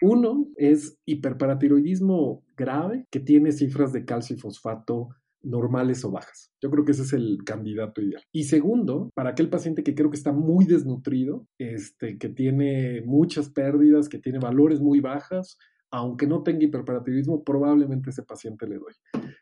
Uno 0.03 0.49
es 0.57 0.99
hiperparatiroidismo 1.07 2.45
grave, 2.57 3.07
que 3.11 3.21
tiene 3.21 3.53
cifras 3.53 3.93
de 3.93 4.05
calcio 4.05 4.37
y 4.37 4.39
fosfato 4.39 5.09
normales 5.45 6.05
o 6.05 6.11
bajas. 6.11 6.51
Yo 6.63 6.71
creo 6.71 6.85
que 6.85 6.93
ese 6.93 7.03
es 7.03 7.13
el 7.13 7.39
candidato 7.45 8.01
ideal. 8.01 8.23
Y 8.33 8.45
segundo, 8.45 9.11
para 9.15 9.31
aquel 9.31 9.49
paciente 9.49 9.83
que 9.83 9.95
creo 9.95 10.11
que 10.11 10.17
está 10.17 10.33
muy 10.33 10.65
desnutrido, 10.65 11.47
este, 11.59 12.19
que 12.19 12.29
tiene 12.29 13.03
muchas 13.03 13.51
pérdidas, 13.51 14.09
que 14.09 14.19
tiene 14.19 14.39
valores 14.39 14.81
muy 14.81 15.01
bajas, 15.01 15.59
aunque 15.91 16.27
no 16.27 16.43
tenga 16.43 16.65
hiperparativismo, 16.65 17.45
probablemente 17.45 18.11
ese 18.11 18.25
paciente 18.25 18.67
le 18.67 18.79
doy. 18.79 18.95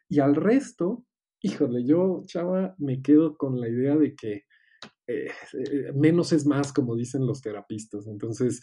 Y 0.08 0.20
al 0.20 0.34
resto, 0.34 1.04
híjole, 1.40 1.84
yo, 1.84 2.22
chava, 2.26 2.74
me 2.78 3.00
quedo 3.00 3.36
con 3.36 3.58
la 3.60 3.68
idea 3.68 3.96
de 3.96 4.14
que 4.14 4.42
eh, 5.06 5.28
eh, 5.54 5.92
menos 5.94 6.32
es 6.32 6.46
más, 6.46 6.72
como 6.72 6.94
dicen 6.96 7.26
los 7.26 7.40
terapistas. 7.40 8.06
Entonces, 8.06 8.60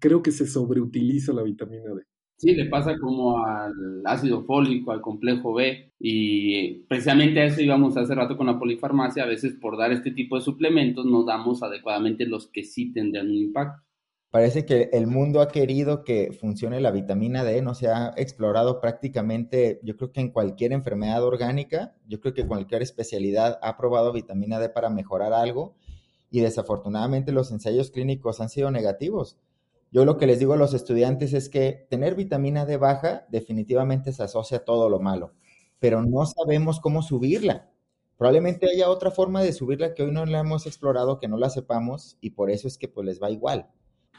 creo 0.00 0.22
que 0.22 0.30
se 0.30 0.46
sobreutiliza 0.46 1.32
la 1.32 1.42
vitamina 1.42 1.94
D. 1.94 2.02
Sí, 2.38 2.54
le 2.54 2.66
pasa 2.66 2.98
como 2.98 3.44
al 3.44 4.02
ácido 4.04 4.44
fólico, 4.44 4.92
al 4.92 5.00
complejo 5.00 5.54
B, 5.54 5.92
y 5.98 6.80
precisamente 6.86 7.40
a 7.40 7.46
eso 7.46 7.62
íbamos 7.62 7.96
hace 7.96 8.14
rato 8.14 8.36
con 8.36 8.46
la 8.46 8.58
polifarmacia, 8.58 9.22
a 9.22 9.26
veces 9.26 9.54
por 9.54 9.78
dar 9.78 9.90
este 9.90 10.10
tipo 10.10 10.36
de 10.36 10.42
suplementos 10.42 11.06
no 11.06 11.24
damos 11.24 11.62
adecuadamente 11.62 12.26
los 12.26 12.48
que 12.48 12.62
sí 12.62 12.92
tendrían 12.92 13.28
un 13.28 13.36
impacto. 13.36 13.82
Parece 14.30 14.66
que 14.66 14.90
el 14.92 15.06
mundo 15.06 15.40
ha 15.40 15.48
querido 15.48 16.04
que 16.04 16.30
funcione 16.38 16.82
la 16.82 16.90
vitamina 16.90 17.42
D, 17.42 17.62
no 17.62 17.74
se 17.74 17.88
ha 17.88 18.12
explorado 18.18 18.82
prácticamente, 18.82 19.80
yo 19.82 19.96
creo 19.96 20.12
que 20.12 20.20
en 20.20 20.30
cualquier 20.30 20.72
enfermedad 20.72 21.24
orgánica, 21.24 21.94
yo 22.06 22.20
creo 22.20 22.34
que 22.34 22.46
cualquier 22.46 22.82
especialidad 22.82 23.58
ha 23.62 23.78
probado 23.78 24.12
vitamina 24.12 24.58
D 24.58 24.68
para 24.68 24.90
mejorar 24.90 25.32
algo 25.32 25.74
y 26.30 26.40
desafortunadamente 26.40 27.32
los 27.32 27.50
ensayos 27.50 27.90
clínicos 27.90 28.42
han 28.42 28.50
sido 28.50 28.70
negativos. 28.70 29.38
Yo 29.96 30.04
lo 30.04 30.18
que 30.18 30.26
les 30.26 30.38
digo 30.38 30.52
a 30.52 30.58
los 30.58 30.74
estudiantes 30.74 31.32
es 31.32 31.48
que 31.48 31.86
tener 31.88 32.16
vitamina 32.16 32.66
D 32.66 32.76
baja 32.76 33.24
definitivamente 33.30 34.12
se 34.12 34.24
asocia 34.24 34.58
a 34.58 34.64
todo 34.66 34.90
lo 34.90 35.00
malo, 35.00 35.32
pero 35.78 36.02
no 36.02 36.26
sabemos 36.26 36.80
cómo 36.80 37.00
subirla. 37.00 37.70
Probablemente 38.18 38.66
haya 38.70 38.90
otra 38.90 39.10
forma 39.10 39.40
de 39.40 39.54
subirla 39.54 39.94
que 39.94 40.02
hoy 40.02 40.12
no 40.12 40.26
la 40.26 40.40
hemos 40.40 40.66
explorado, 40.66 41.18
que 41.18 41.28
no 41.28 41.38
la 41.38 41.48
sepamos 41.48 42.18
y 42.20 42.32
por 42.32 42.50
eso 42.50 42.68
es 42.68 42.76
que 42.76 42.88
pues 42.88 43.06
les 43.06 43.22
va 43.22 43.30
igual. 43.30 43.70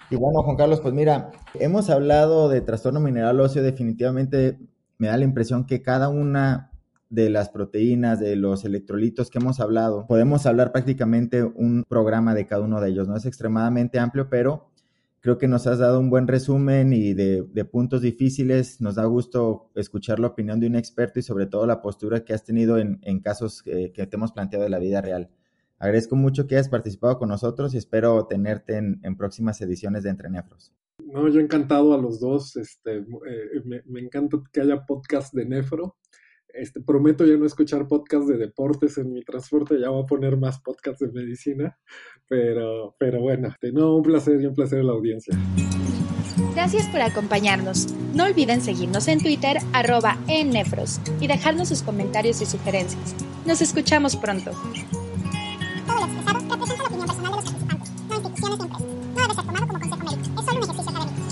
Y 0.09 0.15
bueno, 0.15 0.41
Juan 0.41 0.55
Carlos, 0.55 0.81
pues 0.81 0.95
mira, 0.95 1.29
hemos 1.53 1.91
hablado 1.91 2.49
de 2.49 2.61
trastorno 2.61 2.99
mineral 2.99 3.39
óseo, 3.39 3.61
definitivamente 3.61 4.57
me 4.97 5.09
da 5.09 5.17
la 5.17 5.25
impresión 5.25 5.67
que 5.67 5.83
cada 5.83 6.09
una 6.09 6.71
de 7.11 7.29
las 7.29 7.49
proteínas, 7.49 8.19
de 8.19 8.35
los 8.35 8.65
electrolitos 8.65 9.29
que 9.29 9.37
hemos 9.37 9.59
hablado, 9.59 10.07
podemos 10.07 10.47
hablar 10.47 10.71
prácticamente 10.71 11.43
un 11.43 11.85
programa 11.87 12.33
de 12.33 12.47
cada 12.47 12.63
uno 12.63 12.81
de 12.81 12.89
ellos, 12.89 13.07
¿no? 13.07 13.15
Es 13.15 13.27
extremadamente 13.27 13.99
amplio, 13.99 14.27
pero 14.27 14.66
Creo 15.27 15.37
que 15.37 15.49
nos 15.49 15.67
has 15.67 15.79
dado 15.79 15.99
un 15.99 16.09
buen 16.09 16.25
resumen 16.25 16.93
y 16.93 17.13
de, 17.13 17.43
puntos 17.69 18.01
difíciles. 18.01 18.79
Nos 18.79 18.95
da 18.95 19.03
gusto 19.03 19.69
escuchar 19.75 20.21
la 20.21 20.27
opinión 20.27 20.61
de 20.61 20.67
un 20.67 20.77
experto 20.77 21.19
y 21.19 21.21
sobre 21.21 21.47
todo 21.47 21.67
la 21.67 21.81
postura 21.81 22.23
que 22.23 22.33
has 22.33 22.45
tenido 22.45 22.77
en, 22.77 23.19
casos 23.19 23.61
que 23.61 23.91
te 23.93 24.15
hemos 24.15 24.31
planteado 24.31 24.63
de 24.63 24.69
la 24.69 24.79
vida 24.79 25.01
real. 25.01 25.29
Agradezco 25.79 26.15
mucho 26.15 26.47
que 26.47 26.55
hayas 26.55 26.69
participado 26.69 27.19
con 27.19 27.27
nosotros 27.27 27.73
y 27.73 27.77
espero 27.77 28.25
tenerte 28.25 28.77
en, 28.77 29.17
próximas 29.17 29.59
ediciones 29.59 30.03
de 30.03 30.11
Entre 30.11 30.29
Nefros. 30.29 30.71
No, 31.03 31.27
yo 31.27 31.41
encantado 31.41 31.93
a 31.93 31.97
los 31.97 32.21
dos. 32.21 32.55
Este, 32.55 32.99
eh, 32.99 33.61
me, 33.65 33.81
me, 33.85 33.99
encanta 33.99 34.37
que 34.53 34.61
haya 34.61 34.85
podcast 34.85 35.33
de 35.33 35.45
Nefro 35.45 35.97
este, 36.57 36.81
prometo 36.81 37.25
ya 37.25 37.37
no 37.37 37.45
escuchar 37.45 37.87
podcasts 37.87 38.27
de 38.27 38.37
deportes 38.37 38.97
en 38.97 39.11
mi 39.11 39.23
transporte, 39.23 39.79
ya 39.79 39.89
voy 39.89 40.03
a 40.03 40.05
poner 40.05 40.37
más 40.37 40.59
podcasts 40.59 40.99
de 40.99 41.11
medicina, 41.11 41.77
pero, 42.27 42.95
pero 42.99 43.21
bueno, 43.21 43.53
no, 43.73 43.95
un 43.95 44.03
placer 44.03 44.41
y 44.41 44.45
un 44.45 44.53
placer 44.53 44.79
a 44.79 44.83
la 44.83 44.93
audiencia. 44.93 45.37
Gracias 46.53 46.87
por 46.87 47.01
acompañarnos. 47.01 47.87
No 48.13 48.25
olviden 48.25 48.61
seguirnos 48.61 49.07
en 49.07 49.19
Twitter, 49.19 49.57
arroba 49.73 50.17
ennefros, 50.27 50.99
y 51.19 51.27
dejarnos 51.27 51.69
sus 51.69 51.83
comentarios 51.83 52.41
y 52.41 52.45
sugerencias. 52.45 53.15
Nos 53.45 53.61
escuchamos 53.61 54.15
pronto. 54.15 54.51
Todo 55.85 55.99
lo 55.99 56.05
expresado 56.05 56.39
representa 56.39 56.83
la 56.83 56.89
opinión 56.89 57.07
personal 57.07 57.31
de 57.31 57.37
los 57.37 57.45
participantes, 57.45 57.91
no 58.09 58.15
instituciones 58.15 58.59
ni 58.59 58.65
empresas. 58.65 58.87
No 59.15 59.21
debe 59.21 59.35
ser 59.35 59.45
tomado 59.45 59.67
como 59.67 59.79
consejo 59.79 60.03
médico. 60.03 60.39
Es 60.39 60.45
solo 60.45 60.57
un 60.57 60.63
ejercicio 60.63 60.91
académico. 60.91 61.26